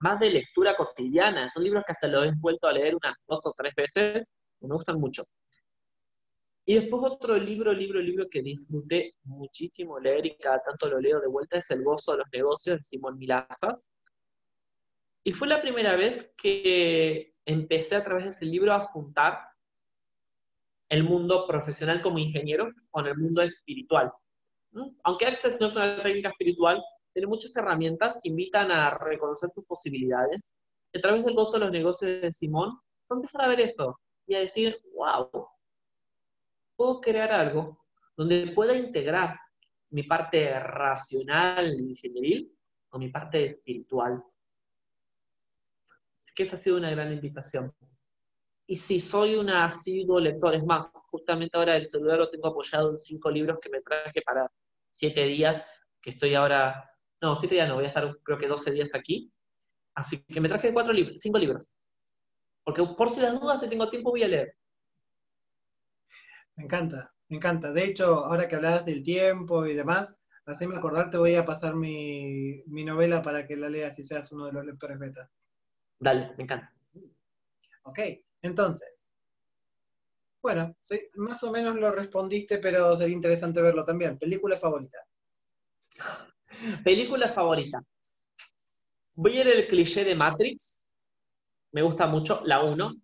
Más, 0.00 0.20
de 0.20 0.30
lectura 0.30 0.76
cotidiana. 0.76 1.48
Son 1.48 1.64
libros 1.64 1.84
que 1.86 1.92
hasta 1.92 2.06
lo 2.06 2.24
he 2.24 2.32
vuelto 2.36 2.66
a 2.66 2.72
leer 2.72 2.94
unas 2.94 3.16
dos 3.26 3.46
o 3.46 3.54
tres 3.56 3.74
veces, 3.74 4.26
me 4.60 4.74
gustan 4.74 5.00
mucho. 5.00 5.24
Y 6.64 6.74
después 6.74 7.02
otro 7.04 7.36
libro, 7.36 7.72
libro, 7.72 8.00
libro 8.00 8.28
que 8.30 8.42
disfruté 8.42 9.14
muchísimo 9.24 9.98
leer 9.98 10.26
y 10.26 10.36
cada 10.36 10.62
tanto 10.62 10.88
lo 10.88 11.00
leo 11.00 11.20
de 11.20 11.26
vuelta 11.26 11.58
es 11.58 11.70
El 11.70 11.82
gozo 11.82 12.12
de 12.12 12.18
los 12.18 12.28
negocios 12.32 12.78
de 12.78 12.84
Simón 12.84 13.18
Milazas. 13.18 13.84
Y 15.24 15.32
fue 15.32 15.48
la 15.48 15.60
primera 15.60 15.96
vez 15.96 16.32
que 16.36 17.34
empecé 17.46 17.96
a 17.96 18.04
través 18.04 18.24
de 18.24 18.30
ese 18.30 18.46
libro 18.46 18.72
a 18.72 18.86
juntar 18.88 19.40
el 20.88 21.04
mundo 21.04 21.46
profesional 21.46 22.02
como 22.02 22.18
ingeniero 22.18 22.70
con 22.90 23.06
el 23.06 23.16
mundo 23.16 23.42
espiritual. 23.42 24.12
Aunque 25.04 25.26
Access 25.26 25.60
no 25.60 25.66
es 25.66 25.76
una 25.76 26.02
técnica 26.02 26.28
espiritual, 26.28 26.82
tiene 27.12 27.26
muchas 27.26 27.54
herramientas 27.56 28.20
que 28.22 28.30
invitan 28.30 28.70
a 28.70 28.96
reconocer 28.98 29.50
tus 29.50 29.64
posibilidades. 29.64 30.52
a 30.94 31.00
través 31.00 31.24
del 31.24 31.34
gozo 31.34 31.52
de 31.52 31.60
los 31.60 31.72
negocios 31.72 32.20
de 32.20 32.32
Simón, 32.32 32.78
fue 33.06 33.44
a 33.44 33.48
ver 33.48 33.60
eso 33.60 33.98
y 34.26 34.34
a 34.34 34.40
decir, 34.40 34.76
wow, 34.94 35.30
puedo 36.76 37.00
crear 37.00 37.32
algo 37.32 37.78
donde 38.16 38.52
pueda 38.54 38.76
integrar 38.76 39.38
mi 39.90 40.02
parte 40.02 40.58
racional, 40.58 41.72
ingenieril, 41.78 42.52
con 42.88 43.00
mi 43.00 43.08
parte 43.08 43.44
espiritual. 43.44 44.22
Así 46.20 46.34
que 46.34 46.42
esa 46.42 46.56
ha 46.56 46.58
sido 46.58 46.76
una 46.76 46.90
gran 46.90 47.12
invitación. 47.12 47.74
Y 48.66 48.76
si 48.76 49.00
soy 49.00 49.34
un 49.34 49.50
asiduo 49.50 50.20
lector, 50.20 50.54
es 50.54 50.64
más, 50.64 50.90
justamente 51.10 51.56
ahora 51.56 51.76
el 51.76 51.86
celular 51.86 52.18
lo 52.18 52.30
tengo 52.30 52.48
apoyado 52.48 52.90
en 52.90 52.98
cinco 52.98 53.30
libros 53.30 53.58
que 53.60 53.68
me 53.68 53.82
traje 53.82 54.22
para 54.22 54.50
siete 54.90 55.24
días, 55.24 55.64
que 56.00 56.10
estoy 56.10 56.34
ahora, 56.34 56.90
no, 57.22 57.36
siete 57.36 57.54
días 57.54 57.68
no, 57.68 57.76
voy 57.76 57.84
a 57.84 57.88
estar 57.88 58.18
creo 58.24 58.36
que 58.36 58.48
12 58.48 58.72
días 58.72 58.90
aquí. 58.94 59.32
Así 59.94 60.22
que 60.24 60.40
me 60.40 60.48
traje 60.48 60.72
cuatro 60.72 60.92
libros, 60.92 61.20
cinco 61.20 61.38
libros. 61.38 61.70
Porque 62.64 62.82
por 62.96 63.10
si 63.10 63.20
las 63.20 63.38
dudas, 63.38 63.60
si 63.60 63.68
tengo 63.68 63.88
tiempo, 63.88 64.10
voy 64.10 64.24
a 64.24 64.28
leer. 64.28 64.56
Me 66.56 66.64
encanta, 66.64 67.14
me 67.28 67.36
encanta. 67.36 67.72
De 67.72 67.84
hecho, 67.84 68.24
ahora 68.24 68.48
que 68.48 68.56
hablabas 68.56 68.84
del 68.84 69.04
tiempo 69.04 69.64
y 69.66 69.74
demás, 69.74 70.18
haceme 70.46 70.76
acordar, 70.76 71.10
te 71.10 71.18
voy 71.18 71.34
a 71.36 71.44
pasar 71.44 71.76
mi, 71.76 72.62
novela 72.66 73.22
para 73.22 73.46
que 73.46 73.56
la 73.56 73.68
leas 73.68 73.98
y 73.98 74.04
seas 74.04 74.32
uno 74.32 74.46
de 74.46 74.52
los 74.52 74.64
lectores 74.64 74.98
beta. 74.98 75.30
Dale, 76.00 76.34
me 76.36 76.44
encanta. 76.44 76.74
Ok, 77.84 78.00
entonces. 78.42 79.12
Bueno, 80.40 80.74
más 81.14 81.42
o 81.44 81.52
menos 81.52 81.76
lo 81.76 81.92
respondiste, 81.92 82.58
pero 82.58 82.96
sería 82.96 83.14
interesante 83.14 83.60
verlo 83.60 83.84
también. 83.84 84.18
¿Película 84.18 84.56
favorita? 84.56 84.98
Película 86.84 87.28
favorita. 87.28 87.82
Voy 89.14 89.36
a 89.36 89.40
ir 89.40 89.48
el 89.48 89.68
cliché 89.68 90.04
de 90.04 90.14
Matrix. 90.14 90.86
Me 91.72 91.82
gusta 91.82 92.06
mucho, 92.06 92.42
la 92.44 92.62
1 92.62 92.94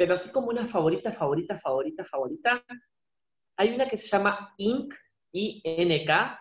pero 0.00 0.14
así 0.14 0.30
como 0.30 0.48
una 0.48 0.64
favorita, 0.64 1.12
favorita, 1.12 1.58
favorita, 1.58 2.06
favorita, 2.06 2.64
hay 3.54 3.74
una 3.74 3.86
que 3.86 3.98
se 3.98 4.06
llama 4.08 4.54
Inc. 4.56 4.94
I-N-K. 5.32 6.40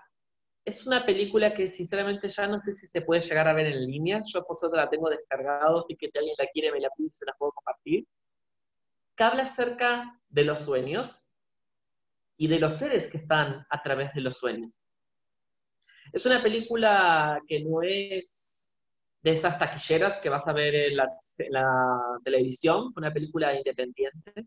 Es 0.63 0.88
una 0.88 1.06
película 1.06 1.54
que 1.54 1.67
sinceramente 1.67 2.30
ya 2.30 2.48
no 2.48 2.58
sé 2.58 2.72
si 2.72 2.88
se 2.88 3.02
puede 3.02 3.19
llegar 3.19 3.50
a 3.50 3.54
ver 3.54 3.65
en 3.65 3.86
línea. 3.86 4.22
Yo 4.26 4.45
por 4.45 4.56
suerte 4.56 4.78
la 4.78 4.89
tengo 4.89 5.10
descargado, 5.10 5.80
así 5.80 5.98
que 5.98 6.08
si 6.08 6.17
alguien 6.17 6.36
la 6.38 6.48
quiere 6.54 6.72
me 6.72 6.80
la 6.80 6.89
pide 6.95 7.10
se 7.12 7.26
la 7.26 7.34
puedo 7.34 7.52
compartir. 7.52 8.08
Que 9.17 9.24
habla 9.26 9.43
acerca 9.43 10.22
de 10.30 10.45
los 10.45 10.62
sueños 10.62 11.30
y 12.38 12.48
de 12.48 12.60
los 12.60 12.76
seres 12.76 13.10
que 13.10 13.17
están 13.17 13.65
a 13.69 13.84
través 13.84 14.13
de 14.13 14.22
los 14.22 14.38
sueños. 14.38 14.79
Es 16.12 16.26
una 16.26 16.41
película 16.41 17.41
que 17.48 17.63
no 17.63 17.82
es 17.84 18.76
de 19.22 19.32
esas 19.32 19.60
taquilleras 19.60 20.19
que 20.22 20.30
vas 20.30 20.48
a 20.48 20.54
ver 20.54 20.74
en 20.76 20.98
la, 20.98 21.10
televisión. 22.24 22.91
Fue 22.91 23.02
una 23.02 23.13
película 23.13 23.56
independiente. 23.56 24.45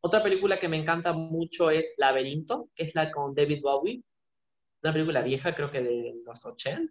Otra 0.00 0.22
película 0.22 0.58
que 0.58 0.68
me 0.68 0.76
encanta 0.78 1.12
mucho 1.12 1.70
es 1.70 1.92
Laberinto, 1.96 2.68
que 2.74 2.84
es 2.84 2.94
la 2.94 3.10
con 3.10 3.34
David 3.34 3.62
Bowie. 3.62 4.02
Una 4.82 4.92
película 4.92 5.22
vieja, 5.22 5.54
creo 5.54 5.70
que 5.70 5.82
de 5.82 6.14
los 6.24 6.44
80. 6.44 6.90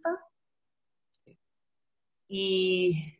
Y 2.28 3.20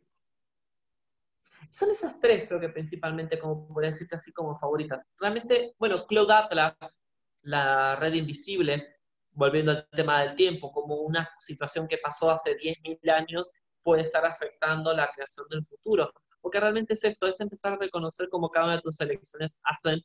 son 1.70 1.90
esas 1.90 2.20
tres, 2.20 2.48
creo 2.48 2.58
que 2.58 2.70
principalmente, 2.70 3.38
como 3.38 3.68
por 3.68 3.84
decirte 3.84 4.16
así, 4.16 4.32
como 4.32 4.58
favoritas. 4.58 5.06
Realmente, 5.18 5.74
bueno, 5.78 6.06
Cloud 6.06 6.30
Atlas, 6.30 7.04
La 7.42 7.96
Red 7.96 8.14
Invisible, 8.14 8.93
volviendo 9.34 9.72
al 9.72 9.88
tema 9.90 10.22
del 10.22 10.36
tiempo, 10.36 10.72
como 10.72 10.96
una 10.96 11.28
situación 11.38 11.88
que 11.88 11.98
pasó 11.98 12.30
hace 12.30 12.56
10.000 12.56 13.10
años 13.10 13.50
puede 13.82 14.02
estar 14.02 14.24
afectando 14.24 14.92
la 14.94 15.10
creación 15.12 15.46
del 15.48 15.64
futuro. 15.64 16.12
Porque 16.40 16.60
realmente 16.60 16.94
es 16.94 17.04
esto, 17.04 17.26
es 17.26 17.40
empezar 17.40 17.74
a 17.74 17.76
reconocer 17.76 18.28
cómo 18.28 18.50
cada 18.50 18.66
una 18.66 18.76
de 18.76 18.82
tus 18.82 19.00
elecciones 19.00 19.60
hacen 19.64 20.02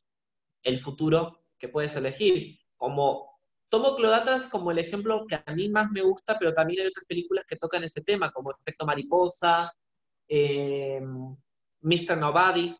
el 0.62 0.78
futuro 0.78 1.42
que 1.58 1.68
puedes 1.68 1.96
elegir. 1.96 2.58
Como 2.76 3.30
tomo 3.68 3.94
Clodatas 3.96 4.48
como 4.48 4.70
el 4.70 4.78
ejemplo 4.78 5.26
que 5.26 5.36
a 5.44 5.54
mí 5.54 5.68
más 5.68 5.90
me 5.90 6.02
gusta, 6.02 6.38
pero 6.38 6.52
también 6.54 6.80
hay 6.80 6.86
otras 6.88 7.04
películas 7.06 7.44
que 7.46 7.56
tocan 7.56 7.84
ese 7.84 8.00
tema, 8.00 8.32
como 8.32 8.52
Efecto 8.52 8.84
Mariposa, 8.84 9.72
eh, 10.28 11.00
Mr. 11.80 12.16
Nobody. 12.18 12.76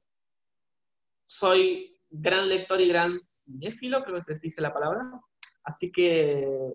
Soy 1.27 1.99
gran 2.11 2.49
lector 2.49 2.81
y 2.81 2.89
gran 2.89 3.19
cinéfilo, 3.21 4.03
creo 4.03 4.17
que 4.17 4.23
se 4.23 4.39
dice 4.41 4.61
la 4.61 4.73
palabra. 4.73 5.21
Así 5.65 5.93
que 5.93 6.73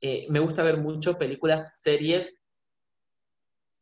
eh, 0.00 0.26
me 0.28 0.40
gusta 0.40 0.62
ver 0.62 0.78
mucho 0.78 1.16
películas, 1.18 1.80
series, 1.80 2.36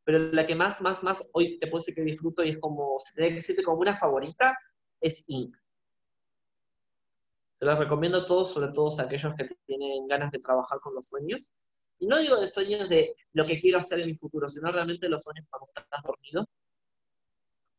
pero 0.05 0.19
la 0.19 0.47
que 0.47 0.55
más, 0.55 0.81
más, 0.81 1.03
más 1.03 1.27
hoy 1.33 1.59
te 1.59 1.67
puedo 1.67 1.81
decir 1.81 1.95
que 1.95 2.03
disfruto 2.03 2.45
y 2.45 2.51
es 2.51 2.59
como, 2.59 3.01
si 3.01 3.15
te 3.15 3.31
decirte 3.31 3.63
como 3.63 3.79
una 3.79 3.97
favorita, 3.97 4.57
es 5.01 5.25
Inc. 5.29 5.57
Se 7.59 7.67
las 7.67 7.79
recomiendo 7.79 8.19
a 8.19 8.27
todos, 8.27 8.53
sobre 8.53 8.73
todo 8.73 8.91
a 8.99 9.03
aquellos 9.03 9.35
que 9.35 9.49
tienen 9.67 10.07
ganas 10.07 10.31
de 10.31 10.41
trabajar 10.41 10.81
con 10.81 10.95
los 10.95 11.09
sueños. 11.09 11.53
Y 11.99 12.07
no 12.07 12.19
digo 12.19 12.39
de 12.39 12.49
sueños 12.49 12.89
de 12.89 13.15
lo 13.33 13.47
que 13.47 13.61
quiero 13.61 13.79
hacer 13.79 14.01
en 14.01 14.09
mi 14.09 14.15
futuro, 14.15 14.49
sino 14.49 14.71
realmente 14.71 15.09
los 15.09 15.23
sueños 15.23 15.47
cuando 15.49 15.71
estás 15.75 16.03
dormido, 16.03 16.47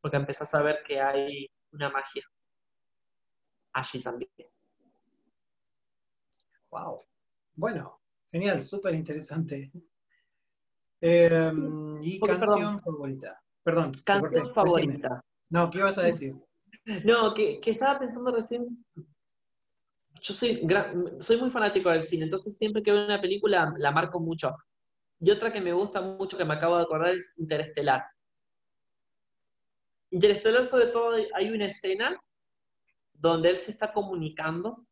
porque 0.01 0.17
empezás 0.17 0.53
a 0.55 0.61
ver 0.61 0.83
que 0.87 0.99
hay 1.01 1.49
una 1.71 1.89
magia 1.89 2.23
allí 3.73 4.01
también. 4.01 4.31
Wow. 6.75 7.05
Bueno, 7.55 8.01
genial, 8.31 8.61
súper 8.61 8.95
interesante. 8.95 9.71
Em, 10.99 12.01
y 12.03 12.19
canción 12.19 12.81
favorita. 12.81 13.41
Perdón. 13.63 13.93
Canción 14.03 14.53
favorita. 14.53 15.23
No, 15.49 15.69
¿qué 15.69 15.77
ibas 15.77 15.97
a 15.97 16.03
decir? 16.03 16.35
No, 17.05 17.33
que, 17.33 17.61
estaba 17.65 17.97
pensando 17.97 18.29
recién. 18.31 18.85
Yo 20.21 20.33
soy, 20.33 20.67
soy 21.21 21.37
muy 21.37 21.49
fanático 21.49 21.89
del 21.89 22.03
cine, 22.03 22.25
entonces 22.25 22.57
siempre 22.57 22.83
que 22.83 22.91
veo 22.91 23.05
una 23.05 23.21
película 23.21 23.73
la 23.77 23.91
marco 23.91 24.19
mucho. 24.19 24.53
Y 25.21 25.31
otra 25.31 25.53
que 25.53 25.61
me 25.61 25.71
gusta 25.71 26.01
mucho, 26.01 26.37
que 26.37 26.43
me 26.43 26.55
acabo 26.55 26.75
de 26.75 26.83
acordar, 26.83 27.15
es 27.15 27.33
Interestelar. 27.37 28.03
Interestelar, 30.11 30.65
sobre 30.65 30.87
todo, 30.87 31.15
hay 31.35 31.49
una 31.51 31.67
escena 31.67 32.19
donde 33.13 33.49
él 33.51 33.57
se 33.59 33.71
está 33.71 33.93
comunicando 33.93 34.85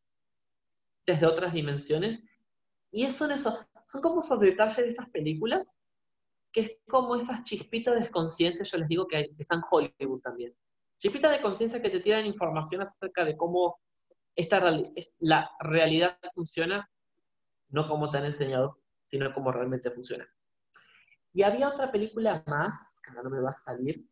desde 1.05 1.25
otras 1.25 1.53
dimensiones. 1.53 2.23
Y 2.91 3.09
son 3.09 3.31
esos, 3.31 3.67
son 3.87 4.01
como 4.01 4.19
esos 4.19 4.39
detalles 4.39 4.77
de 4.77 4.89
esas 4.89 5.09
películas, 5.09 5.77
que 6.51 6.61
es 6.61 6.71
como 6.87 7.15
esas 7.15 7.43
chispitas 7.43 7.99
de 7.99 8.11
conciencia, 8.11 8.63
yo 8.63 8.77
les 8.77 8.87
digo 8.87 9.07
que, 9.07 9.31
están 9.37 9.59
en 9.59 9.63
Hollywood 9.69 10.21
también. 10.21 10.55
Chispitas 10.99 11.31
de 11.31 11.41
conciencia 11.41 11.81
que 11.81 11.89
te 11.89 11.99
tiran 11.99 12.25
información 12.25 12.81
acerca 12.81 13.25
de 13.25 13.35
cómo 13.35 13.79
esta 14.35 14.61
la 15.19 15.51
realidad 15.59 16.17
funciona, 16.33 16.89
no 17.69 17.87
como 17.87 18.09
te 18.09 18.19
han 18.19 18.25
enseñado, 18.25 18.79
sino 19.03 19.33
como 19.33 19.51
realmente 19.51 19.91
funciona. 19.91 20.27
Y 21.33 21.41
había 21.41 21.69
otra 21.69 21.91
película 21.91 22.43
más, 22.45 23.01
que 23.01 23.09
ahora 23.09 23.23
no 23.23 23.29
me 23.31 23.41
va 23.41 23.49
a 23.49 23.53
salir, 23.53 24.05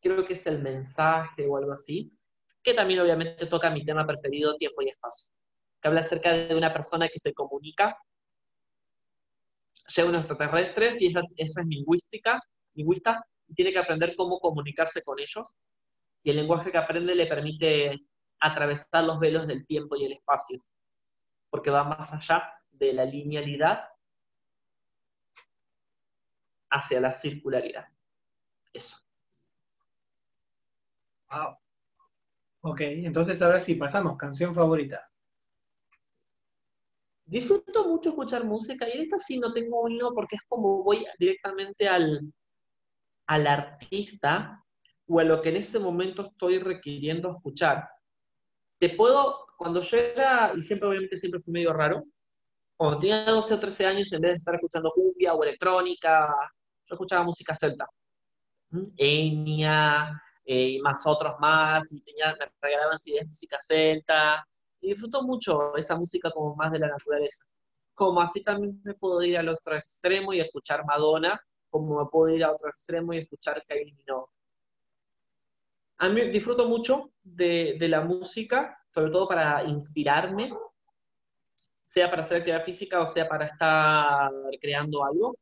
creo 0.00 0.24
que 0.26 0.32
es 0.32 0.46
El 0.46 0.62
Mensaje 0.62 1.46
o 1.46 1.56
algo 1.56 1.72
así, 1.72 2.12
que 2.62 2.74
también 2.74 3.00
obviamente 3.00 3.46
toca 3.46 3.70
mi 3.70 3.84
tema 3.84 4.06
preferido, 4.06 4.56
tiempo 4.56 4.82
y 4.82 4.88
espacio, 4.88 5.28
que 5.80 5.88
habla 5.88 6.00
acerca 6.00 6.32
de 6.32 6.54
una 6.54 6.72
persona 6.72 7.08
que 7.08 7.18
se 7.18 7.32
comunica, 7.32 7.96
llega 9.96 10.08
unos 10.08 10.24
extraterrestres 10.24 11.00
y 11.00 11.06
esa, 11.06 11.22
es 11.36 11.54
lingüística, 11.66 12.40
lingüista, 12.74 13.24
y 13.48 13.54
tiene 13.54 13.72
que 13.72 13.78
aprender 13.78 14.14
cómo 14.16 14.38
comunicarse 14.38 15.02
con 15.02 15.18
ellos, 15.18 15.46
y 16.22 16.30
el 16.30 16.36
lenguaje 16.36 16.70
que 16.70 16.78
aprende 16.78 17.14
le 17.14 17.26
permite 17.26 17.98
atravesar 18.38 19.04
los 19.04 19.18
velos 19.18 19.46
del 19.46 19.66
tiempo 19.66 19.96
y 19.96 20.04
el 20.04 20.12
espacio, 20.12 20.62
porque 21.50 21.70
va 21.70 21.84
más 21.84 22.12
allá 22.12 22.42
de 22.70 22.92
la 22.92 23.04
linealidad 23.04 23.88
hacia 26.70 27.00
la 27.00 27.10
circularidad. 27.10 27.88
Eso. 28.72 28.96
Wow. 31.30 31.58
Ok, 32.62 32.80
entonces 32.82 33.40
ahora 33.42 33.60
sí, 33.60 33.74
pasamos, 33.74 34.16
canción 34.16 34.54
favorita. 34.54 35.09
Disfruto 37.30 37.86
mucho 37.86 38.08
escuchar 38.08 38.44
música 38.44 38.88
y 38.88 39.02
esta 39.02 39.16
sí 39.20 39.38
no 39.38 39.52
tengo 39.52 39.82
uno 39.82 40.10
porque 40.12 40.34
es 40.34 40.42
como 40.48 40.82
voy 40.82 41.06
directamente 41.16 41.86
al, 41.86 42.32
al 43.28 43.46
artista 43.46 44.64
o 45.06 45.20
a 45.20 45.22
lo 45.22 45.40
que 45.40 45.50
en 45.50 45.58
este 45.58 45.78
momento 45.78 46.26
estoy 46.26 46.58
requiriendo 46.58 47.30
escuchar. 47.30 47.88
Te 48.80 48.90
puedo, 48.90 49.46
cuando 49.56 49.80
yo 49.80 49.96
era, 49.96 50.52
y 50.56 50.62
siempre 50.62 50.88
obviamente 50.88 51.18
siempre 51.18 51.40
fui 51.40 51.52
medio 51.52 51.72
raro, 51.72 52.02
cuando 52.76 52.98
tenía 52.98 53.24
12 53.24 53.54
o 53.54 53.60
13 53.60 53.86
años, 53.86 54.12
en 54.12 54.22
vez 54.22 54.32
de 54.32 54.36
estar 54.38 54.56
escuchando 54.56 54.90
cumbia 54.92 55.32
o 55.32 55.44
electrónica, 55.44 56.34
yo 56.84 56.94
escuchaba 56.96 57.22
música 57.22 57.54
celta. 57.54 57.86
¿Mm? 58.70 58.86
Enya, 58.96 60.20
eh, 60.44 60.70
y 60.70 60.80
más 60.80 61.06
otros 61.06 61.36
más, 61.38 61.92
y 61.92 62.02
tenía, 62.02 62.34
me 62.36 62.50
regalaban 62.60 62.98
de 63.04 63.24
música 63.24 63.56
celta, 63.60 64.44
y 64.80 64.88
disfruto 64.88 65.22
mucho 65.22 65.76
esa 65.76 65.96
música 65.96 66.30
como 66.30 66.54
más 66.56 66.72
de 66.72 66.78
la 66.78 66.88
naturaleza. 66.88 67.44
Como 67.94 68.20
así 68.20 68.42
también 68.42 68.80
me 68.84 68.94
puedo 68.94 69.22
ir 69.22 69.38
al 69.38 69.48
otro 69.48 69.76
extremo 69.76 70.32
y 70.32 70.40
escuchar 70.40 70.84
Madonna, 70.84 71.40
como 71.68 72.02
me 72.02 72.10
puedo 72.10 72.34
ir 72.34 72.44
a 72.44 72.52
otro 72.52 72.68
extremo 72.70 73.12
y 73.12 73.18
escuchar 73.18 73.62
Kylie 73.66 73.94
Minogue. 73.94 74.32
A 75.98 76.08
mí 76.08 76.30
disfruto 76.30 76.66
mucho 76.66 77.12
de, 77.22 77.76
de 77.78 77.88
la 77.88 78.00
música, 78.00 78.78
sobre 78.94 79.10
todo 79.10 79.28
para 79.28 79.64
inspirarme, 79.64 80.50
sea 81.90 82.08
para 82.08 82.22
hacer 82.22 82.38
actividad 82.38 82.64
física 82.64 83.00
o 83.00 83.06
sea 83.06 83.28
para 83.28 83.46
estar 83.46 84.30
creando 84.60 85.04
algo. 85.04 85.36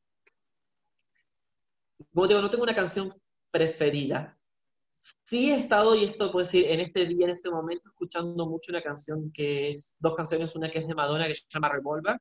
Como 2.12 2.27
digo, 2.27 2.40
no 2.40 2.51
tengo 2.51 2.62
una 2.62 2.74
canción 2.74 3.12
preferida, 3.51 4.38
sí 5.25 5.51
he 5.51 5.57
estado, 5.57 5.95
y 5.95 6.05
esto 6.05 6.33
puedo 6.33 6.45
decir, 6.45 6.67
en 6.67 6.81
este 6.81 7.07
día, 7.07 7.27
en 7.27 7.33
este 7.33 7.51
momento, 7.51 7.89
escuchando 7.89 8.47
mucho 8.47 8.73
una 8.73 8.83
canción 8.83 9.31
que 9.33 9.71
es, 9.71 9.97
dos 10.01 10.15
canciones, 10.17 10.55
una 10.57 10.71
que 10.71 10.79
es 10.81 10.89
de 10.89 10.95
Madonna, 10.95 11.27
que 11.27 11.37
se 11.37 11.45
llama 11.49 11.69
Revolver, 11.69 12.19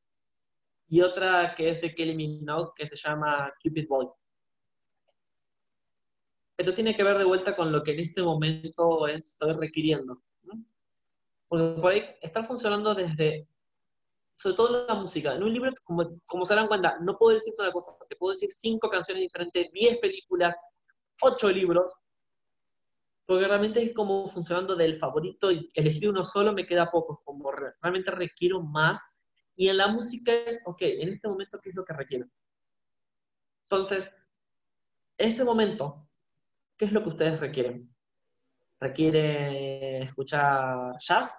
y 0.90 1.02
otra 1.02 1.54
que 1.56 1.70
es 1.70 1.82
de 1.82 1.94
Kelly 1.94 2.16
Minogue, 2.16 2.72
que 2.76 2.88
se 2.88 2.96
llama 2.96 3.52
Cupid 3.64 3.88
Boy. 3.88 4.08
Pero 6.56 6.74
tiene 6.74 6.96
que 6.96 7.04
ver 7.04 7.18
de 7.18 7.26
vuelta 7.26 7.56
con 7.56 7.72
lo 7.72 7.84
que 7.84 7.92
en 7.94 8.00
este 8.00 8.22
momento 8.22 9.08
estoy 9.08 9.54
requiriendo. 9.54 10.22
Porque 11.48 11.82
por 11.82 11.94
estar 11.94 12.46
funcionando 12.46 12.94
desde, 12.96 13.48
sobre 14.34 14.56
todo 14.56 14.86
la 14.88 14.96
música. 14.96 15.34
En 15.34 15.44
un 15.44 15.54
libro, 15.54 15.72
como, 15.84 16.20
como 16.26 16.46
se 16.46 16.56
dan 16.56 16.68
cuenta, 16.68 16.98
no 17.02 17.18
puedo 17.18 17.38
decirte 17.38 17.62
una 17.62 17.72
cosa, 17.72 17.92
te 18.10 18.16
puedo 18.16 18.34
decir 18.34 18.50
cinco 18.52 18.90
canciones 18.90 19.22
diferentes, 19.22 19.72
diez 19.72 19.98
películas, 20.00 20.58
ocho 21.22 21.50
libros, 21.50 21.94
porque 23.28 23.46
realmente 23.46 23.84
es 23.84 23.94
como 23.94 24.30
funcionando 24.30 24.74
del 24.76 24.98
favorito 24.98 25.52
y 25.52 25.70
elegir 25.74 26.10
uno 26.10 26.26
solo 26.26 26.54
me 26.54 26.66
queda 26.66 26.90
poco, 26.90 27.22
como 27.26 27.52
realmente 27.52 28.10
requiero 28.10 28.62
más. 28.62 29.02
Y 29.54 29.68
en 29.68 29.78
la 29.78 29.88
música 29.88 30.32
es, 30.34 30.62
ok, 30.66 30.82
en 30.82 31.10
este 31.10 31.28
momento, 31.28 31.60
¿qué 31.62 31.70
es 31.70 31.76
lo 31.76 31.84
que 31.84 31.94
requiero? 31.94 32.26
Entonces, 33.64 34.14
en 35.18 35.30
este 35.30 35.44
momento, 35.44 36.08
¿qué 36.78 36.86
es 36.86 36.94
lo 36.94 37.04
que 37.04 37.10
ustedes 37.10 37.38
requieren? 37.42 37.94
¿Requieren 38.80 40.04
escuchar 40.04 40.94
jazz? 41.00 41.38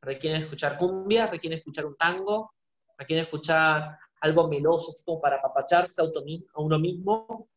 ¿Requieren 0.00 0.42
escuchar 0.42 0.76
cumbia? 0.76 1.28
¿Requieren 1.28 1.58
escuchar 1.60 1.86
un 1.86 1.96
tango? 1.96 2.52
¿Requieren 2.96 3.26
escuchar 3.26 3.96
algo 4.20 4.48
meloso, 4.48 4.90
así 4.90 5.04
como 5.04 5.20
para 5.20 5.36
apapacharse 5.36 6.02
a 6.02 6.60
uno 6.60 6.80
mismo? 6.80 7.48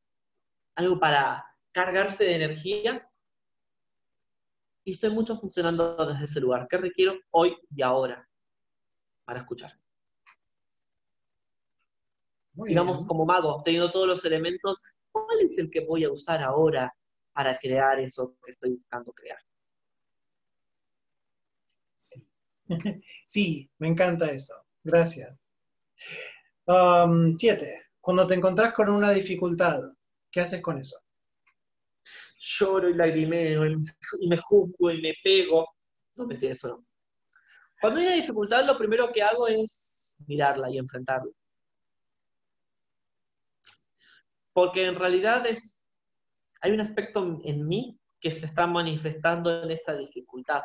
¿Algo 0.75 0.99
para 0.99 1.43
cargarse 1.71 2.25
de 2.25 2.35
energía? 2.35 3.10
Y 4.83 4.93
estoy 4.93 5.11
mucho 5.11 5.37
funcionando 5.37 6.05
desde 6.05 6.25
ese 6.25 6.41
lugar. 6.41 6.67
¿Qué 6.69 6.77
requiero 6.77 7.13
hoy 7.31 7.55
y 7.75 7.81
ahora 7.81 8.27
para 9.25 9.39
escuchar? 9.39 9.77
Digamos, 12.53 13.05
como 13.05 13.25
mago, 13.25 13.61
teniendo 13.63 13.91
todos 13.91 14.07
los 14.07 14.25
elementos, 14.25 14.81
¿cuál 15.11 15.39
es 15.41 15.57
el 15.57 15.71
que 15.71 15.85
voy 15.85 16.03
a 16.03 16.11
usar 16.11 16.41
ahora 16.41 16.93
para 17.33 17.57
crear 17.57 17.99
eso 17.99 18.35
que 18.43 18.51
estoy 18.51 18.71
buscando 18.71 19.13
crear? 19.13 19.39
Sí, 23.23 23.69
me 23.79 23.87
encanta 23.87 24.31
eso. 24.31 24.53
Gracias. 24.83 25.37
Um, 26.65 27.35
siete. 27.35 27.85
Cuando 27.99 28.27
te 28.27 28.33
encontrás 28.33 28.73
con 28.73 28.89
una 28.89 29.11
dificultad, 29.11 29.79
¿qué 30.31 30.41
haces 30.41 30.61
con 30.61 30.79
eso? 30.79 30.97
Lloro 32.41 32.89
y 32.89 32.93
lagrimeo 32.95 33.65
y 33.65 34.27
me 34.27 34.37
juzgo 34.37 34.91
y 34.91 35.01
me 35.01 35.13
pego. 35.23 35.67
No 36.15 36.25
me 36.25 36.37
eso 36.41 36.67
no. 36.67 36.85
Cuando 37.79 37.99
hay 37.99 38.07
una 38.07 38.15
dificultad, 38.15 38.65
lo 38.65 38.77
primero 38.77 39.11
que 39.11 39.23
hago 39.23 39.47
es 39.47 40.15
mirarla 40.27 40.69
y 40.69 40.77
enfrentarla. 40.77 41.31
Porque 44.53 44.85
en 44.85 44.95
realidad 44.95 45.45
es, 45.45 45.83
hay 46.61 46.71
un 46.71 46.81
aspecto 46.81 47.39
en 47.43 47.67
mí 47.67 47.99
que 48.19 48.31
se 48.31 48.45
está 48.45 48.67
manifestando 48.67 49.63
en 49.63 49.71
esa 49.71 49.95
dificultad. 49.95 50.61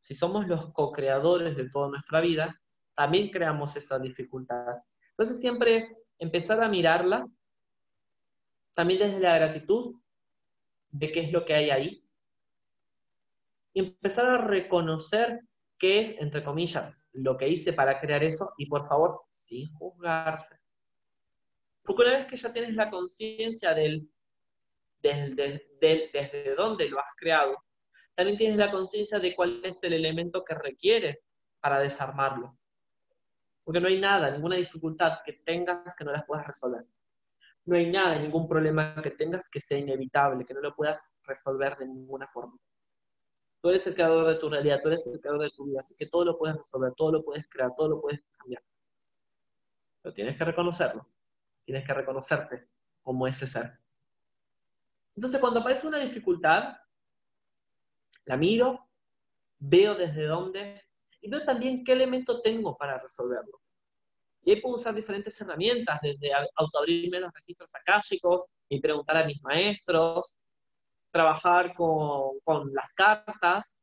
Si 0.00 0.14
somos 0.14 0.46
los 0.46 0.72
co-creadores 0.72 1.56
de 1.56 1.68
toda 1.70 1.88
nuestra 1.88 2.20
vida, 2.20 2.60
también 2.94 3.30
creamos 3.30 3.74
esa 3.76 3.98
dificultad. 3.98 4.76
Entonces 5.10 5.40
siempre 5.40 5.76
es 5.76 5.96
empezar 6.18 6.62
a 6.62 6.68
mirarla, 6.68 7.26
también 8.74 9.00
desde 9.00 9.20
la 9.20 9.36
gratitud, 9.36 9.96
de 10.92 11.10
qué 11.10 11.20
es 11.20 11.32
lo 11.32 11.44
que 11.44 11.54
hay 11.54 11.70
ahí 11.70 12.04
y 13.74 13.80
empezar 13.80 14.26
a 14.26 14.38
reconocer 14.38 15.40
qué 15.78 16.00
es, 16.00 16.20
entre 16.20 16.44
comillas, 16.44 16.94
lo 17.12 17.36
que 17.36 17.48
hice 17.48 17.72
para 17.72 17.98
crear 17.98 18.22
eso 18.22 18.52
y 18.58 18.66
por 18.66 18.86
favor, 18.86 19.22
sin 19.28 19.72
juzgarse. 19.74 20.56
Porque 21.82 22.02
una 22.02 22.18
vez 22.18 22.26
que 22.26 22.36
ya 22.36 22.52
tienes 22.52 22.74
la 22.74 22.90
conciencia 22.90 23.74
del, 23.74 24.08
desde 25.00 26.54
dónde 26.54 26.88
lo 26.88 27.00
has 27.00 27.16
creado, 27.16 27.56
también 28.14 28.38
tienes 28.38 28.58
la 28.58 28.70
conciencia 28.70 29.18
de 29.18 29.34
cuál 29.34 29.64
es 29.64 29.82
el 29.82 29.94
elemento 29.94 30.44
que 30.44 30.54
requieres 30.54 31.18
para 31.60 31.80
desarmarlo. 31.80 32.56
Porque 33.64 33.80
no 33.80 33.88
hay 33.88 33.98
nada, 33.98 34.30
ninguna 34.30 34.56
dificultad 34.56 35.20
que 35.24 35.32
tengas 35.44 35.94
que 35.96 36.04
no 36.04 36.12
las 36.12 36.24
puedas 36.26 36.46
resolver 36.46 36.84
no 37.64 37.76
hay 37.76 37.90
nada, 37.90 38.18
ningún 38.18 38.48
problema 38.48 39.00
que 39.02 39.10
tengas 39.10 39.44
que 39.50 39.60
sea 39.60 39.78
inevitable, 39.78 40.44
que 40.44 40.54
no 40.54 40.60
lo 40.60 40.74
puedas 40.74 41.00
resolver 41.24 41.76
de 41.78 41.86
ninguna 41.86 42.26
forma. 42.26 42.58
Tú 43.60 43.68
eres 43.68 43.86
el 43.86 43.94
creador 43.94 44.26
de 44.26 44.40
tu 44.40 44.48
realidad, 44.50 44.80
tú 44.82 44.88
eres 44.88 45.06
el 45.06 45.20
creador 45.20 45.42
de 45.42 45.50
tu 45.50 45.66
vida, 45.66 45.80
así 45.80 45.94
que 45.96 46.06
todo 46.08 46.24
lo 46.24 46.36
puedes 46.36 46.56
resolver, 46.56 46.92
todo 46.96 47.12
lo 47.12 47.24
puedes 47.24 47.48
crear, 47.48 47.70
todo 47.76 47.88
lo 47.88 48.00
puedes 48.00 48.20
cambiar. 48.36 48.62
Pero 50.02 50.14
tienes 50.14 50.36
que 50.36 50.44
reconocerlo, 50.44 51.06
tienes 51.64 51.86
que 51.86 51.94
reconocerte 51.94 52.66
como 53.02 53.28
ese 53.28 53.46
ser. 53.46 53.78
Entonces, 55.14 55.40
cuando 55.40 55.60
aparece 55.60 55.86
una 55.86 55.98
dificultad, 55.98 56.76
la 58.24 58.36
miro, 58.36 58.88
veo 59.58 59.94
desde 59.94 60.26
dónde 60.26 60.82
y 61.20 61.30
veo 61.30 61.44
también 61.44 61.84
qué 61.84 61.92
elemento 61.92 62.42
tengo 62.42 62.76
para 62.76 62.98
resolverlo. 62.98 63.61
Y 64.44 64.50
ahí 64.50 64.60
puedo 64.60 64.76
usar 64.76 64.94
diferentes 64.94 65.40
herramientas, 65.40 66.00
desde 66.02 66.32
autoabrirme 66.56 67.20
los 67.20 67.32
registros 67.32 67.70
akáshicos 67.72 68.46
y 68.68 68.80
preguntar 68.80 69.18
a 69.18 69.24
mis 69.24 69.40
maestros, 69.42 70.34
trabajar 71.10 71.74
con, 71.74 72.40
con 72.44 72.72
las 72.72 72.92
cartas, 72.94 73.78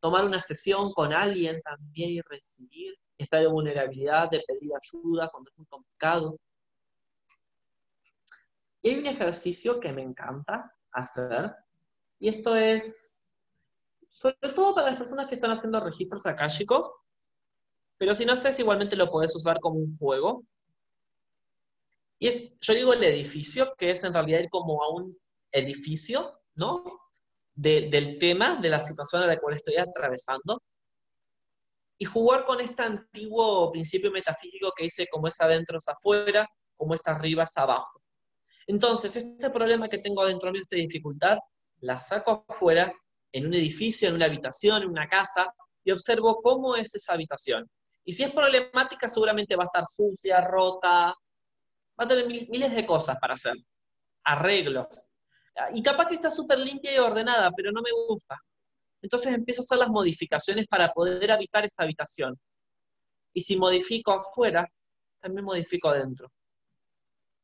tomar 0.00 0.24
una 0.24 0.40
sesión 0.40 0.92
con 0.92 1.12
alguien 1.12 1.60
también 1.62 2.10
y 2.10 2.20
recibir, 2.20 2.94
estar 3.16 3.40
de 3.40 3.48
vulnerabilidad, 3.48 4.30
de 4.30 4.44
pedir 4.46 4.70
ayuda 4.74 5.28
cuando 5.30 5.50
es 5.50 5.58
muy 5.58 5.66
complicado. 5.66 6.38
Y 8.82 8.90
hay 8.90 8.98
un 8.98 9.06
ejercicio 9.06 9.80
que 9.80 9.92
me 9.92 10.02
encanta 10.02 10.72
hacer, 10.92 11.54
y 12.20 12.28
esto 12.28 12.54
es 12.54 13.18
sobre 14.08 14.52
todo 14.54 14.74
para 14.74 14.90
las 14.90 14.96
personas 14.98 15.28
que 15.28 15.36
están 15.36 15.50
haciendo 15.50 15.80
registros 15.80 16.22
chicos, 16.48 16.90
pero 17.98 18.14
si 18.14 18.24
no 18.24 18.32
haces, 18.32 18.58
igualmente 18.58 18.96
lo 18.96 19.10
puedes 19.10 19.34
usar 19.34 19.58
como 19.60 19.78
un 19.78 19.96
juego. 19.96 20.44
Y 22.20 22.28
es, 22.28 22.58
yo 22.60 22.74
digo 22.74 22.94
el 22.94 23.04
edificio, 23.04 23.74
que 23.76 23.90
es 23.90 24.02
en 24.04 24.12
realidad 24.12 24.40
ir 24.40 24.48
como 24.50 24.82
a 24.82 24.90
un 24.90 25.16
edificio, 25.52 26.40
¿no? 26.54 26.84
del 27.58 28.18
tema, 28.18 28.54
de 28.60 28.68
la 28.68 28.80
situación 28.80 29.22
a 29.22 29.26
la 29.26 29.38
cual 29.40 29.56
estoy 29.56 29.76
atravesando, 29.76 30.62
y 31.98 32.04
jugar 32.04 32.44
con 32.44 32.60
este 32.60 32.84
antiguo 32.84 33.72
principio 33.72 34.12
metafísico 34.12 34.72
que 34.76 34.84
dice 34.84 35.08
como 35.10 35.26
es 35.26 35.40
adentro 35.40 35.78
es 35.78 35.88
afuera, 35.88 36.48
como 36.76 36.94
es 36.94 37.04
arriba 37.08 37.42
es 37.42 37.56
abajo. 37.56 38.00
Entonces, 38.68 39.16
este 39.16 39.50
problema 39.50 39.88
que 39.88 39.98
tengo 39.98 40.22
adentro 40.22 40.52
de 40.52 40.60
esta 40.60 40.76
dificultad, 40.76 41.38
la 41.80 41.98
saco 41.98 42.44
afuera, 42.48 42.92
en 43.32 43.46
un 43.46 43.54
edificio, 43.54 44.08
en 44.08 44.14
una 44.14 44.26
habitación, 44.26 44.82
en 44.82 44.90
una 44.90 45.08
casa, 45.08 45.52
y 45.82 45.90
observo 45.90 46.40
cómo 46.40 46.76
es 46.76 46.94
esa 46.94 47.14
habitación. 47.14 47.68
Y 48.08 48.12
si 48.12 48.24
es 48.24 48.32
problemática, 48.32 49.06
seguramente 49.06 49.54
va 49.54 49.64
a 49.64 49.66
estar 49.66 49.86
sucia, 49.86 50.40
rota, 50.40 51.08
va 51.08 52.04
a 52.04 52.08
tener 52.08 52.26
miles 52.26 52.74
de 52.74 52.86
cosas 52.86 53.18
para 53.20 53.34
hacer, 53.34 53.52
arreglos. 54.24 54.86
Y 55.74 55.82
capaz 55.82 56.06
que 56.06 56.14
está 56.14 56.30
súper 56.30 56.58
limpia 56.58 56.94
y 56.94 56.98
ordenada, 56.98 57.50
pero 57.54 57.70
no 57.70 57.82
me 57.82 57.90
gusta. 57.92 58.38
Entonces 59.02 59.34
empiezo 59.34 59.60
a 59.60 59.64
hacer 59.64 59.76
las 59.76 59.90
modificaciones 59.90 60.66
para 60.68 60.90
poder 60.90 61.30
habitar 61.30 61.66
esa 61.66 61.82
habitación. 61.82 62.34
Y 63.34 63.42
si 63.42 63.58
modifico 63.58 64.12
afuera, 64.12 64.66
también 65.20 65.44
modifico 65.44 65.90
adentro. 65.90 66.32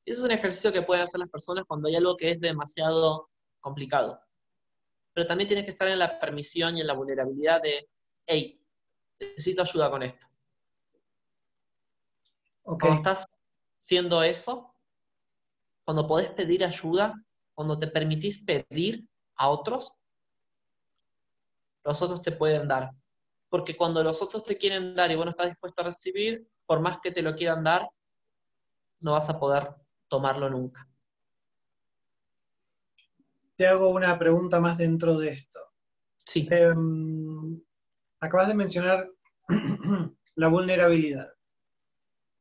Eso 0.07 0.21
es 0.21 0.25
un 0.25 0.31
ejercicio 0.31 0.73
que 0.73 0.81
pueden 0.81 1.05
hacer 1.05 1.21
las 1.21 1.29
personas 1.29 1.67
cuando 1.69 1.89
hay 1.89 1.97
algo 1.97 2.17
que 2.17 2.31
es 2.31 2.41
demasiado 2.41 3.29
complicado. 3.61 4.19
Pero 5.13 5.27
también 5.27 5.47
tienes 5.47 5.67
que 5.67 5.73
estar 5.73 5.89
en 5.89 5.99
la 5.99 6.19
permisión 6.19 6.75
y 6.75 6.81
en 6.81 6.87
la 6.87 6.95
vulnerabilidad 6.95 7.61
de, 7.61 7.87
hey, 8.25 8.59
necesito 9.21 9.61
ayuda 9.61 9.91
con 9.91 10.03
esto. 10.03 10.27
Cuando 12.65 12.95
estás 12.95 13.39
siendo 13.77 14.23
eso, 14.23 14.75
cuando 15.85 16.09
podés 16.09 16.31
pedir 16.31 16.65
ayuda, 16.65 17.15
cuando 17.55 17.79
te 17.79 17.87
permitís 17.87 18.43
pedir 18.45 19.07
a 19.37 19.49
otros, 19.49 19.93
los 21.85 22.01
otros 22.01 22.23
te 22.23 22.33
pueden 22.33 22.67
dar. 22.67 22.91
Porque 23.51 23.77
cuando 23.77 24.03
los 24.03 24.23
otros 24.23 24.43
te 24.43 24.57
quieren 24.57 24.95
dar 24.97 25.11
y 25.11 25.15
vos 25.15 25.27
no 25.27 25.31
estás 25.31 25.49
dispuesto 25.49 25.83
a 25.83 25.85
recibir, 25.85 26.49
por 26.67 26.81
más 26.81 26.99
que 27.03 27.13
te 27.13 27.23
lo 27.23 27.37
quieran 27.37 27.63
dar, 27.63 27.89
no 29.01 29.13
vas 29.13 29.29
a 29.29 29.39
poder 29.39 29.69
tomarlo 30.09 30.49
nunca. 30.49 30.89
Te 33.57 33.67
hago 33.67 33.91
una 33.91 34.19
pregunta 34.19 34.59
más 34.59 34.79
dentro 34.79 35.19
de 35.19 35.33
esto. 35.33 35.61
Sí. 36.17 36.49
Em, 36.51 37.63
acabas 38.19 38.49
de 38.49 38.55
mencionar 38.55 39.09
la 40.35 40.49
vulnerabilidad. 40.49 41.34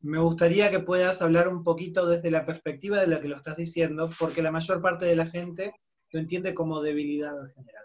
Me 0.03 0.19
gustaría 0.19 0.69
que 0.69 0.79
puedas 0.79 1.21
hablar 1.21 1.47
un 1.47 1.63
poquito 1.63 2.05
desde 2.05 2.29
la 2.29 2.45
perspectiva 2.45 2.99
de 2.99 3.07
la 3.07 3.19
que 3.19 3.27
lo 3.27 3.37
estás 3.37 3.57
diciendo, 3.57 4.09
porque 4.19 4.43
la 4.43 4.51
mayor 4.51 4.81
parte 4.81 5.05
de 5.05 5.15
la 5.15 5.25
gente 5.25 5.73
lo 6.11 6.19
entiende 6.19 6.53
como 6.53 6.81
debilidad 6.81 7.33
general 7.55 7.83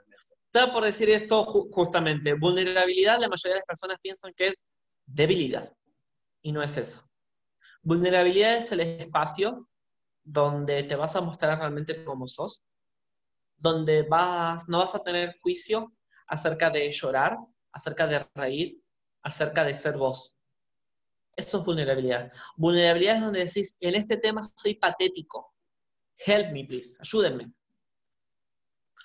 estaba 0.49 0.73
por 0.73 0.85
decir 0.85 1.11
esto 1.11 1.45
justamente. 1.71 2.35
Vulnerabilidad, 2.35 3.21
la 3.21 3.29
mayoría 3.29 3.55
de 3.55 3.61
las 3.61 3.67
personas 3.67 3.99
piensan 4.01 4.33
que 4.35 4.47
es 4.49 4.65
debilidad. 5.07 5.73
Y 6.43 6.53
no 6.53 6.63
es 6.63 6.77
eso. 6.79 7.03
Vulnerabilidad 7.83 8.57
es 8.57 8.73
el 8.73 8.81
espacio 8.81 9.69
donde 10.25 10.83
te 10.85 10.97
vas 10.97 11.17
a 11.17 11.21
mostrar 11.21 11.59
realmente 11.59 12.03
como 12.05 12.27
sos, 12.27 12.65
donde 13.57 14.03
vas, 14.03 14.69
no 14.69 14.79
vas 14.79 14.95
a 14.95 15.03
tener 15.03 15.39
juicio 15.41 15.93
acerca 16.27 16.71
de 16.71 16.91
llorar, 16.91 17.37
acerca 17.73 18.07
de 18.07 18.27
reír, 18.35 18.83
acerca 19.23 19.65
de 19.65 19.75
ser 19.75 19.97
vos. 19.97 20.38
Eso 21.38 21.59
es 21.59 21.64
vulnerabilidad. 21.64 22.33
Vulnerabilidad 22.57 23.14
es 23.14 23.22
donde 23.22 23.44
decís, 23.44 23.77
en 23.79 23.94
este 23.94 24.16
tema 24.16 24.42
soy 24.42 24.74
patético. 24.74 25.55
Help 26.16 26.51
me, 26.51 26.64
please. 26.64 26.98
Ayúdenme. 27.01 27.53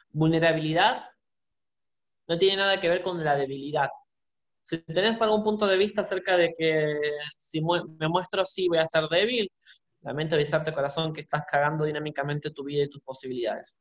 Vulnerabilidad 0.09 1.11
no 2.27 2.39
tiene 2.39 2.57
nada 2.57 2.81
que 2.81 2.89
ver 2.89 3.03
con 3.03 3.23
la 3.23 3.35
debilidad. 3.35 3.87
Si 4.61 4.79
tenés 4.79 5.21
algún 5.21 5.43
punto 5.43 5.67
de 5.67 5.77
vista 5.77 6.01
acerca 6.01 6.35
de 6.35 6.55
que 6.57 6.99
si 7.37 7.61
me 7.61 8.07
muestro 8.07 8.41
así 8.41 8.67
voy 8.67 8.79
a 8.79 8.87
ser 8.87 9.07
débil, 9.09 9.51
lamento 10.01 10.33
avisarte 10.33 10.73
corazón 10.73 11.13
que 11.13 11.21
estás 11.21 11.43
cagando 11.47 11.85
dinámicamente 11.85 12.49
tu 12.49 12.63
vida 12.63 12.85
y 12.85 12.89
tus 12.89 13.03
posibilidades. 13.03 13.79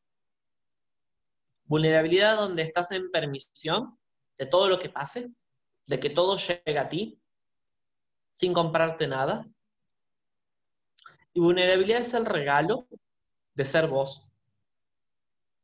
Vulnerabilidad 1.65 2.37
donde 2.37 2.65
estás 2.65 2.91
en 2.91 3.11
permisión 3.11 3.97
de 4.37 4.45
todo 4.45 4.69
lo 4.69 4.79
que 4.79 4.91
pase, 4.91 5.31
de 5.87 5.99
que 5.99 6.11
todo 6.11 6.37
llegue 6.37 6.79
a 6.79 6.91
ti, 6.91 7.22
sin 8.35 8.53
comprarte 8.53 9.07
nada. 9.07 9.47
Y 11.35 11.41
vulnerabilidad 11.41 12.01
es 12.01 12.15
el 12.15 12.27
regalo 12.27 12.87
de 13.55 13.65
ser 13.65 13.89
vos, 13.89 14.29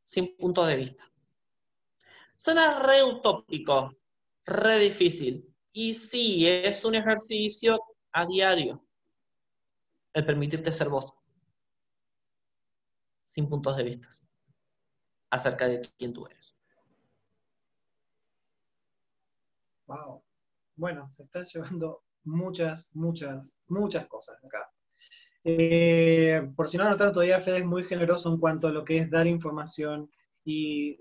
sin 0.07 0.35
punto 0.37 0.65
de 0.65 0.75
vista. 0.75 1.09
Suena 2.35 2.79
re 2.79 3.03
utópico, 3.03 3.95
re 4.45 4.79
difícil. 4.79 5.53
Y 5.71 5.93
sí, 5.93 6.47
es 6.47 6.83
un 6.85 6.95
ejercicio 6.95 7.79
a 8.11 8.25
diario 8.25 8.83
el 10.13 10.25
permitirte 10.25 10.71
ser 10.71 10.89
vos, 10.89 11.13
sin 13.25 13.47
puntos 13.47 13.77
de 13.77 13.83
vista 13.83 14.09
acerca 15.29 15.67
de 15.67 15.81
quién 15.97 16.13
tú 16.13 16.25
eres. 16.25 16.59
Wow. 19.85 20.23
Bueno, 20.75 21.09
se 21.09 21.23
están 21.23 21.45
llevando 21.45 22.03
muchas, 22.23 22.95
muchas, 22.95 23.57
muchas 23.67 24.07
cosas 24.07 24.43
acá. 24.43 24.69
Eh, 25.43 26.49
por 26.55 26.67
si 26.67 26.77
no 26.77 26.89
notaron, 26.89 27.13
todavía 27.13 27.41
Fede 27.41 27.59
es 27.59 27.65
muy 27.65 27.85
generoso 27.85 28.29
en 28.29 28.39
cuanto 28.39 28.67
a 28.67 28.71
lo 28.71 28.83
que 28.83 28.97
es 28.97 29.09
dar 29.09 29.27
información 29.27 30.09
y 30.43 30.99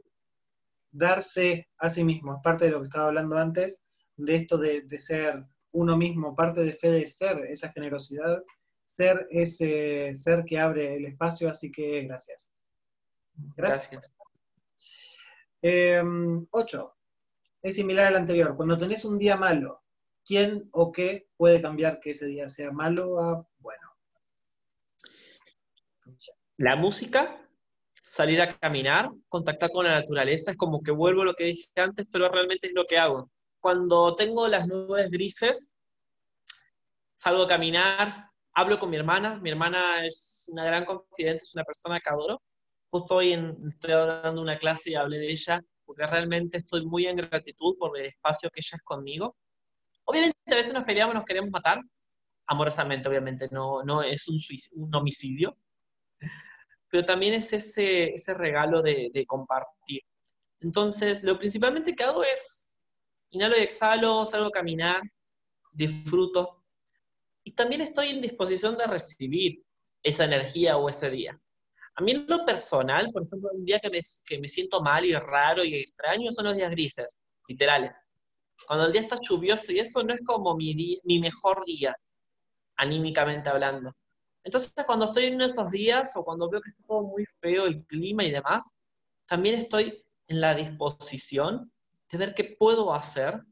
darse 0.91 1.69
a 1.79 1.91
sí 1.91 2.05
mismo, 2.05 2.37
es 2.37 2.43
parte 2.43 2.67
de 2.67 2.71
lo 2.71 2.81
que 2.81 2.87
estaba 2.87 3.09
hablando 3.09 3.37
antes, 3.37 3.85
de 4.17 4.37
esto 4.37 4.59
de, 4.59 4.99
ser 4.99 5.45
uno 5.73 5.97
mismo, 5.97 6.35
parte 6.35 6.63
de 6.63 6.75
fe 6.75 6.91
de 6.91 7.07
ser 7.07 7.39
esa 7.45 7.71
generosidad, 7.71 8.43
ser 8.85 9.27
ese 9.31 10.15
ser 10.15 10.45
que 10.45 10.59
abre 10.59 10.97
el 10.97 11.05
espacio, 11.05 11.49
así 11.49 11.71
que 11.71 12.03
gracias. 12.03 12.51
Gracias. 13.57 14.15
Em, 15.63 16.47
ocho, 16.51 16.97
es 17.63 17.75
similar 17.75 18.07
al 18.07 18.17
anterior. 18.17 18.57
Cuando 18.57 18.79
tenés 18.79 19.05
un 19.05 19.19
día 19.19 19.37
malo, 19.37 19.83
¿quién 20.29 20.69
o 20.73 20.93
qué 20.93 21.27
puede 21.39 21.63
cambiar 21.63 22.01
que 22.01 22.11
ese 22.11 22.27
día 22.27 22.49
sea 22.49 22.71
malo 22.71 23.19
a 23.19 23.49
bueno? 23.61 23.97
La 26.59 26.77
música 26.77 27.43
salir 28.03 28.43
a 28.43 28.59
caminar, 28.59 29.11
contactar 29.29 29.71
con 29.71 29.85
la 29.85 30.01
naturaleza, 30.01 30.51
es 30.51 30.57
como 30.57 30.83
que 30.83 30.91
vuelvo 30.91 31.23
a 31.23 31.25
lo 31.25 31.35
que 31.35 31.45
dije 31.45 31.69
antes, 31.77 32.07
pero 32.13 32.29
realmente 32.29 32.69
es 32.69 32.75
lo 32.75 32.85
que 32.87 32.99
hago. 32.99 33.31
Cuando 33.61 34.17
tengo 34.17 34.49
las 34.49 34.67
nubes 34.67 35.11
grises, 35.11 35.75
salgo 37.17 37.45
a 37.45 37.49
caminar, 37.49 38.31
hablo 38.53 38.79
con 38.79 38.91
mi 38.91 38.97
hermana, 38.97 39.37
mi 39.37 39.51
hermana 39.51 40.07
es 40.07 40.45
una 40.49 40.65
gran 40.65 40.85
confidente, 40.85 41.45
es 41.45 41.55
una 41.55 41.65
persona 41.65 42.01
que 42.01 42.11
adoro. 42.11 42.43
Justo 42.91 43.17
hoy 43.17 43.33
estoy 43.33 43.93
dando 43.93 44.43
una 44.43 44.59
clase 44.59 44.91
y 44.91 44.95
hablé 44.95 45.19
de 45.19 45.31
ella, 45.31 45.63
porque 45.85 46.07
realmente 46.07 46.59
estoy 46.59 46.87
muy 46.87 47.07
en 47.07 47.17
gratitud 47.17 47.77
por 47.79 47.99
el 47.99 48.07
espacio 48.07 48.51
que 48.51 48.61
ella 48.61 48.77
es 48.77 48.83
conmigo. 48.83 49.37
Obviamente 50.11 50.39
a 50.47 50.55
veces 50.55 50.73
nos 50.73 50.85
peleamos, 50.85 51.15
nos 51.15 51.27
queremos 51.27 51.51
matar, 51.51 51.83
amorosamente, 52.47 53.11
obviamente, 53.11 53.47
no, 53.51 53.83
no 53.83 54.03
es 54.03 54.27
un, 54.27 54.41
un 54.77 54.95
homicidio, 54.95 55.55
pero 56.89 57.05
también 57.05 57.35
es 57.35 57.53
ese, 57.53 58.15
ese 58.15 58.33
regalo 58.33 58.81
de, 58.81 59.11
de, 59.13 59.27
compartir. 59.27 60.01
Entonces, 60.61 61.23
lo 61.23 61.39
principalmente 61.39 61.95
que 61.95 62.05
hago 62.05 62.25
es 62.25 62.75
inhalo 63.29 63.59
y 63.59 63.61
exhalo, 63.61 64.25
salgo 64.25 64.47
a 64.47 64.51
caminar, 64.51 65.03
disfruto, 65.73 66.65
y 67.45 67.53
también 67.53 67.83
estoy 67.83 68.09
en 68.09 68.23
disposición 68.23 68.79
de 68.79 68.87
recibir 68.87 69.63
esa 70.03 70.25
energía 70.25 70.79
o 70.79 70.89
ese 70.89 71.11
día. 71.11 71.39
A 71.97 72.01
mí 72.01 72.13
en 72.13 72.27
lo 72.27 72.47
personal, 72.47 73.11
por 73.13 73.25
ejemplo, 73.25 73.51
un 73.53 73.63
día 73.63 73.79
que 73.79 73.91
me, 73.91 74.01
que 74.25 74.39
me 74.39 74.49
siento 74.49 74.81
mal 74.81 75.05
y 75.05 75.15
raro 75.15 75.63
y 75.65 75.75
extraño 75.75 76.33
son 76.33 76.47
los 76.47 76.57
días 76.57 76.71
grises, 76.71 77.19
literales. 77.47 77.93
Cuando 78.67 78.87
el 78.87 78.93
día 78.93 79.03
está 79.03 79.17
lluvioso 79.17 79.73
y 79.73 79.81
eso 79.81 80.03
no 80.03 80.15
es 80.15 80.21
como 80.25 80.55
mi, 80.57 81.01
mi 81.05 81.21
mejor 81.21 81.65
día, 81.65 81.97
anímicamente 82.77 83.49
hablando. 83.49 83.95
Entonces, 84.45 84.73
cuando 84.87 85.07
estoy 85.07 85.27
en 85.27 85.41
esos 85.41 85.71
días 85.71 86.13
o 86.17 86.25
cuando 86.25 86.49
veo 86.49 86.61
que 86.61 86.71
está 86.71 86.83
todo 86.87 87.03
muy 87.03 87.25
feo 87.41 87.67
el 87.67 87.85
clima 87.87 88.25
y 88.25 88.31
demás, 88.31 88.65
también 89.27 89.57
estoy 89.57 90.05
en 90.27 90.41
la 90.41 90.55
disposición 90.55 91.73
de 92.11 92.19
ver 92.19 92.35
qué 92.35 92.57
puedo 92.59 92.95
hacer 92.95 93.43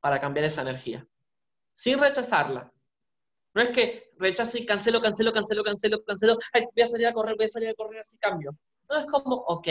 para 0.00 0.20
cambiar 0.20 0.46
esa 0.46 0.62
energía, 0.62 1.06
sin 1.72 1.98
rechazarla. 1.98 2.72
No 3.54 3.62
es 3.62 3.70
que 3.70 4.12
rechazo 4.18 4.58
y 4.58 4.66
cancelo, 4.66 5.00
cancelo, 5.00 5.32
cancelo, 5.32 5.62
cancelo, 5.62 6.04
cancelo, 6.04 6.38
Ay, 6.52 6.64
voy 6.74 6.82
a 6.82 6.88
salir 6.88 7.06
a 7.06 7.12
correr, 7.12 7.36
voy 7.36 7.46
a 7.46 7.48
salir 7.48 7.68
a 7.68 7.74
correr, 7.74 8.00
así 8.00 8.16
cambio. 8.18 8.56
No 8.88 8.98
es 8.98 9.06
como, 9.06 9.36
ok, 9.36 9.68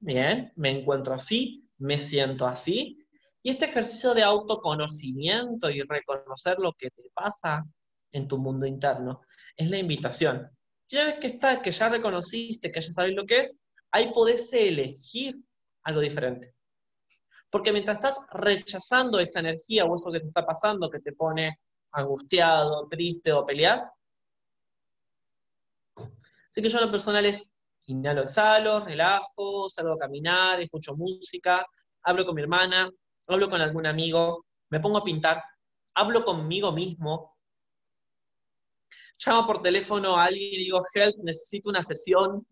bien, 0.00 0.52
me 0.56 0.70
encuentro 0.70 1.14
así, 1.14 1.69
me 1.80 1.98
siento 1.98 2.46
así, 2.46 3.06
y 3.42 3.50
este 3.50 3.64
ejercicio 3.64 4.14
de 4.14 4.22
autoconocimiento 4.22 5.70
y 5.70 5.80
reconocer 5.82 6.58
lo 6.58 6.74
que 6.74 6.90
te 6.90 7.10
pasa 7.14 7.64
en 8.12 8.28
tu 8.28 8.38
mundo 8.38 8.66
interno 8.66 9.22
es 9.56 9.70
la 9.70 9.78
invitación. 9.78 10.50
Ya 10.88 11.06
ves 11.06 11.18
que 11.18 11.28
está, 11.28 11.62
que 11.62 11.70
ya 11.70 11.88
reconociste, 11.88 12.70
que 12.70 12.80
ya 12.80 12.92
sabes 12.92 13.14
lo 13.14 13.24
que 13.24 13.40
es, 13.40 13.58
ahí 13.92 14.12
podés 14.12 14.52
elegir 14.52 15.40
algo 15.84 16.00
diferente. 16.00 16.54
Porque 17.48 17.72
mientras 17.72 17.96
estás 17.96 18.18
rechazando 18.32 19.18
esa 19.18 19.40
energía 19.40 19.84
o 19.84 19.96
eso 19.96 20.12
que 20.12 20.20
te 20.20 20.26
está 20.26 20.44
pasando, 20.44 20.90
que 20.90 21.00
te 21.00 21.12
pone 21.12 21.58
angustiado, 21.92 22.88
triste 22.88 23.32
o 23.32 23.46
peleas, 23.46 23.90
así 26.48 26.60
que 26.60 26.68
yo 26.68 26.80
lo 26.80 26.90
personal 26.90 27.24
es 27.24 27.49
inhalo, 27.90 28.22
exhalo, 28.22 28.84
relajo, 28.84 29.68
salgo 29.68 29.94
a 29.94 29.98
caminar, 29.98 30.60
escucho 30.60 30.96
música, 30.96 31.66
hablo 32.02 32.24
con 32.24 32.34
mi 32.34 32.42
hermana, 32.42 32.90
hablo 33.26 33.50
con 33.50 33.60
algún 33.60 33.86
amigo, 33.86 34.44
me 34.70 34.80
pongo 34.80 34.98
a 34.98 35.04
pintar, 35.04 35.42
hablo 35.94 36.24
conmigo 36.24 36.72
mismo, 36.72 37.36
llamo 39.24 39.46
por 39.46 39.62
teléfono 39.62 40.16
a 40.16 40.24
alguien 40.24 40.54
y 40.54 40.58
digo, 40.58 40.82
help, 40.94 41.16
necesito 41.22 41.68
una 41.68 41.82
sesión 41.82 42.46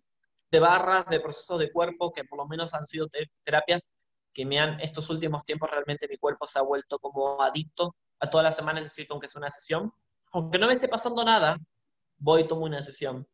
de 0.51 0.61
barras, 0.61 1.07
de 1.07 1.20
procesos 1.20 1.59
de 1.59 1.70
cuerpo, 1.70 2.12
que 2.12 2.24
por 2.24 2.39
lo 2.39 2.47
menos 2.47 2.74
han 2.74 2.86
sido 2.86 3.09
terapias 3.45 3.89
que 4.32 4.45
me 4.45 4.59
han, 4.59 4.80
estos 4.80 5.09
últimos 5.11 5.45
tiempos 5.45 5.70
realmente 5.70 6.09
mi 6.09 6.16
cuerpo 6.16 6.47
se 6.47 6.59
ha 6.59 6.62
vuelto 6.62 6.99
como 6.99 7.43
adicto, 7.43 7.95
a 8.20 8.28
todas 8.28 8.45
las 8.45 8.57
semanas 8.57 8.82
necesito 8.82 9.14
aunque 9.14 9.28
sea 9.28 9.41
una 9.41 9.51
sesión, 9.51 9.93
aunque 10.32 10.59
no 10.59 10.66
me 10.66 10.74
esté 10.74 10.89
pasando 10.89 11.24
nada, 11.24 11.59
voy 12.18 12.43
y 12.43 12.49
tomo 12.49 12.64
una 12.64 12.82
sesión. 12.82 13.26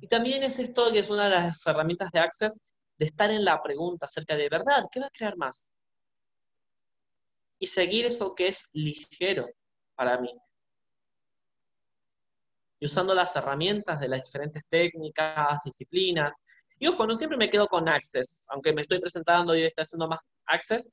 Y 0.00 0.08
también 0.08 0.42
es 0.42 0.58
esto 0.58 0.90
que 0.92 1.00
es 1.00 1.10
una 1.10 1.24
de 1.24 1.30
las 1.30 1.66
herramientas 1.66 2.10
de 2.10 2.20
Access, 2.20 2.60
de 2.98 3.06
estar 3.06 3.30
en 3.30 3.44
la 3.44 3.62
pregunta 3.62 4.06
acerca 4.06 4.36
de, 4.36 4.48
¿verdad? 4.48 4.84
¿Qué 4.90 5.00
va 5.00 5.06
a 5.06 5.10
crear 5.10 5.36
más? 5.36 5.74
Y 7.58 7.66
seguir 7.66 8.06
eso 8.06 8.34
que 8.34 8.48
es 8.48 8.68
ligero 8.72 9.48
para 9.94 10.18
mí. 10.18 10.34
Y 12.78 12.86
usando 12.86 13.14
las 13.14 13.36
herramientas 13.36 14.00
de 14.00 14.08
las 14.08 14.22
diferentes 14.22 14.62
técnicas, 14.68 15.60
disciplinas, 15.64 16.32
y 16.78 16.86
ojo, 16.86 17.06
no 17.06 17.14
siempre 17.14 17.36
me 17.36 17.50
quedo 17.50 17.66
con 17.68 17.88
Access, 17.88 18.40
aunque 18.48 18.72
me 18.72 18.80
estoy 18.80 19.00
presentando 19.00 19.54
y 19.54 19.62
estoy 19.62 19.82
haciendo 19.82 20.08
más 20.08 20.20
Access. 20.46 20.90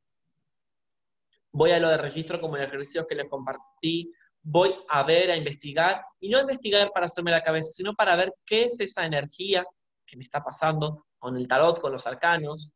Voy 1.54 1.72
a 1.72 1.80
lo 1.80 1.88
de 1.88 1.98
registro 1.98 2.42
como 2.42 2.58
el 2.58 2.64
ejercicio 2.64 3.08
que 3.08 3.16
les 3.16 3.30
compartí, 3.30 4.12
voy 4.50 4.74
a 4.88 5.04
ver, 5.04 5.30
a 5.30 5.36
investigar, 5.36 6.06
y 6.22 6.30
no 6.30 6.40
investigar 6.40 6.90
para 6.94 7.08
hacerme 7.08 7.32
la 7.32 7.44
cabeza, 7.44 7.70
sino 7.72 7.94
para 7.94 8.16
ver 8.16 8.34
qué 8.46 8.64
es 8.64 8.80
esa 8.80 9.06
energía 9.06 9.66
que 10.06 10.16
me 10.16 10.24
está 10.24 10.42
pasando 10.42 11.06
con 11.20 11.36
el 11.36 11.50
tarot, 11.50 11.82
con 11.82 11.92
los 11.92 12.08
arcanos, 12.08 12.72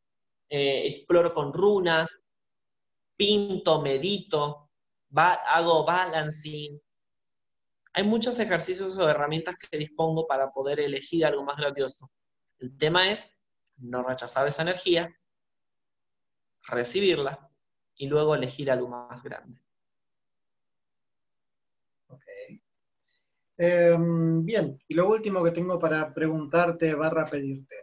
eh, 0.50 0.88
exploro 0.88 1.34
con 1.34 1.54
runas, 1.54 2.20
pinto, 3.16 3.82
medito, 3.82 4.70
hago 5.16 5.86
balancing. 5.86 6.78
Hay 7.94 8.04
muchos 8.04 8.38
ejercicios 8.40 8.98
o 8.98 9.10
herramientas 9.10 9.56
que 9.56 9.78
dispongo 9.78 10.28
para 10.28 10.52
poder 10.52 10.82
elegir 10.82 11.26
algo 11.26 11.46
más 11.46 11.56
grandioso. 11.56 12.12
El 12.60 12.78
tema 12.78 13.10
es 13.10 13.34
no 13.78 14.04
rechazar 14.04 14.46
esa 14.46 14.64
energía, 14.64 15.16
recibirla 16.64 17.50
y 17.96 18.08
luego 18.08 18.36
elegir 18.36 18.70
algo 18.70 18.90
más 18.90 19.24
grande. 19.24 19.58
Ok. 22.12 22.26
Em, 23.64 24.44
bien, 24.44 24.82
y 24.88 24.96
lo 24.96 25.08
último 25.08 25.44
que 25.44 25.52
tengo 25.52 25.78
para 25.78 26.12
preguntarte 26.16 26.96
barra 26.96 27.26
pedirte. 27.26 27.76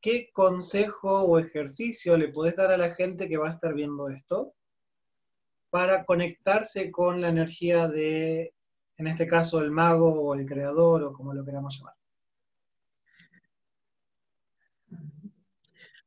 ¿Qué 0.00 0.30
consejo 0.32 1.22
o 1.22 1.38
ejercicio 1.38 2.16
le 2.16 2.30
podés 2.30 2.56
dar 2.56 2.72
a 2.72 2.76
la 2.76 2.96
gente 2.96 3.28
que 3.28 3.36
va 3.36 3.48
a 3.48 3.52
estar 3.52 3.74
viendo 3.74 4.08
esto 4.08 4.54
para 5.70 6.04
conectarse 6.04 6.90
con 6.90 7.20
la 7.20 7.28
energía 7.28 7.86
de, 7.86 8.54
en 8.96 9.06
este 9.06 9.28
caso, 9.28 9.60
el 9.60 9.70
mago 9.70 10.20
o 10.20 10.34
el 10.34 10.46
creador 10.46 11.04
o 11.04 11.12
como 11.12 11.32
lo 11.32 11.44
queramos 11.44 11.78
llamar? 11.78 11.94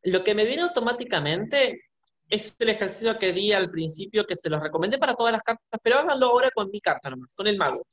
Lo 0.03 0.21
que 0.21 0.35
me 0.35 0.43
viene 0.43 0.63
automáticamente 0.63 1.83
es 2.27 2.57
el 2.59 2.67
ejercicio 2.67 3.17
que 3.17 3.31
di 3.31 3.53
al 3.53 3.71
principio, 3.71 4.25
que 4.25 4.35
se 4.35 4.49
los 4.49 4.61
recomendé 4.61 4.97
para 4.97 5.15
todas 5.15 5.31
las 5.31 5.43
cartas, 5.43 5.79
pero 5.81 5.99
háganlo 5.99 6.25
ahora 6.27 6.51
con 6.53 6.69
mi 6.69 6.81
carta 6.81 7.09
nomás, 7.09 7.33
con 7.33 7.47
el 7.47 7.57
mago. 7.57 7.87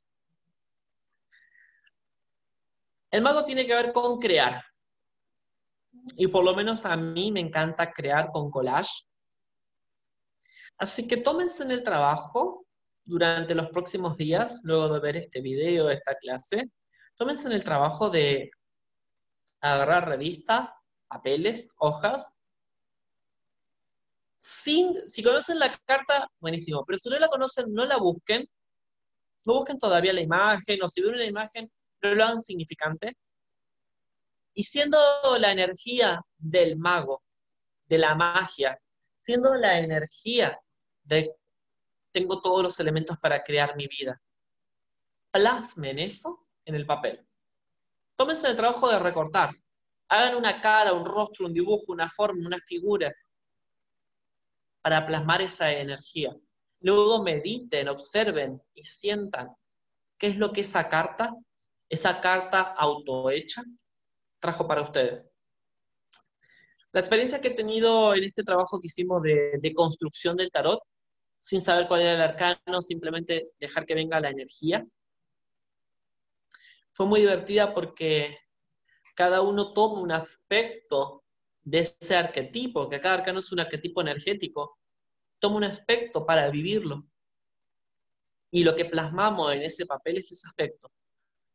El 3.15 3.21
mago 3.21 3.45
tiene 3.45 3.65
que 3.65 3.73
ver 3.73 3.93
con 3.93 4.19
crear. 4.19 4.61
Y 6.17 6.27
por 6.27 6.43
lo 6.43 6.53
menos 6.53 6.83
a 6.83 6.97
mí 6.97 7.31
me 7.31 7.39
encanta 7.39 7.93
crear 7.93 8.29
con 8.29 8.51
collage. 8.51 9.05
Así 10.77 11.07
que 11.07 11.15
tómense 11.15 11.63
en 11.63 11.71
el 11.71 11.81
trabajo 11.81 12.65
durante 13.05 13.55
los 13.55 13.69
próximos 13.69 14.17
días, 14.17 14.59
luego 14.65 14.89
de 14.89 14.99
ver 14.99 15.15
este 15.15 15.39
video, 15.39 15.89
esta 15.89 16.13
clase, 16.15 16.69
tómense 17.15 17.47
en 17.47 17.53
el 17.53 17.63
trabajo 17.63 18.09
de 18.09 18.51
agarrar 19.61 20.09
revistas, 20.09 20.73
papeles, 21.07 21.69
hojas. 21.77 22.29
Sin, 24.39 25.07
si 25.07 25.23
conocen 25.23 25.59
la 25.59 25.71
carta, 25.85 26.27
buenísimo, 26.41 26.83
pero 26.85 26.99
si 26.99 27.07
no 27.07 27.17
la 27.17 27.29
conocen, 27.29 27.73
no 27.73 27.85
la 27.85 27.95
busquen. 27.95 28.45
No 29.45 29.53
busquen 29.53 29.79
todavía 29.79 30.11
la 30.11 30.19
imagen, 30.19 30.83
o 30.83 30.89
si 30.89 31.01
ven 31.01 31.13
una 31.13 31.23
imagen, 31.23 31.71
lo 32.13 32.25
hagan 32.25 32.41
significante. 32.41 33.17
Y 34.53 34.63
siendo 34.63 34.97
la 35.39 35.51
energía 35.51 36.21
del 36.37 36.77
mago, 36.77 37.23
de 37.87 37.97
la 37.97 38.15
magia, 38.15 38.79
siendo 39.15 39.55
la 39.55 39.79
energía 39.79 40.59
de 41.03 41.33
tengo 42.11 42.41
todos 42.41 42.63
los 42.63 42.79
elementos 42.79 43.17
para 43.17 43.43
crear 43.43 43.75
mi 43.75 43.87
vida, 43.87 44.21
plasmen 45.31 45.99
eso 45.99 46.47
en 46.63 46.75
el 46.75 46.85
papel. 46.85 47.27
Tómense 48.15 48.47
el 48.47 48.55
trabajo 48.55 48.89
de 48.89 48.99
recortar. 48.99 49.51
Hagan 50.07 50.35
una 50.35 50.61
cara, 50.61 50.93
un 50.93 51.05
rostro, 51.05 51.45
un 51.45 51.53
dibujo, 51.53 51.91
una 51.91 52.07
forma, 52.07 52.47
una 52.47 52.59
figura 52.59 53.13
para 54.81 55.05
plasmar 55.05 55.41
esa 55.41 55.71
energía. 55.73 56.33
Luego 56.79 57.23
mediten, 57.23 57.89
observen 57.89 58.61
y 58.73 58.83
sientan 58.83 59.49
qué 60.17 60.27
es 60.27 60.37
lo 60.37 60.53
que 60.53 60.61
esa 60.61 60.87
carta, 60.87 61.33
esa 61.89 62.19
carta 62.19 62.61
autohecha, 62.61 63.63
trajo 64.39 64.67
para 64.67 64.81
ustedes. 64.81 65.31
La 66.91 67.01
experiencia 67.01 67.41
que 67.41 67.49
he 67.49 67.53
tenido 67.53 68.15
en 68.15 68.23
este 68.23 68.43
trabajo 68.43 68.79
que 68.79 68.87
hicimos 68.87 69.21
de, 69.21 69.73
construcción 69.75 70.37
del 70.37 70.51
tarot, 70.51 70.79
sin 71.39 71.61
saber 71.61 71.87
cuál 71.87 72.01
era 72.01 72.13
el 72.13 72.21
arcano, 72.21 72.81
simplemente 72.81 73.51
dejar 73.59 73.85
que 73.85 73.95
venga 73.95 74.19
la 74.19 74.29
energía, 74.29 74.85
fue 76.93 77.05
muy 77.05 77.19
divertida 77.19 77.73
porque 77.73 78.37
cada 79.13 79.41
uno 79.41 79.73
toma 79.73 79.99
un 79.99 80.13
aspecto 80.13 81.23
de 81.61 81.79
ese 81.79 82.15
arquetipo, 82.15 82.87
que 82.89 83.01
cada 83.01 83.15
arcano 83.15 83.39
es 83.39 83.51
un 83.51 83.59
arquetipo 83.59 83.99
energético, 83.99 84.79
toma 85.39 85.57
un 85.57 85.65
aspecto 85.65 86.25
para 86.25 86.49
vivirlo. 86.49 87.05
Y 88.51 88.63
lo 88.63 88.73
que 88.73 88.85
plasmamos 88.85 89.53
en 89.53 89.63
ese 89.63 89.85
papel 89.85 90.19
es 90.19 90.31
ese 90.31 90.47
aspecto. 90.47 90.89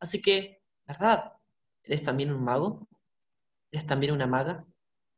Así 0.00 0.20
que, 0.20 0.62
¿verdad? 0.86 1.34
¿Eres 1.82 2.02
también 2.02 2.32
un 2.32 2.42
mago? 2.42 2.88
¿Eres 3.70 3.86
también 3.86 4.12
una 4.12 4.26
maga? 4.26 4.66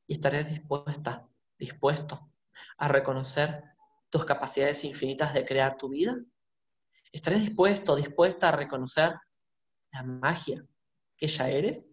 Y 0.07 0.15
estarás 0.15 0.49
dispuesta, 0.49 1.27
dispuesto 1.59 2.31
a 2.77 2.89
reconocer 2.89 3.65
tus 4.11 4.25
capacidades 4.25 4.85
infinitas 4.85 5.33
de 5.33 5.47
crear 5.47 5.79
tu 5.79 5.89
vida. 5.89 6.17
¿Estarás 7.13 7.41
dispuesto, 7.41 7.97
dispuesta 7.97 8.49
a 8.51 8.57
reconocer 8.57 9.15
la 9.93 10.03
magia 10.03 10.67
que 11.17 11.29
ya 11.29 11.49
eres 11.49 11.87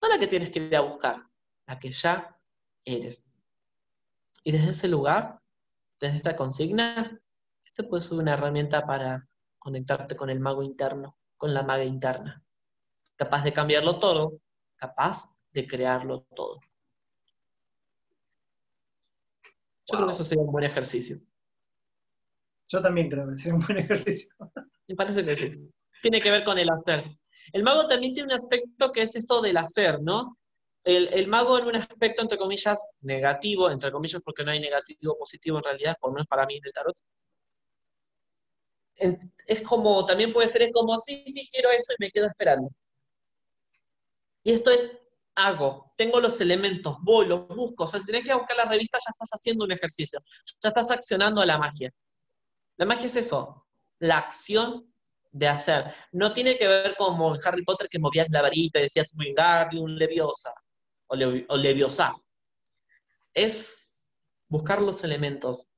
no 0.00 0.08
la 0.08 0.18
que 0.18 0.26
tienes 0.26 0.50
que 0.50 0.60
ir 0.60 0.76
a 0.76 0.80
buscar, 0.80 1.26
la 1.66 1.78
que 1.78 1.90
ya 1.90 2.36
eres. 2.84 3.30
Y 4.44 4.52
desde 4.52 4.70
ese 4.70 4.88
lugar, 4.88 5.40
desde 6.00 6.16
esta 6.16 6.36
consigna, 6.36 7.20
este 7.64 7.84
puede 7.84 8.02
ser 8.02 8.18
una 8.18 8.32
herramienta 8.32 8.86
para 8.86 9.28
conectarte 9.58 10.16
con 10.16 10.30
el 10.30 10.40
mago 10.40 10.62
interno, 10.62 11.18
con 11.40 11.54
la 11.54 11.62
maga 11.62 11.84
interna. 11.84 12.44
Capaz 13.16 13.42
de 13.44 13.52
cambiarlo 13.54 13.98
todo, 13.98 14.40
capaz 14.76 15.34
de 15.52 15.66
crearlo 15.66 16.26
todo. 16.36 16.60
Yo 19.86 19.96
creo 19.96 20.06
que 20.06 20.12
eso 20.12 20.24
sería 20.24 20.44
un 20.44 20.52
buen 20.52 20.64
ejercicio. 20.64 21.18
Yo 22.68 22.82
también 22.82 23.08
creo 23.08 23.26
que 23.26 23.36
sería 23.36 23.54
un 23.54 23.64
buen 23.64 23.78
ejercicio. 23.78 24.34
Me 24.88 24.94
parece 24.94 25.24
que 25.24 25.34
sí. 25.34 25.72
Tiene 26.02 26.20
que 26.20 26.30
ver 26.30 26.44
con 26.44 26.58
el 26.58 26.68
hacer. 26.68 27.04
El 27.54 27.62
mago 27.62 27.88
también 27.88 28.12
tiene 28.12 28.34
un 28.34 28.38
aspecto 28.38 28.92
que 28.92 29.02
es 29.02 29.16
esto 29.16 29.40
del 29.40 29.56
hacer, 29.56 30.02
¿no? 30.02 30.36
el, 30.84 31.26
mago 31.26 31.58
en 31.58 31.68
un 31.68 31.76
aspecto, 31.76 32.20
entre 32.20 32.36
comillas, 32.36 32.86
negativo, 33.00 33.70
entre 33.70 33.90
comillas 33.90 34.20
porque 34.22 34.44
no 34.44 34.50
hay 34.50 34.60
negativo 34.60 35.16
positivo 35.18 35.58
en 35.58 35.64
realidad, 35.64 35.96
por 35.98 36.10
lo 36.10 36.14
menos 36.14 36.28
para 36.28 36.44
mí 36.44 36.56
en 36.56 36.66
el 36.66 36.72
tarot, 36.72 36.96
es 39.46 39.62
como, 39.62 40.04
también 40.06 40.32
puede 40.32 40.48
ser, 40.48 40.62
es 40.62 40.72
como, 40.72 40.98
sí, 40.98 41.24
sí, 41.26 41.48
quiero 41.50 41.70
eso 41.70 41.92
y 41.92 42.04
me 42.04 42.10
quedo 42.10 42.26
esperando. 42.26 42.70
Y 44.42 44.52
esto 44.52 44.70
es, 44.70 44.90
hago, 45.34 45.92
tengo 45.96 46.20
los 46.20 46.40
elementos, 46.40 46.96
voy, 47.02 47.26
los 47.26 47.48
busco, 47.48 47.84
o 47.84 47.86
sea, 47.86 48.00
si 48.00 48.06
tenés 48.06 48.24
que 48.24 48.34
buscar 48.34 48.56
la 48.56 48.64
revista, 48.66 48.98
ya 48.98 49.10
estás 49.10 49.30
haciendo 49.30 49.64
un 49.64 49.72
ejercicio, 49.72 50.20
ya 50.62 50.68
estás 50.68 50.90
accionando 50.90 51.40
a 51.40 51.46
la 51.46 51.58
magia. 51.58 51.92
La 52.76 52.86
magia 52.86 53.06
es 53.06 53.16
eso, 53.16 53.66
la 53.98 54.18
acción 54.18 54.92
de 55.32 55.48
hacer. 55.48 55.94
No 56.12 56.32
tiene 56.32 56.58
que 56.58 56.66
ver 56.66 56.96
como 56.96 57.34
en 57.34 57.40
Harry 57.44 57.64
Potter 57.64 57.88
que 57.88 57.98
movías 57.98 58.30
la 58.30 58.42
varita 58.42 58.78
y 58.78 58.82
decías 58.82 59.14
un 59.14 59.96
Leviosa 59.96 60.52
o 61.06 61.56
Leviosa. 61.56 62.14
Es 63.34 64.02
buscar 64.48 64.82
los 64.82 65.04
elementos 65.04 65.70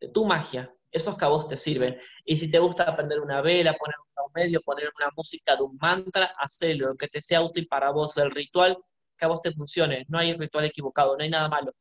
de 0.00 0.08
tu 0.08 0.24
magia, 0.24 0.74
esos 0.90 1.16
que 1.16 1.24
vos 1.26 1.48
te 1.48 1.56
sirven. 1.56 1.98
Y 2.24 2.36
si 2.36 2.50
te 2.50 2.58
gusta 2.58 2.84
aprender 2.84 3.20
una 3.20 3.40
vela, 3.40 3.74
poner 3.74 3.96
un 3.98 4.32
medio, 4.34 4.60
poner 4.60 4.90
una 4.96 5.10
música 5.16 5.56
de 5.56 5.62
un 5.62 5.76
mantra, 5.80 6.34
hacelo, 6.38 6.88
lo 6.88 6.96
que 6.96 7.08
te 7.08 7.20
sea 7.20 7.42
útil 7.42 7.66
para 7.66 7.90
vos, 7.90 8.16
el 8.16 8.30
ritual 8.30 8.78
que 9.16 9.24
a 9.24 9.28
vos 9.28 9.42
te 9.42 9.52
funcione. 9.52 10.04
No 10.08 10.18
hay 10.18 10.34
ritual 10.34 10.64
equivocado, 10.64 11.16
no 11.16 11.22
hay 11.22 11.30
nada 11.30 11.48
malo. 11.48 11.72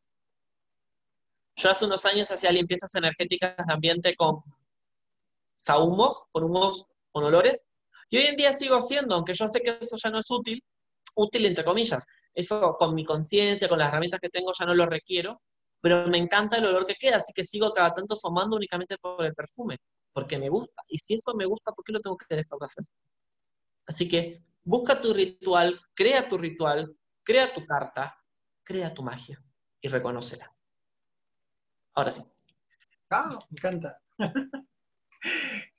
Yo 1.56 1.70
hace 1.70 1.86
unos 1.86 2.06
años 2.06 2.32
hacía 2.32 2.52
limpiezas 2.52 2.94
energéticas 2.96 3.56
de 3.58 3.74
ambiente 3.74 4.16
con 4.16 4.42
sahumos, 5.58 6.26
con 6.32 6.44
humos, 6.46 6.86
con 7.12 7.24
olores, 7.24 7.62
y 8.10 8.18
hoy 8.18 8.24
en 8.26 8.38
día 8.38 8.54
sigo 8.54 8.78
haciendo, 8.78 9.16
aunque 9.16 9.34
yo 9.34 9.48
sé 9.48 9.62
que 9.62 9.78
eso 9.82 9.98
ya 9.98 10.10
no 10.10 10.20
es 10.20 10.32
útil, 10.32 10.64
útil 11.16 11.46
entre 11.46 11.64
comillas. 11.66 12.04
Eso 12.34 12.76
con 12.80 12.96
mi 12.96 13.04
conciencia, 13.04 13.68
con 13.68 13.80
las 13.80 13.90
herramientas 13.90 14.20
que 14.20 14.30
tengo, 14.30 14.52
ya 14.58 14.66
no 14.66 14.74
lo 14.74 14.86
requiero, 14.86 15.42
pero 15.82 16.08
me 16.08 16.18
encanta 16.18 16.58
el 16.58 16.66
olor 16.66 16.86
que 16.86 16.96
queda, 16.96 17.18
así 17.18 17.34
que 17.34 17.44
sigo 17.44 17.74
cada 17.74 17.94
tanto 17.94 18.18
fumando 18.18 18.56
únicamente 18.56 18.98
por 18.98 19.26
el 19.26 19.34
perfume, 19.34 19.78
porque 20.14 20.38
me 20.38 20.50
gusta. 20.50 20.84
Y 20.88 20.98
si 20.98 21.16
eso 21.16 21.34
me 21.36 21.46
gusta, 21.46 21.72
¿por 21.72 21.84
qué 21.84 21.94
lo 21.94 22.02
tengo 22.02 22.18
que 22.18 22.36
dejar 22.36 22.60
de 22.60 22.66
hacer? 22.66 22.86
Así 23.86 24.08
que 24.08 24.44
busca 24.64 25.02
tu 25.02 25.14
ritual, 25.14 25.80
crea 25.94 26.28
tu 26.28 26.38
ritual, 26.38 26.96
crea 27.24 27.54
tu 27.54 27.66
carta, 27.66 28.16
crea 28.64 28.94
tu 28.94 29.04
magia 29.04 29.42
y 29.82 29.88
reconócela. 29.88 30.54
Ahora 31.94 32.12
sí. 32.12 32.24
Ah, 33.10 33.40
me 33.50 33.58
encanta. 33.58 34.00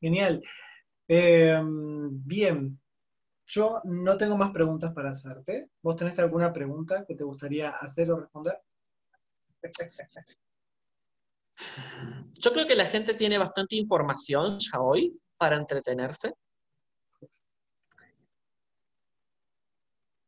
Genial. 0.01 0.42
Em, 1.09 2.24
bien, 2.24 2.80
yo 3.46 3.80
no 3.84 4.16
tengo 4.16 4.36
más 4.36 4.51
preguntas 4.53 4.92
para 4.92 5.11
hacerte. 5.11 5.70
¿Vos 5.82 5.96
tenés 5.96 6.18
alguna 6.18 6.53
pregunta 6.53 7.05
que 7.07 7.14
te 7.14 7.24
gustaría 7.24 7.70
hacer 7.70 8.11
o 8.11 8.20
responder? 8.20 8.61
Yo 12.35 12.53
creo 12.53 12.67
que 12.67 12.75
la 12.75 12.87
gente 12.87 13.15
tiene 13.15 13.39
bastante 13.39 13.77
información 13.77 14.59
ya 14.59 14.81
hoy 14.81 15.21
para 15.37 15.57
entretenerse. 15.57 16.35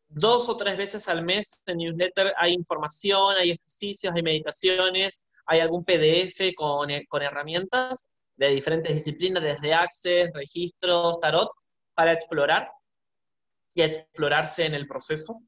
Dos 0.07 0.47
o 0.49 0.55
tres 0.55 0.77
veces 0.77 1.09
al 1.09 1.25
mes 1.25 1.63
en 1.65 1.77
newsletter 1.77 2.31
hay 2.37 2.53
información, 2.53 3.35
hay 3.35 3.49
ejercicios, 3.51 4.13
hay 4.15 4.21
meditaciones, 4.21 5.25
hay 5.45 5.59
algún 5.59 5.83
PDF 5.83 6.53
con, 6.55 6.89
eh, 6.89 7.05
con 7.07 7.21
herramientas 7.21 8.09
de 8.35 8.49
diferentes 8.49 8.95
disciplinas, 8.95 9.43
desde 9.43 9.73
Access, 9.73 10.31
registros, 10.33 11.19
tarot, 11.19 11.49
para 11.93 12.13
explorar 12.13 12.71
y 13.73 13.81
explorarse 13.81 14.65
en 14.65 14.73
el 14.73 14.87
proceso. 14.87 15.41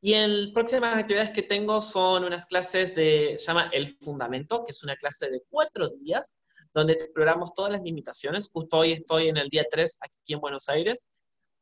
Y 0.00 0.14
en 0.14 0.52
próximas 0.52 0.96
actividades 0.96 1.30
que 1.30 1.42
tengo 1.42 1.80
son 1.80 2.24
unas 2.24 2.46
clases 2.46 2.94
de, 2.94 3.36
se 3.38 3.46
llama 3.46 3.70
El 3.72 3.88
Fundamento, 3.96 4.64
que 4.64 4.70
es 4.70 4.82
una 4.82 4.96
clase 4.96 5.30
de 5.30 5.42
cuatro 5.48 5.88
días, 5.88 6.38
donde 6.74 6.92
exploramos 6.92 7.54
todas 7.54 7.72
las 7.72 7.82
limitaciones. 7.82 8.50
Justo 8.52 8.78
hoy 8.78 8.92
estoy 8.92 9.28
en 9.28 9.38
el 9.38 9.48
día 9.48 9.64
3 9.70 9.98
aquí 10.00 10.34
en 10.34 10.40
Buenos 10.40 10.68
Aires. 10.68 11.08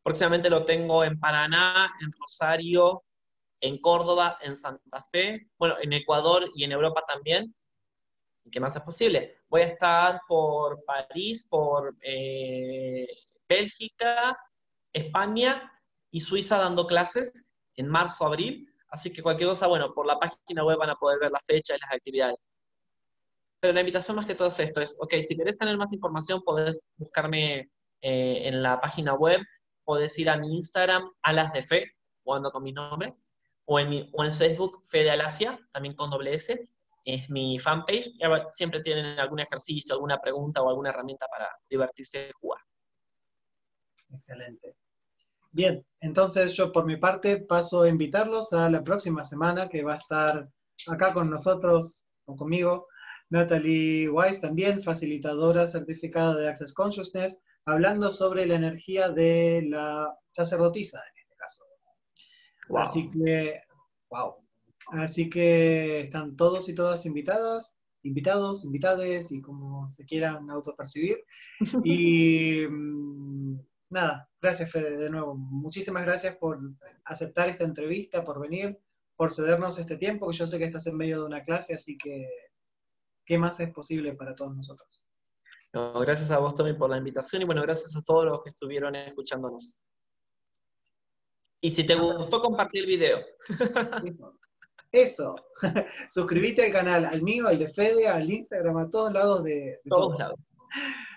Próximamente 0.02 0.50
lo 0.50 0.64
tengo 0.64 1.04
en 1.04 1.18
Paraná, 1.18 1.90
en 2.02 2.10
Rosario, 2.12 3.04
en 3.64 3.78
Córdoba, 3.78 4.38
en 4.42 4.58
Santa 4.58 5.02
Fe, 5.10 5.48
bueno, 5.58 5.76
en 5.80 5.94
Ecuador 5.94 6.50
y 6.54 6.64
en 6.64 6.72
Europa 6.72 7.02
también. 7.08 7.54
¿Qué 8.52 8.60
más 8.60 8.76
es 8.76 8.82
posible? 8.82 9.38
Voy 9.48 9.62
a 9.62 9.66
estar 9.66 10.20
por 10.28 10.84
París, 10.84 11.46
por 11.48 11.96
eh, 12.02 13.08
Bélgica, 13.48 14.38
España 14.92 15.72
y 16.10 16.20
Suiza 16.20 16.58
dando 16.58 16.86
clases 16.86 17.32
en 17.76 17.88
marzo, 17.88 18.26
abril. 18.26 18.70
Así 18.90 19.10
que 19.10 19.22
cualquier 19.22 19.48
cosa, 19.48 19.66
bueno, 19.66 19.94
por 19.94 20.04
la 20.04 20.18
página 20.18 20.62
web 20.62 20.76
van 20.76 20.90
a 20.90 20.96
poder 20.96 21.18
ver 21.20 21.30
la 21.30 21.40
fecha 21.46 21.74
y 21.74 21.80
las 21.80 21.92
actividades. 21.92 22.46
Pero 23.60 23.72
la 23.72 23.80
invitación 23.80 24.14
más 24.14 24.26
que 24.26 24.34
todo 24.34 24.48
es 24.48 24.60
esto, 24.60 24.82
es, 24.82 24.98
ok, 25.00 25.14
si 25.26 25.38
querés 25.38 25.56
tener 25.56 25.78
más 25.78 25.90
información, 25.94 26.42
podés 26.42 26.78
buscarme 26.96 27.70
eh, 28.02 28.42
en 28.44 28.62
la 28.62 28.78
página 28.78 29.14
web, 29.14 29.40
podés 29.84 30.18
ir 30.18 30.28
a 30.28 30.36
mi 30.36 30.54
Instagram, 30.54 31.10
Alas 31.22 31.50
de 31.54 31.62
Fe, 31.62 31.92
jugando 32.22 32.52
con 32.52 32.62
mi 32.62 32.72
nombre, 32.72 33.14
o 33.66 33.78
en, 33.78 34.32
Facebook, 34.32 34.82
Fede 34.86 35.10
Alasia, 35.10 35.58
también 35.72 35.94
con 35.94 36.10
doble 36.10 36.34
S, 36.34 36.68
es 37.04 37.30
mi 37.30 37.58
fanpage. 37.58 38.12
Siempre 38.52 38.82
tienen 38.82 39.18
algún 39.18 39.40
ejercicio, 39.40 39.94
alguna 39.94 40.20
pregunta 40.20 40.62
o 40.62 40.68
alguna 40.68 40.90
herramienta 40.90 41.26
para 41.28 41.48
divertirse 41.68 42.28
y 42.28 42.32
jugar. 42.40 42.60
Excelente. 44.12 44.76
Bien, 45.50 45.84
entonces 46.00 46.54
yo 46.54 46.72
por 46.72 46.84
mi 46.84 46.96
parte 46.96 47.38
paso 47.38 47.82
a 47.82 47.88
invitarlos 47.88 48.52
a 48.52 48.68
la 48.68 48.82
próxima 48.82 49.22
semana 49.22 49.68
que 49.68 49.84
va 49.84 49.94
a 49.94 49.98
estar 49.98 50.48
acá 50.88 51.14
con 51.14 51.30
nosotros 51.30 52.04
o 52.24 52.36
conmigo 52.36 52.88
Natalie 53.30 54.08
Weiss, 54.08 54.40
también 54.40 54.82
facilitadora 54.82 55.66
certificada 55.66 56.36
de 56.36 56.48
Access 56.48 56.72
Consciousness, 56.72 57.40
hablando 57.64 58.10
sobre 58.10 58.46
la 58.46 58.56
energía 58.56 59.10
de 59.10 59.64
la 59.68 60.12
sacerdotisa 60.32 61.02
Así 62.76 63.10
que, 63.10 63.60
wow. 64.10 64.34
Así 64.88 65.30
que 65.30 66.00
están 66.00 66.36
todos 66.36 66.68
y 66.68 66.74
todas 66.74 67.06
invitadas, 67.06 67.76
invitados, 68.02 68.64
invitades 68.64 69.32
y 69.32 69.40
como 69.40 69.88
se 69.88 70.04
quieran 70.04 70.50
autopercibir. 70.50 71.24
Y 71.84 72.66
mm, 72.68 73.58
nada, 73.90 74.28
gracias 74.40 74.70
Fede 74.70 74.96
de 74.96 75.10
nuevo. 75.10 75.34
Muchísimas 75.34 76.04
gracias 76.04 76.36
por 76.36 76.60
aceptar 77.04 77.48
esta 77.48 77.64
entrevista, 77.64 78.24
por 78.24 78.40
venir, 78.40 78.78
por 79.16 79.32
cedernos 79.32 79.78
este 79.78 79.96
tiempo, 79.96 80.28
que 80.30 80.36
yo 80.36 80.46
sé 80.46 80.58
que 80.58 80.64
estás 80.64 80.86
en 80.86 80.96
medio 80.96 81.20
de 81.20 81.26
una 81.26 81.44
clase, 81.44 81.74
así 81.74 81.96
que, 81.96 82.28
¿qué 83.24 83.38
más 83.38 83.60
es 83.60 83.70
posible 83.72 84.14
para 84.14 84.34
todos 84.34 84.54
nosotros? 84.54 85.00
gracias 86.02 86.30
a 86.30 86.38
vos, 86.38 86.54
Tommy, 86.54 86.74
por 86.74 86.88
la 86.88 86.98
invitación 86.98 87.42
y 87.42 87.44
bueno, 87.46 87.62
gracias 87.62 87.96
a 87.96 88.02
todos 88.02 88.26
los 88.26 88.42
que 88.44 88.50
estuvieron 88.50 88.94
escuchándonos. 88.94 89.80
Y 91.64 91.70
si 91.70 91.86
te 91.86 91.94
gustó, 91.94 92.42
compartir 92.42 92.82
el 92.82 92.86
video. 92.88 93.20
Eso. 94.92 95.34
Suscríbete 96.08 96.66
al 96.66 96.72
canal, 96.72 97.06
al 97.06 97.22
mío, 97.22 97.48
al 97.48 97.58
de 97.58 97.70
Fede, 97.70 98.06
al 98.06 98.30
Instagram, 98.30 98.76
a 98.76 98.90
todos 98.90 99.14
lados 99.14 99.42
de, 99.44 99.54
de 99.54 99.80
Todos 99.88 100.08
todos. 100.08 100.18
lados. 100.18 100.40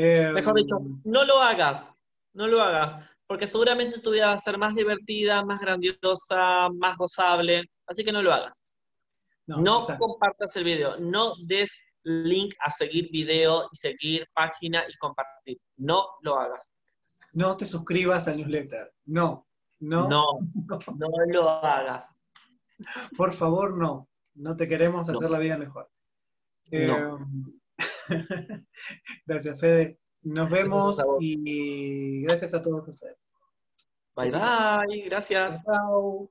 Eh, 0.00 0.30
Mejor 0.32 0.54
dicho, 0.54 0.76
no 1.02 1.24
lo 1.24 1.40
hagas, 1.40 1.88
no 2.32 2.46
lo 2.46 2.62
hagas, 2.62 3.04
porque 3.26 3.48
seguramente 3.48 3.98
tu 3.98 4.12
vida 4.12 4.28
va 4.28 4.34
a 4.34 4.38
ser 4.38 4.56
más 4.56 4.76
divertida, 4.76 5.44
más 5.44 5.60
grandiosa, 5.60 6.68
más 6.78 6.96
gozable, 6.96 7.64
así 7.84 8.04
que 8.04 8.12
no 8.12 8.22
lo 8.22 8.32
hagas. 8.32 8.62
No, 9.46 9.80
exacto. 9.80 10.06
compartas 10.06 10.54
el 10.54 10.62
video, 10.62 10.98
no 11.00 11.32
des 11.46 11.76
link 12.04 12.54
a 12.60 12.70
seguir 12.70 13.10
video 13.10 13.64
y 13.72 13.76
seguir 13.76 14.28
página 14.34 14.84
y 14.88 14.96
compartir. 14.98 15.58
No 15.78 16.06
lo 16.22 16.38
hagas. 16.38 16.70
No 17.32 17.56
te 17.56 17.66
suscribas 17.66 18.28
al 18.28 18.36
newsletter. 18.36 18.92
No, 19.06 19.47
no, 19.80 20.08
No, 20.08 20.24
no 20.96 21.08
lo 21.32 21.48
hagas. 21.50 22.14
por 23.16 23.32
favor, 23.32 23.76
no. 23.76 24.08
No 24.34 24.56
te 24.56 24.68
queremos 24.68 25.08
No. 25.08 25.14
hacer 25.14 25.30
la 25.30 25.38
vida 25.38 25.58
mejor. 25.58 25.90
No. 26.70 27.18
Eh, 27.28 28.08
gracias, 29.26 29.58
Fede. 29.60 29.98
Nos 30.22 30.50
vemos 30.50 30.98
y 31.20 32.22
gracias 32.22 32.54
a 32.54 32.62
todos 32.62 32.88
ustedes. 32.88 33.16
Bye 34.14 34.30
bye, 34.32 35.02
gracias. 35.06 35.62
Chao. 35.64 36.30